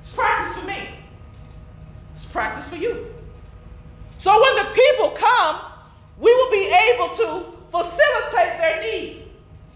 [0.00, 0.88] It's practice for me.
[2.16, 3.08] It's practice for you.
[4.16, 5.60] So when the people come,
[6.18, 9.22] we will be able to facilitate their need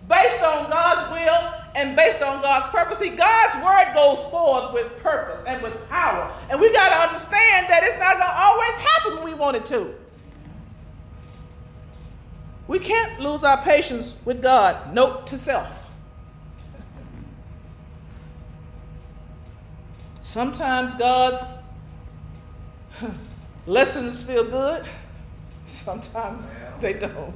[0.08, 2.98] based on God's will and based on God's purpose.
[2.98, 6.32] See, God's word goes forth with purpose and with power.
[6.50, 9.56] And we got to understand that it's not going to always happen when we want
[9.56, 9.94] it to.
[12.66, 14.94] We can't lose our patience with God.
[14.94, 15.86] Note to self.
[20.22, 21.44] Sometimes God's
[23.66, 24.84] lessons feel good,
[25.66, 26.48] sometimes
[26.80, 27.34] they don't.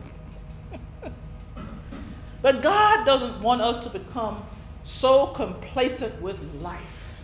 [2.40, 4.44] But God doesn't want us to become
[4.84, 7.22] so complacent with life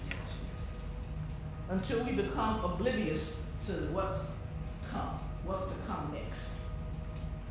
[1.70, 3.36] until we become oblivious
[3.66, 4.30] to what's
[4.90, 6.60] come, what's to come next.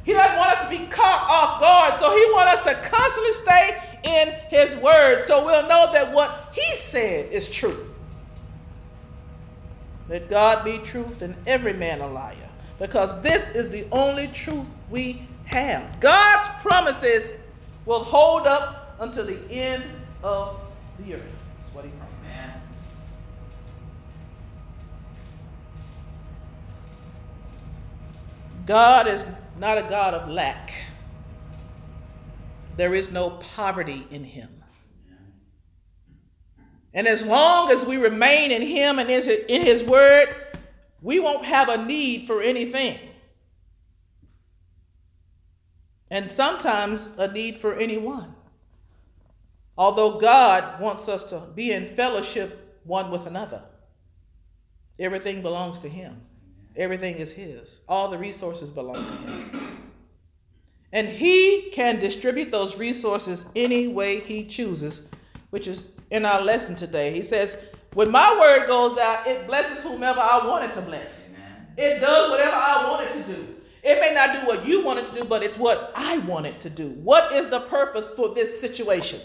[0.04, 3.34] He doesn't want us to be caught off guard, so he wants us to constantly
[3.34, 7.90] stay in his word so we'll know that what he said is true.
[10.10, 14.68] Let God be truth and every man a liar, because this is the only truth
[14.90, 16.02] we have.
[16.02, 17.32] God's promises
[17.86, 19.84] will hold up until the end
[20.24, 20.60] of
[21.00, 21.22] the earth.
[21.58, 22.14] That's what he promised.
[28.66, 29.26] God is
[29.60, 30.74] not a God of lack.
[32.78, 34.50] There is no poverty in him.
[36.94, 40.36] And as long as we remain in him and in his word,
[41.02, 42.98] we won't have a need for anything.
[46.14, 48.36] And sometimes a need for anyone.
[49.76, 53.64] Although God wants us to be in fellowship one with another,
[55.00, 56.22] everything belongs to him.
[56.76, 57.80] Everything is his.
[57.90, 59.92] All the resources belong to him.
[60.92, 65.02] And he can distribute those resources any way he chooses,
[65.50, 67.12] which is in our lesson today.
[67.12, 67.58] He says,
[67.96, 71.28] When my word goes out, it blesses whomever I want it to bless.
[71.30, 71.68] Amen.
[71.76, 73.56] It does whatever I want it to do.
[73.84, 76.46] It may not do what you want it to do, but it's what I want
[76.46, 76.90] it to do.
[76.90, 79.20] What is the purpose for this situation?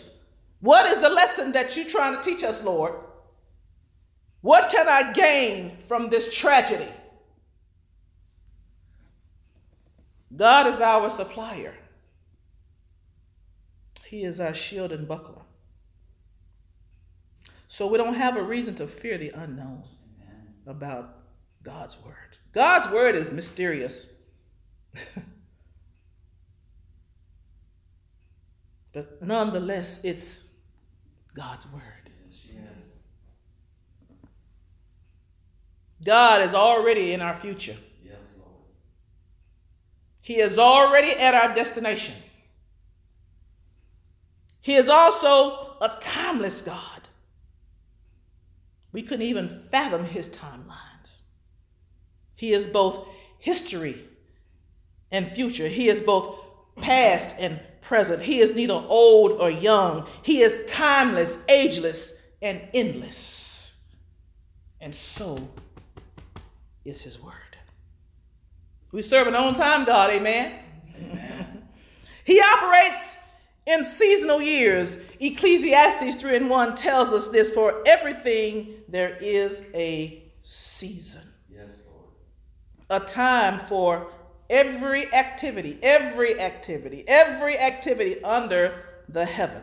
[0.61, 2.95] What is the lesson that you're trying to teach us, Lord?
[4.41, 6.89] What can I gain from this tragedy?
[10.35, 11.75] God is our supplier.
[14.07, 15.43] He is our shield and buckler.
[17.69, 19.85] So we don't have a reason to fear the unknown
[20.21, 20.55] Amen.
[20.67, 21.19] about
[21.63, 22.39] God's word.
[22.53, 24.07] God's word is mysterious.
[28.93, 30.45] but nonetheless, it's
[31.35, 31.83] God's word.
[32.53, 32.89] Yes.
[36.05, 37.77] God is already in our future.
[40.29, 42.15] He is already at our destination.
[44.61, 47.09] He is also a timeless God.
[48.93, 51.23] We couldn't even fathom his timelines.
[52.37, 53.09] He is both
[53.39, 54.05] history
[55.11, 55.69] and future.
[55.69, 56.37] He is both
[56.77, 58.23] past and present.
[58.23, 60.07] He is neither old or young.
[60.23, 63.83] He is timeless, ageless, and endless.
[64.81, 65.49] And so
[66.85, 67.35] is his word.
[68.93, 70.61] We serve an on time God, amen?
[70.97, 71.69] amen.
[72.25, 73.17] he operates
[73.67, 74.97] in seasonal years.
[75.21, 81.23] Ecclesiastes 3 and 1 tells us this for everything there is a season.
[81.51, 83.03] Yes, Lord.
[83.03, 84.11] A time for
[84.51, 89.63] every activity, every activity, every activity under the heaven.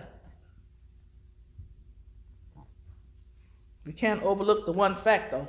[3.85, 5.47] We can't overlook the one fact, though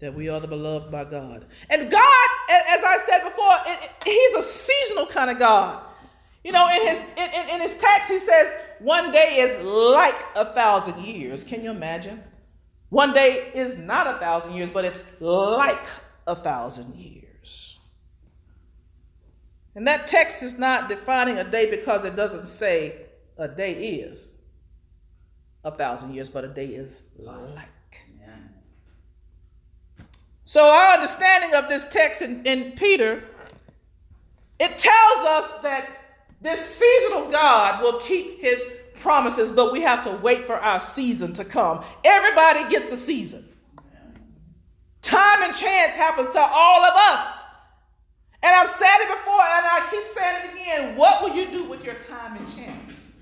[0.00, 1.46] that we are the beloved by God.
[1.70, 3.52] And God, as I said before,
[4.04, 5.82] He's a seasonal kind of God.
[6.42, 10.44] You know, in his in, in his text, he says, one day is like a
[10.44, 11.42] thousand years.
[11.42, 12.22] Can you imagine?
[12.90, 15.86] One day is not a thousand years, but it's like
[16.26, 17.23] a thousand years.
[19.74, 22.96] And that text is not defining a day because it doesn't say
[23.36, 24.30] a day is
[25.64, 27.68] a thousand years, but a day is like.
[30.46, 33.24] So, our understanding of this text in, in Peter,
[34.60, 35.88] it tells us that
[36.42, 38.62] this seasonal God will keep his
[39.00, 41.82] promises, but we have to wait for our season to come.
[42.04, 43.48] Everybody gets a season.
[45.00, 47.43] Time and chance happens to all of us.
[48.44, 50.96] And I've said it before and I keep saying it again.
[50.96, 53.16] What will you do with your time and chance?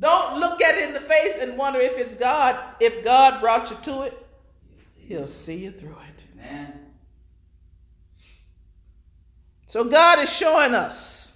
[0.00, 3.70] Don't look at it in the face and wonder if it's God, if God brought
[3.70, 4.26] you to it.
[4.98, 6.24] He'll see you through it.
[6.34, 6.86] Amen.
[9.68, 11.34] So God is showing us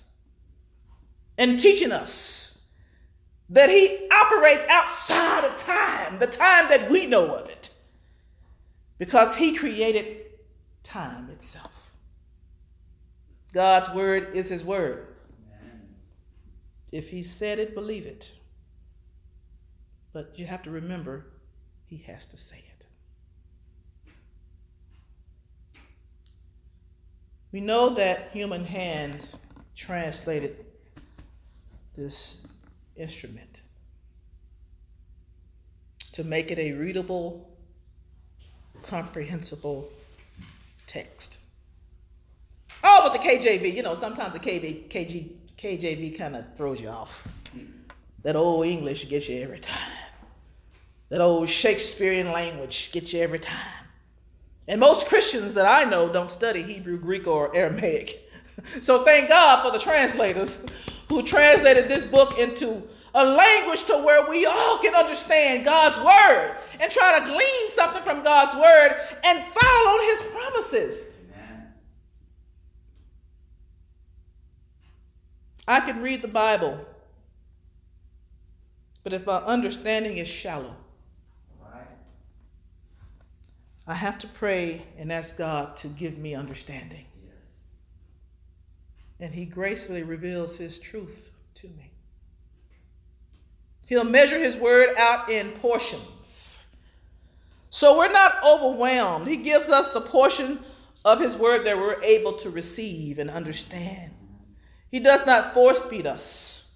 [1.39, 2.59] and teaching us
[3.51, 7.71] that He operates outside of time, the time that we know of it,
[8.99, 10.23] because He created
[10.83, 11.74] time itself.
[13.55, 15.07] God's word is His word.
[16.91, 18.33] If He said it, believe it.
[20.13, 21.27] But you have to remember,
[21.87, 22.87] He has to say it.
[27.53, 29.37] We know that human hands
[29.77, 30.67] translated
[31.97, 32.43] this
[32.97, 33.61] instrument
[36.13, 37.57] to make it a readable,
[38.83, 39.93] comprehensible
[40.89, 41.39] text.
[42.85, 46.89] Oh, but the KJV, you know, sometimes the KV, KG, KJV kind of throws you
[46.89, 47.27] off.
[48.23, 49.93] That old English gets you every time.
[51.09, 53.85] That old Shakespearean language gets you every time.
[54.67, 58.21] And most Christians that I know don't study Hebrew, Greek, or Aramaic.
[58.81, 60.65] So thank God for the translators
[61.09, 62.85] who translated this book into
[63.15, 68.03] a language to where we all can understand God's word and try to glean something
[68.03, 71.03] from God's word and follow his promises.
[71.33, 71.67] Amen.
[75.67, 76.85] I can read the Bible,
[79.03, 80.77] but if my understanding is shallow,
[83.87, 87.05] I have to pray and ask God to give me understanding.
[87.23, 87.59] Yes.
[89.21, 91.91] And He gracefully reveals His truth to me.
[93.87, 96.75] He'll measure His word out in portions.
[97.69, 99.29] So we're not overwhelmed.
[99.29, 100.61] He gives us the portion
[101.05, 104.14] of His word that we're able to receive and understand.
[104.95, 106.71] He does not force feed us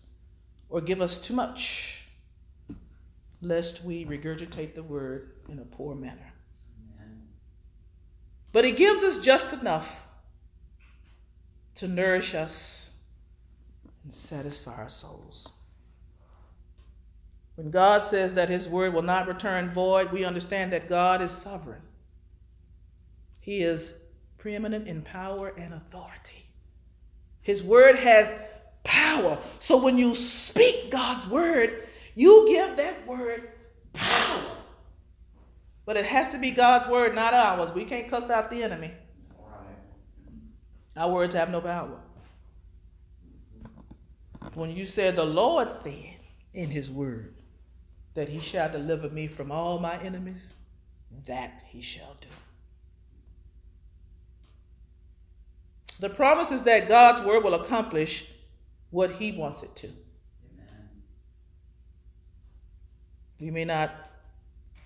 [0.69, 2.03] or give us too much,
[3.41, 6.33] lest we regurgitate the word in a poor manner.
[8.51, 10.09] But He gives us just enough
[11.77, 12.97] to nourish us
[14.03, 15.53] and satisfy our souls.
[17.55, 21.31] When God says that His word will not return void, we understand that God is
[21.31, 21.83] sovereign.
[23.41, 23.95] He is
[24.39, 26.38] preeminent in power and authority.
[27.43, 28.35] His word has
[28.85, 29.39] power.
[29.59, 33.51] So when you speak God's word, you give that word
[33.93, 34.57] power.
[35.85, 37.73] But it has to be God's word, not ours.
[37.73, 38.93] We can't cuss out the enemy.
[40.97, 42.01] Our words have no power.
[44.55, 46.17] When you said, The Lord said
[46.53, 47.35] in his word
[48.15, 50.55] that he shall deliver me from all my enemies,
[51.27, 52.29] that he shall do.
[56.01, 58.27] The promise is that God's word will accomplish
[58.91, 59.87] what he wants it to.
[59.87, 60.89] Amen.
[63.39, 63.95] You may not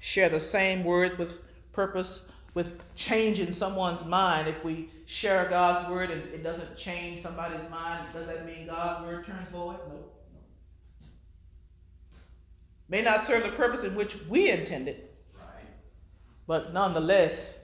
[0.00, 4.48] share the same words with purpose with changing someone's mind.
[4.48, 9.06] If we share God's word and it doesn't change somebody's mind, does that mean God's
[9.06, 9.76] word turns void?
[9.88, 9.94] No.
[9.94, 10.04] no.
[12.88, 15.64] May not serve the purpose in which we intended, Right.
[16.46, 17.58] but nonetheless,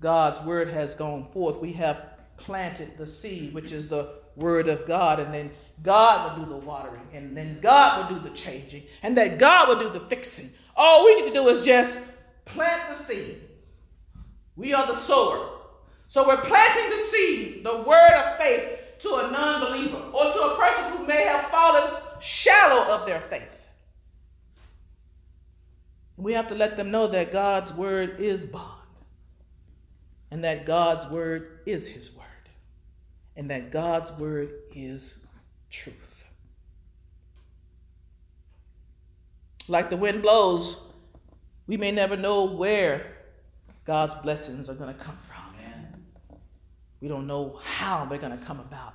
[0.00, 1.56] God's word has gone forth.
[1.56, 5.50] We have planted the seed, which is the word of God, and then
[5.82, 9.68] God will do the watering, and then God will do the changing, and that God
[9.68, 10.50] will do the fixing.
[10.76, 11.98] All we need to do is just
[12.44, 13.40] plant the seed.
[14.56, 15.48] We are the sower.
[16.06, 20.38] So we're planting the seed, the word of faith, to a non believer or to
[20.38, 23.48] a person who may have fallen shallow of their faith.
[26.16, 28.80] We have to let them know that God's word is bond,
[30.30, 32.23] and that God's word is his word,
[33.36, 35.16] and that God's word is
[35.70, 36.24] truth.
[39.66, 40.76] Like the wind blows,
[41.66, 43.16] we may never know where
[43.84, 45.34] God's blessings are going to come from.
[47.04, 48.94] We don't know how they're going to come about.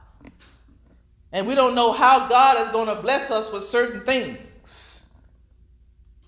[1.32, 5.06] And we don't know how God is going to bless us with certain things.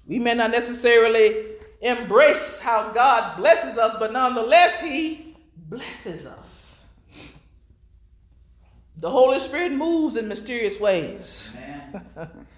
[0.06, 1.44] We may not necessarily
[1.82, 6.71] embrace how God blesses us, but nonetheless, He blesses us.
[8.98, 11.54] The Holy Spirit moves in mysterious ways.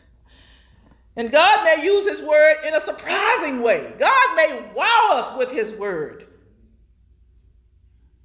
[1.16, 3.94] And God may use His word in a surprising way.
[4.00, 6.28] God may wow us with His word.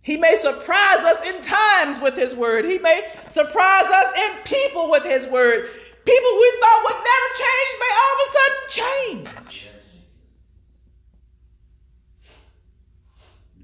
[0.00, 2.64] He may surprise us in times with His word.
[2.64, 5.68] He may surprise us in people with His word.
[6.04, 9.68] People we thought would never change may all of a sudden change.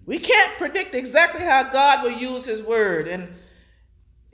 [0.06, 3.34] We can't predict exactly how God will use His word, and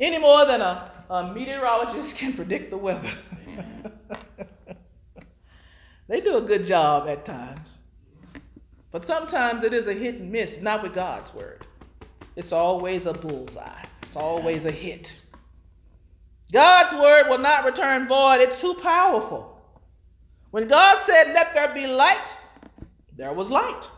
[0.01, 3.11] any more than a, a meteorologist can predict the weather.
[6.11, 7.79] They do a good job at times.
[8.91, 11.65] But sometimes it is a hit and miss, not with God's word.
[12.35, 15.21] It's always a bullseye, it's always a hit.
[16.53, 19.63] God's word will not return void, it's too powerful.
[20.51, 22.37] When God said, Let there be light,
[23.17, 23.89] there was light.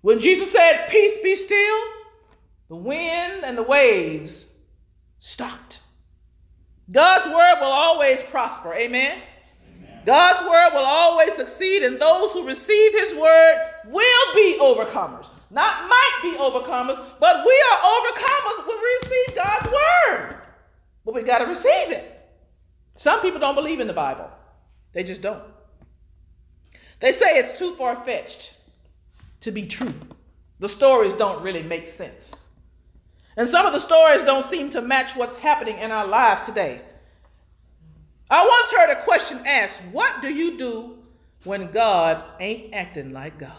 [0.00, 1.82] When Jesus said, Peace be still,
[2.70, 4.52] the wind and the waves
[5.18, 5.80] stopped.
[6.90, 8.72] God's word will always prosper.
[8.72, 9.20] Amen.
[9.76, 10.02] Amen.
[10.06, 13.56] God's word will always succeed, and those who receive his word
[13.86, 15.28] will be overcomers.
[15.50, 20.36] Not might be overcomers, but we are overcomers when we receive God's word.
[21.04, 22.30] But we got to receive it.
[22.94, 24.30] Some people don't believe in the Bible,
[24.92, 25.42] they just don't.
[27.00, 28.54] They say it's too far fetched
[29.40, 29.94] to be true.
[30.60, 32.44] The stories don't really make sense.
[33.40, 36.82] And some of the stories don't seem to match what's happening in our lives today.
[38.28, 40.98] I once heard a question asked What do you do
[41.44, 43.56] when God ain't acting like God?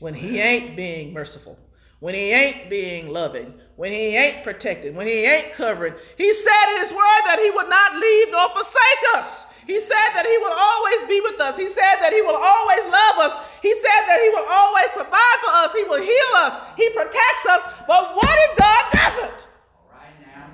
[0.00, 1.56] When He ain't being merciful,
[2.00, 5.94] when He ain't being loving, when He ain't protecting, when He ain't covering.
[6.18, 9.46] He said in His word that He would not leave nor forsake us.
[9.70, 11.56] He said that He will always be with us.
[11.56, 13.58] He said that He will always love us.
[13.62, 15.72] He said that He will always provide for us.
[15.72, 16.74] He will heal us.
[16.76, 17.82] He protects us.
[17.86, 19.46] But what if God doesn't?
[19.76, 20.46] All right now.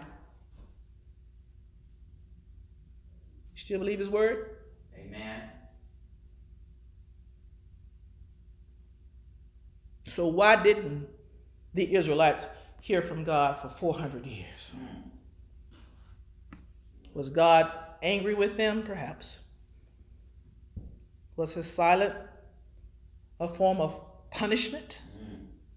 [3.55, 4.51] You still believe His word?
[4.99, 5.45] Amen.
[10.09, 11.09] So, why didn't
[11.73, 12.47] the Israelites
[12.83, 14.73] hear from God for 400 years?
[14.77, 15.09] Hmm.
[17.15, 17.73] Was God
[18.07, 18.83] angry with them?
[18.83, 19.41] Perhaps.
[21.37, 22.15] Was his silence
[23.39, 24.01] a form of
[24.31, 25.03] punishment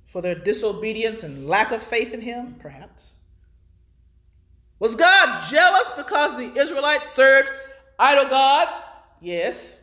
[0.08, 2.56] for their disobedience and lack of faith in him?
[2.60, 3.16] Perhaps.
[4.80, 7.50] Was God jealous because the Israelites served
[7.98, 8.72] idol gods?
[9.20, 9.78] Yes.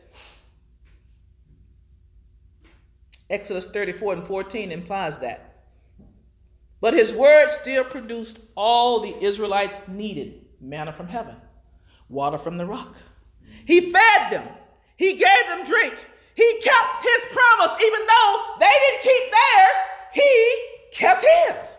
[3.29, 5.65] Exodus 34 and 14 implies that.
[6.79, 11.35] But his word still produced all the Israelites needed manna from heaven,
[12.09, 12.95] water from the rock.
[13.65, 14.47] He fed them,
[14.95, 15.93] he gave them drink,
[16.35, 19.77] he kept his promise, even though they didn't keep theirs,
[20.13, 20.63] he
[20.93, 21.77] kept his.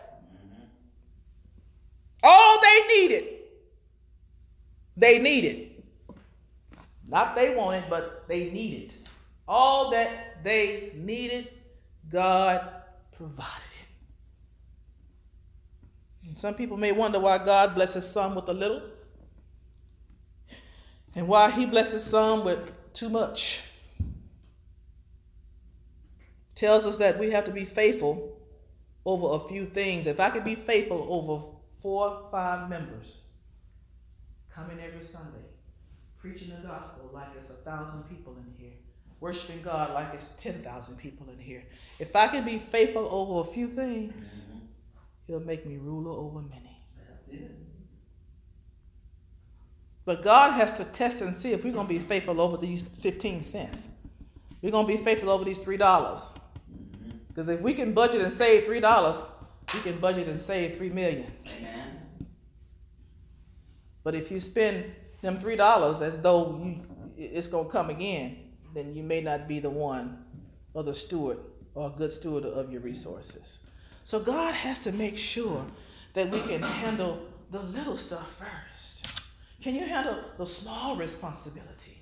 [2.21, 3.27] All they needed,
[4.97, 5.83] they needed.
[7.07, 8.93] Not they wanted, but they needed.
[9.47, 11.47] All that they needed,
[12.11, 12.69] God
[13.17, 13.63] provided
[16.23, 16.27] it.
[16.27, 18.83] And some people may wonder why God blesses some with a little
[21.15, 22.59] and why he blesses some with
[22.93, 23.61] too much.
[26.55, 28.37] Tells us that we have to be faithful
[29.05, 30.07] over a few things.
[30.07, 31.45] If I could be faithful over
[31.81, 33.17] four, five members
[34.53, 35.45] coming every Sunday,
[36.17, 38.73] preaching the gospel like it's a thousand people in here,
[39.21, 41.63] worshiping God like it's 10,000 people in here.
[41.97, 44.59] If I can be faithful over a few things, mm-hmm.
[45.29, 46.81] He'll make me ruler over many.
[47.07, 47.51] That's it.
[50.09, 52.83] But God has to test and see if we're going to be faithful over these
[52.83, 53.89] 15 cents.
[54.59, 56.21] We're going to be faithful over these $3.
[57.27, 59.25] Because if we can budget and save $3,
[59.71, 61.31] we can budget and save 3 million.
[61.45, 62.25] Amen.
[64.03, 64.85] But if you spend
[65.21, 66.81] them $3 as though you,
[67.15, 68.37] it's going to come again,
[68.73, 70.25] then you may not be the one
[70.73, 71.37] or the steward
[71.75, 73.59] or a good steward of your resources.
[74.05, 75.67] So God has to make sure
[76.15, 77.21] that we can handle
[77.51, 78.68] the little stuff first.
[79.61, 81.97] Can you handle the small responsibility?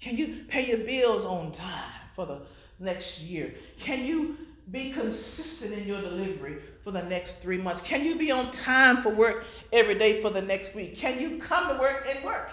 [0.00, 2.40] Can you pay your bills on time for the
[2.78, 3.54] next year?
[3.78, 4.38] Can you
[4.70, 7.82] be consistent in your delivery for the next three months?
[7.82, 10.96] Can you be on time for work every day for the next week?
[10.96, 12.50] Can you come to work and work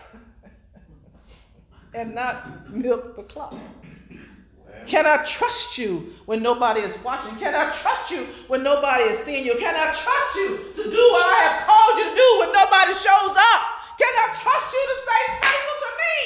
[1.94, 3.56] and not milk the clock?
[4.88, 7.36] Can I trust you when nobody is watching?
[7.38, 9.56] Can I trust you when nobody is seeing you?
[9.56, 12.94] Can I trust you to do what I have called you to do when nobody
[12.94, 13.77] shows up?
[13.98, 16.18] Can I trust you to stay faithful to me?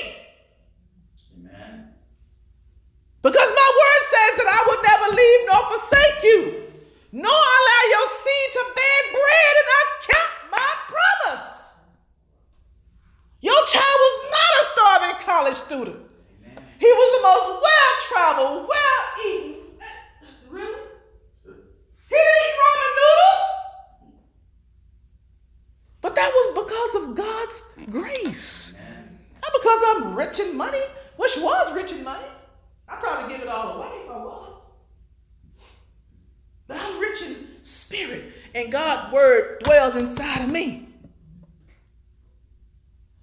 [1.37, 1.93] Amen.
[3.21, 6.39] Because my word says that I would never leave nor forsake you,
[7.11, 11.79] nor allow your seed to beg bread, and I've kept my promise.
[13.39, 16.01] Your child was not a starving college student.
[16.77, 19.79] He was the most well traveled, well eaten.
[20.49, 20.81] Really?
[21.45, 23.60] He didn't eat ramen noodles.
[26.01, 28.73] But that was because of God's grace.
[29.41, 30.81] Not because I'm rich in money,
[31.17, 32.25] which was rich in money.
[32.87, 34.61] I'd probably give it all away if I was.
[36.67, 40.87] But I'm rich in spirit, and God's word dwells inside of me.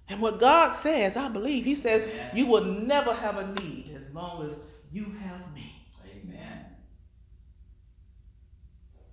[0.07, 2.31] And what God says, I believe, He says, Amen.
[2.33, 4.57] you will never have a need as long as
[4.91, 5.87] you have me.
[6.03, 6.65] Amen.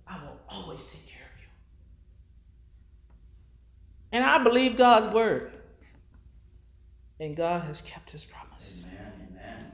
[0.07, 1.47] I will always take care of you.
[4.11, 5.51] And I believe God's word.
[7.19, 8.85] And God has kept his promise.
[8.87, 9.11] Amen.
[9.31, 9.71] Amen.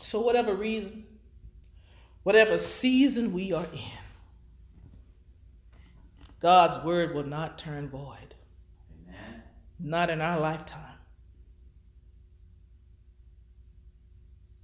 [0.00, 1.04] So, whatever reason,
[2.24, 3.98] whatever season we are in,
[6.40, 8.34] God's word will not turn void.
[9.06, 9.42] Amen.
[9.78, 10.90] Not in our lifetime.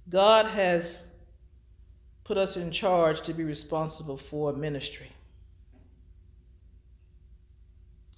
[0.09, 0.99] God has
[2.23, 5.11] put us in charge to be responsible for ministry.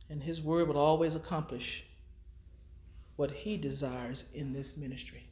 [0.10, 1.86] And His word will always accomplish
[3.16, 5.26] what He desires in this ministry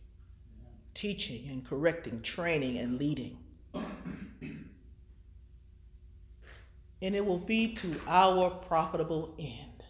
[0.94, 3.38] teaching and correcting, training and leading.
[7.02, 9.84] and it will be to our profitable end.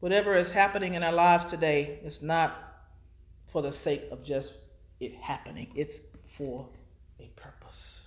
[0.00, 2.58] Whatever is happening in our lives today is not
[3.44, 4.54] for the sake of just
[4.98, 6.70] it happening, it's for
[7.18, 7.99] a purpose.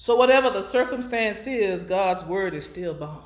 [0.00, 3.20] So, whatever the circumstance is, God's word is still bond.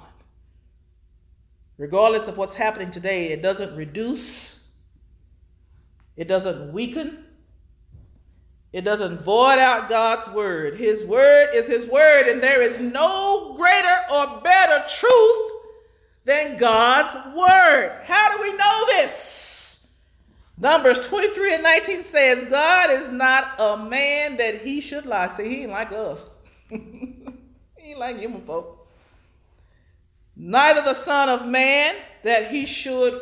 [1.77, 4.67] Regardless of what's happening today, it doesn't reduce,
[6.17, 7.27] it doesn't weaken,
[8.73, 10.77] it doesn't void out God's word.
[10.77, 15.53] His word is His word, and there is no greater or better truth
[16.25, 18.01] than God's word.
[18.05, 19.87] How do we know this?
[20.57, 25.27] Numbers 23 and 19 says, God is not a man that he should lie.
[25.27, 26.31] See, he ain't like us.
[27.77, 28.89] he ain't like human folk.
[30.35, 31.95] Neither the Son of Man
[32.25, 33.21] that he should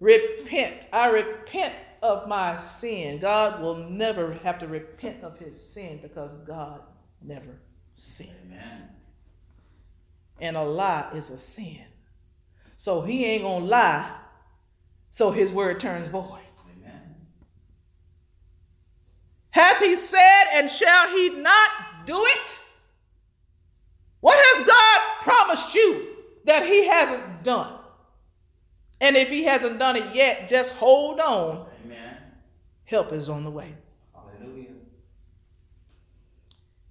[0.00, 0.86] repent.
[0.92, 3.18] I repent of my sin.
[3.18, 6.82] God will never have to repent of his sin because God
[7.20, 7.60] never
[7.94, 8.30] sins.
[8.46, 8.88] Amen.
[10.40, 11.84] And a lie is a sin.
[12.76, 14.10] So he ain't gonna lie,
[15.10, 16.40] so his word turns void.
[16.76, 17.16] Amen.
[19.50, 21.70] Hath he said, and shall he not
[22.06, 22.61] do it?
[24.22, 26.06] What has God promised you
[26.44, 27.74] that he hasn't done?
[29.00, 31.66] And if he hasn't done it yet, just hold on.
[31.84, 32.18] Amen.
[32.84, 33.74] Help is on the way.
[34.14, 34.68] Hallelujah.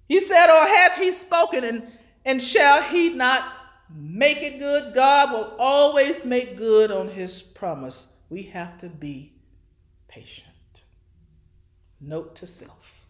[0.06, 1.84] He said, Or have he spoken, and,
[2.22, 3.50] and shall he not
[3.90, 4.92] make it good?
[4.92, 8.08] God will always make good on his promise.
[8.28, 9.32] We have to be
[10.06, 10.82] patient.
[11.98, 13.00] Note to self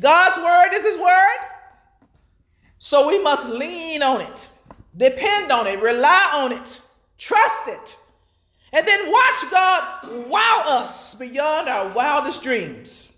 [0.00, 1.38] God's word is his word,
[2.78, 4.48] so we must lean on it,
[4.96, 6.80] depend on it, rely on it,
[7.18, 7.96] trust it.
[8.72, 13.12] And then watch God wow us beyond our wildest dreams.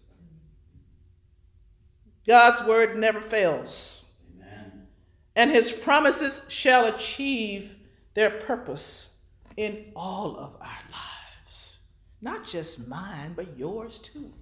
[2.27, 4.05] God's word never fails,
[4.35, 4.89] Amen.
[5.37, 7.77] and his promises shall achieve
[8.15, 9.17] their purpose
[9.57, 11.79] in all of our lives.
[12.21, 14.33] Not just mine, but yours too.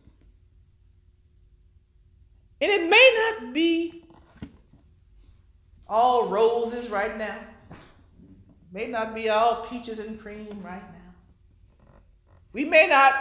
[2.60, 4.04] And it may not be
[5.88, 7.38] all roses right now.
[8.72, 11.00] May not be all peaches and cream right now.
[12.52, 13.14] We may not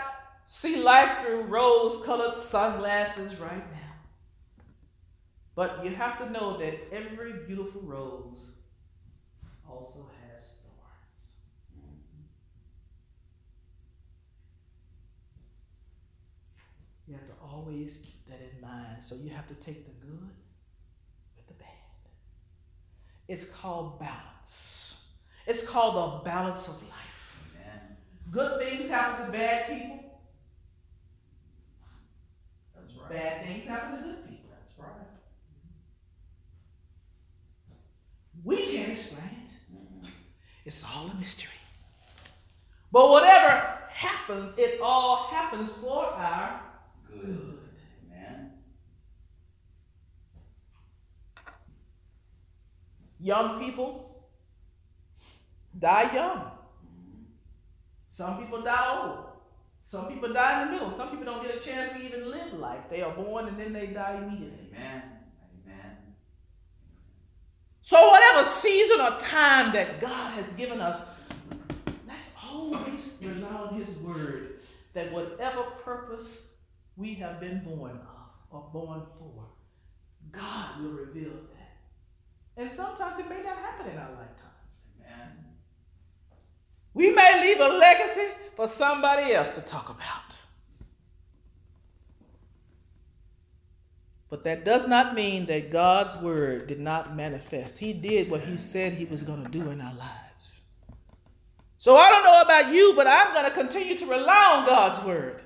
[0.46, 3.80] see life through rose colored sunglasses right now.
[5.56, 8.56] But you have to know that every beautiful rose
[9.68, 11.38] also has thorns.
[17.08, 19.04] You have to always keep that in mind.
[19.04, 20.30] So you have to take the good
[21.36, 21.68] with the bad.
[23.28, 25.12] It's called balance.
[25.46, 27.54] It's called the balance of life.
[27.56, 27.98] Amen.
[28.32, 30.20] Good things happen to bad people.
[32.76, 33.10] That's right.
[33.10, 34.50] Bad things happen to good people.
[34.58, 35.08] That's right.
[38.44, 39.74] We can't explain it.
[39.76, 40.10] Mhm.
[40.66, 41.52] It's all a mystery.
[42.92, 46.62] But whatever happens, it all happens for our
[47.08, 47.22] Good.
[47.26, 47.59] good.
[53.20, 54.28] Young people
[55.78, 56.52] die young.
[58.12, 59.26] Some people die old.
[59.86, 60.92] Some people die in the middle.
[60.92, 62.82] Some people don't get a chance to even live life.
[62.90, 64.70] They are born and then they die immediately.
[64.76, 65.02] Amen.
[65.66, 65.98] Amen.
[67.82, 71.02] So, whatever season or time that God has given us,
[72.08, 74.60] let's always rely on His word
[74.94, 76.58] that whatever purpose
[76.96, 79.46] we have been born of or born for,
[80.32, 81.59] God will reveal that.
[82.58, 85.06] And sometimes it may not happen in our lifetime.
[85.06, 85.30] Amen.
[86.94, 90.40] We may leave a legacy for somebody else to talk about.
[94.30, 97.80] But that does not mean that God's word did not manifest.
[97.80, 100.62] He did what he said he was going to do in our lives.
[101.78, 105.04] So I don't know about you, but I'm going to continue to rely on God's
[105.04, 105.42] word.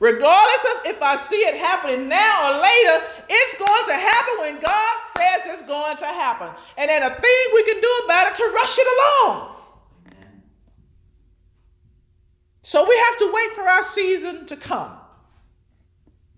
[0.00, 4.60] Regardless of if I see it happening now or later, it's going to happen when
[4.60, 6.48] God says it's going to happen.
[6.76, 9.56] And then a thing we can do about it to rush it along.
[12.62, 14.96] So we have to wait for our season to come.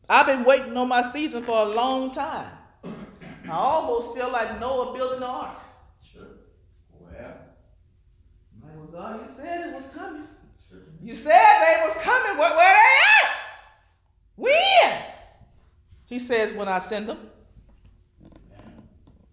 [0.08, 2.50] I've been waiting on my season for a long time.
[3.48, 5.58] I almost feel like Noah building the ark.
[6.02, 6.26] Sure.
[7.00, 7.12] Well.
[8.62, 10.26] Like, well, God, you said it was coming.
[10.68, 10.80] Sure.
[11.02, 12.38] You said they was coming.
[12.38, 13.45] Where, where they at?
[14.36, 15.02] When?
[16.04, 17.18] He says, when I send them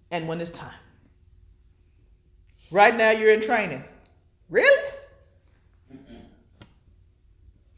[0.10, 0.74] and when it's time.
[2.72, 3.84] Right now, you're in training.
[4.50, 4.92] Really?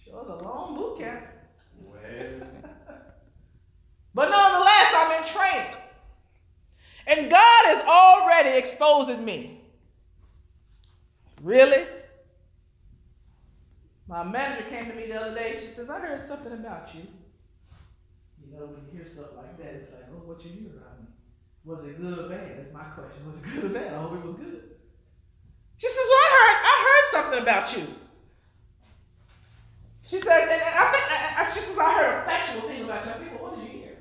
[0.03, 1.25] Sure, it's a long boot camp.
[1.81, 2.47] Well.
[4.13, 5.75] But nonetheless, I'm in training.
[7.07, 9.61] And God is already exposing me.
[11.43, 11.85] Really?
[14.07, 15.57] My manager came to me the other day.
[15.59, 17.07] She says, I heard something about you.
[18.45, 21.01] You know, when you hear stuff like that, it's like, oh, what you hear about
[21.01, 21.07] me?
[21.63, 22.59] Was it good or bad?
[22.59, 23.31] That's my question.
[23.31, 23.93] Was it good or bad?
[23.93, 24.61] I hope it was good.
[25.77, 27.87] She says, well, I heard, I heard something about you.
[30.03, 33.05] She says, and I think, I, I, she says, I heard a factual thing about
[33.05, 33.11] you.
[33.11, 33.97] I think, well, what did you hear?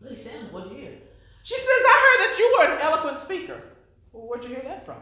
[0.00, 0.98] Really, Sam, what did you hear?
[1.44, 3.62] She says, I heard heard that you were an eloquent speaker.
[4.12, 4.98] Well, where'd you hear that from?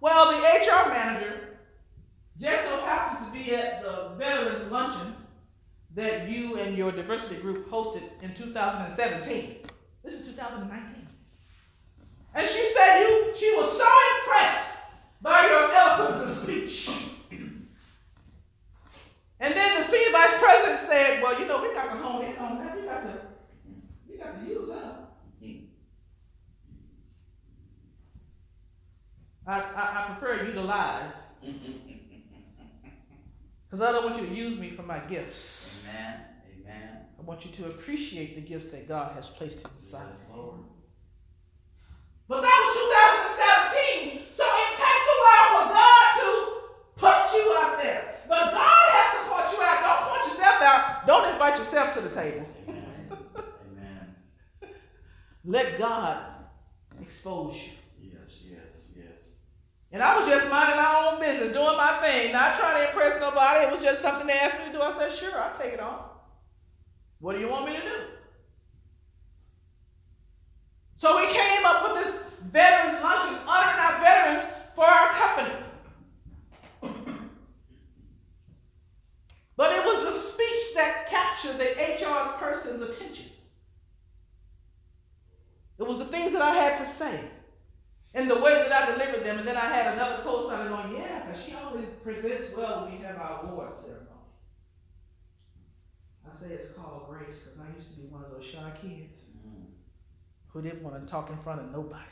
[0.00, 1.53] Well, the HR manager
[2.40, 5.14] just so happens to be at the Veterans Luncheon
[5.94, 9.56] that you and your diversity group hosted in 2017.
[10.02, 11.06] This is 2019.
[12.34, 13.88] And she said you she was so
[14.18, 14.70] impressed
[15.22, 16.90] by your eloquence of speech.
[19.40, 22.36] And then the senior vice president said, Well, you know, we got to hone in
[22.38, 22.80] on that.
[22.80, 23.20] We got to,
[24.08, 25.10] we got to use that.
[25.40, 25.52] Hmm.
[29.46, 31.12] I, I, I prefer utilize.
[33.74, 35.84] Because I don't want you to use me for my gifts.
[35.90, 36.20] Amen.
[36.62, 36.98] Amen.
[37.18, 40.42] I want you to appreciate the gifts that God has placed inside Yes, of you.
[40.42, 40.60] Lord.
[42.28, 44.22] But that was 2017.
[44.36, 46.30] So it takes a while for God to
[46.94, 48.14] put you out there.
[48.28, 49.82] But God has to put you out.
[49.82, 51.06] Don't put yourself out.
[51.08, 52.46] Don't invite yourself to the table.
[52.68, 53.18] Amen.
[53.72, 54.14] Amen.
[55.44, 56.24] Let God
[57.00, 57.72] expose you.
[59.94, 63.20] And I was just minding my own business, doing my thing, not trying to impress
[63.20, 63.64] nobody.
[63.64, 64.82] It was just something they asked me to do.
[64.82, 66.02] I said, sure, I'll take it on.
[67.20, 67.94] What do you want me to do?
[70.96, 75.54] So we came up with this veterans luncheon, honoring our veterans for our company.
[79.56, 83.26] But it was the speech that captured the HR's person's attention.
[85.78, 87.20] It was the things that I had to say
[88.14, 89.38] and the way that I delivered them.
[89.38, 93.04] And then I had another co-signer going, yeah, because she always presents well when we
[93.04, 94.08] have our award ceremony.
[96.30, 99.20] I say it's called grace because I used to be one of those shy kids
[99.46, 99.66] Mm.
[100.48, 102.02] who didn't want to talk in front of nobody.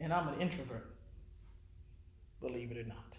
[0.00, 0.90] And I'm an introvert,
[2.40, 3.14] believe it or not.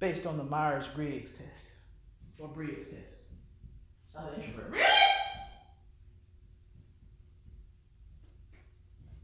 [0.00, 1.70] Based on the Myers Briggs test
[2.38, 3.18] or Briggs test.
[4.18, 4.72] I'm an introvert.
[4.72, 4.84] Really?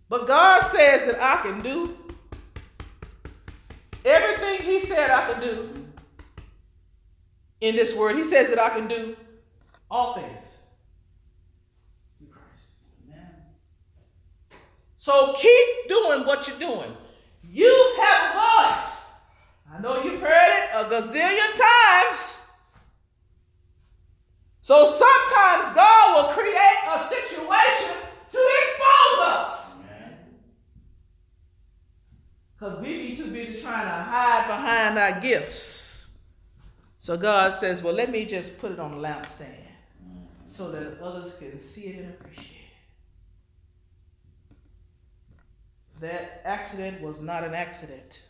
[0.09, 1.97] But God says that I can do
[4.05, 5.87] everything He said I can do
[7.61, 8.17] in this word.
[8.17, 9.17] He says that I can do
[9.91, 10.45] all things
[12.19, 12.77] through Christ.
[13.05, 13.27] Amen.
[14.97, 16.97] So keep doing what you're doing.
[17.43, 19.05] You have a voice.
[19.73, 22.39] I know you've heard it a gazillion times.
[24.61, 27.97] So sometimes God will create a situation
[28.33, 29.71] to expose us.
[29.77, 30.19] Amen.
[32.59, 36.09] Because we be too busy trying to hide behind our gifts.
[36.99, 39.55] So God says, well, let me just put it on the lampstand
[40.47, 42.55] so that others can see it and appreciate it.
[46.01, 48.23] That accident was not an accident.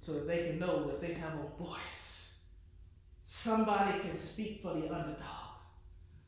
[0.00, 2.23] So that they can know that they have a voice.
[3.24, 5.44] Somebody can speak for the underdog.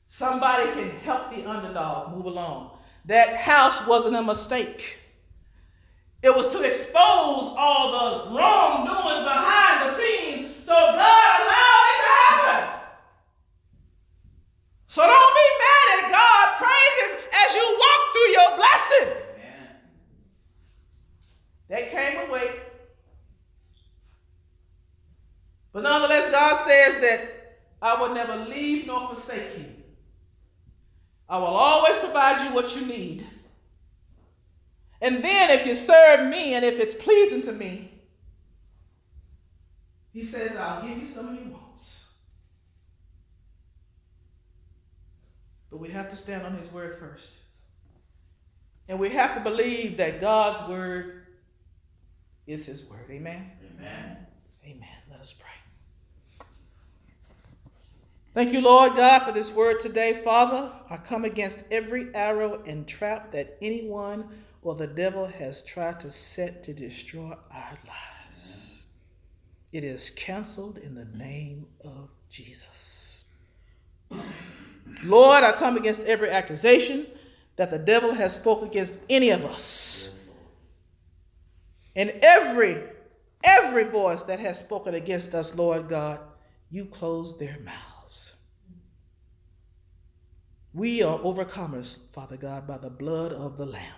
[0.04, 2.78] Somebody can help the underdog move along.
[3.04, 4.98] That house wasn't a mistake.
[6.22, 12.12] It was to expose all the wrongdoings behind the scenes so God allowed it to
[12.26, 12.80] happen.
[14.88, 16.56] So don't be mad at God.
[16.58, 19.08] Praise Him as you walk through your blessing.
[19.36, 19.68] Amen.
[21.68, 22.65] That came with
[25.76, 29.66] But nonetheless, God says that I will never leave nor forsake you.
[31.28, 33.26] I will always provide you what you need.
[35.02, 37.92] And then, if you serve me and if it's pleasing to me,
[40.14, 42.14] He says, I'll give you some of your wants.
[45.70, 47.36] But we have to stand on His word first.
[48.88, 51.26] And we have to believe that God's word
[52.46, 53.10] is His word.
[53.10, 53.50] Amen.
[53.74, 54.16] Amen.
[54.64, 54.88] Amen.
[55.10, 55.55] Let us pray.
[58.36, 60.20] Thank you, Lord God, for this word today.
[60.22, 64.28] Father, I come against every arrow and trap that anyone
[64.60, 68.84] or the devil has tried to set to destroy our lives.
[69.72, 73.24] It is canceled in the name of Jesus.
[75.02, 77.06] Lord, I come against every accusation
[77.56, 80.26] that the devil has spoken against any of us.
[81.94, 82.82] And every
[83.42, 86.20] every voice that has spoken against us, Lord God,
[86.68, 87.95] you close their mouths.
[90.76, 93.94] We are overcomers, Father God, by the blood of the Lamb.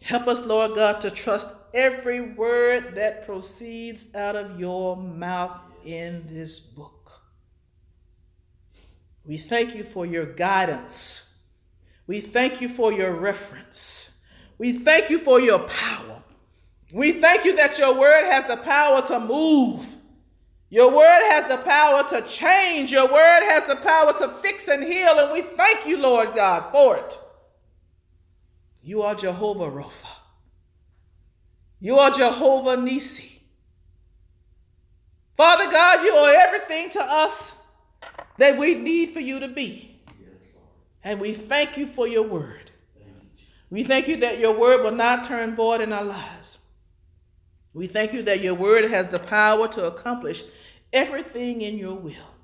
[0.00, 6.22] Help us, Lord God, to trust every word that proceeds out of your mouth in
[6.28, 7.24] this book.
[9.24, 11.34] We thank you for your guidance.
[12.06, 14.16] We thank you for your reference.
[14.58, 16.22] We thank you for your power.
[16.92, 19.96] We thank you that your word has the power to move.
[20.72, 22.92] Your word has the power to change.
[22.92, 25.18] Your word has the power to fix and heal.
[25.18, 27.18] And we thank you, Lord God, for it.
[28.80, 30.06] You are Jehovah Rapha.
[31.78, 33.40] You are Jehovah Nissi.
[35.36, 37.54] Father God, you are everything to us
[38.38, 40.00] that we need for you to be.
[41.04, 42.70] And we thank you for your word.
[43.68, 46.56] We thank you that your word will not turn void in our lives.
[47.74, 50.44] We thank you that your word has the power to accomplish
[50.92, 52.34] everything in your will.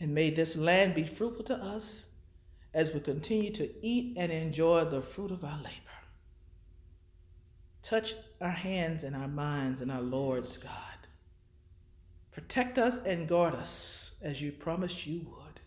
[0.00, 2.04] And may this land be fruitful to us
[2.72, 5.70] as we continue to eat and enjoy the fruit of our labor.
[7.82, 10.72] Touch our hands and our minds and our Lord's God.
[12.32, 15.60] Protect us and guard us as you promised you would.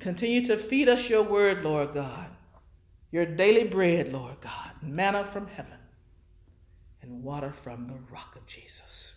[0.00, 2.30] Continue to feed us your word, Lord God,
[3.12, 5.78] your daily bread, Lord God, manna from heaven,
[7.10, 9.14] and water from the rock of Jesus.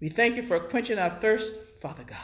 [0.00, 2.16] We thank you for quenching our thirst, Father God.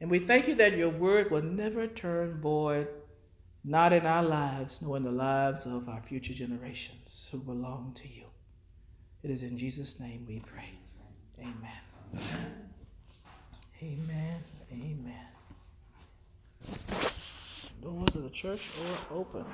[0.00, 2.88] And we thank you that your word will never turn void,
[3.64, 8.08] not in our lives, nor in the lives of our future generations who belong to
[8.08, 8.24] you.
[9.22, 10.70] It is in Jesus' name we pray.
[11.38, 11.80] Amen.
[13.82, 14.44] Amen.
[14.72, 15.26] Amen.
[17.82, 18.68] Doors of the church
[19.10, 19.44] are open.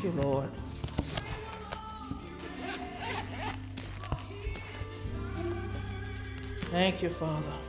[0.00, 0.50] Thank you, Lord.
[6.70, 7.67] Thank you, Father.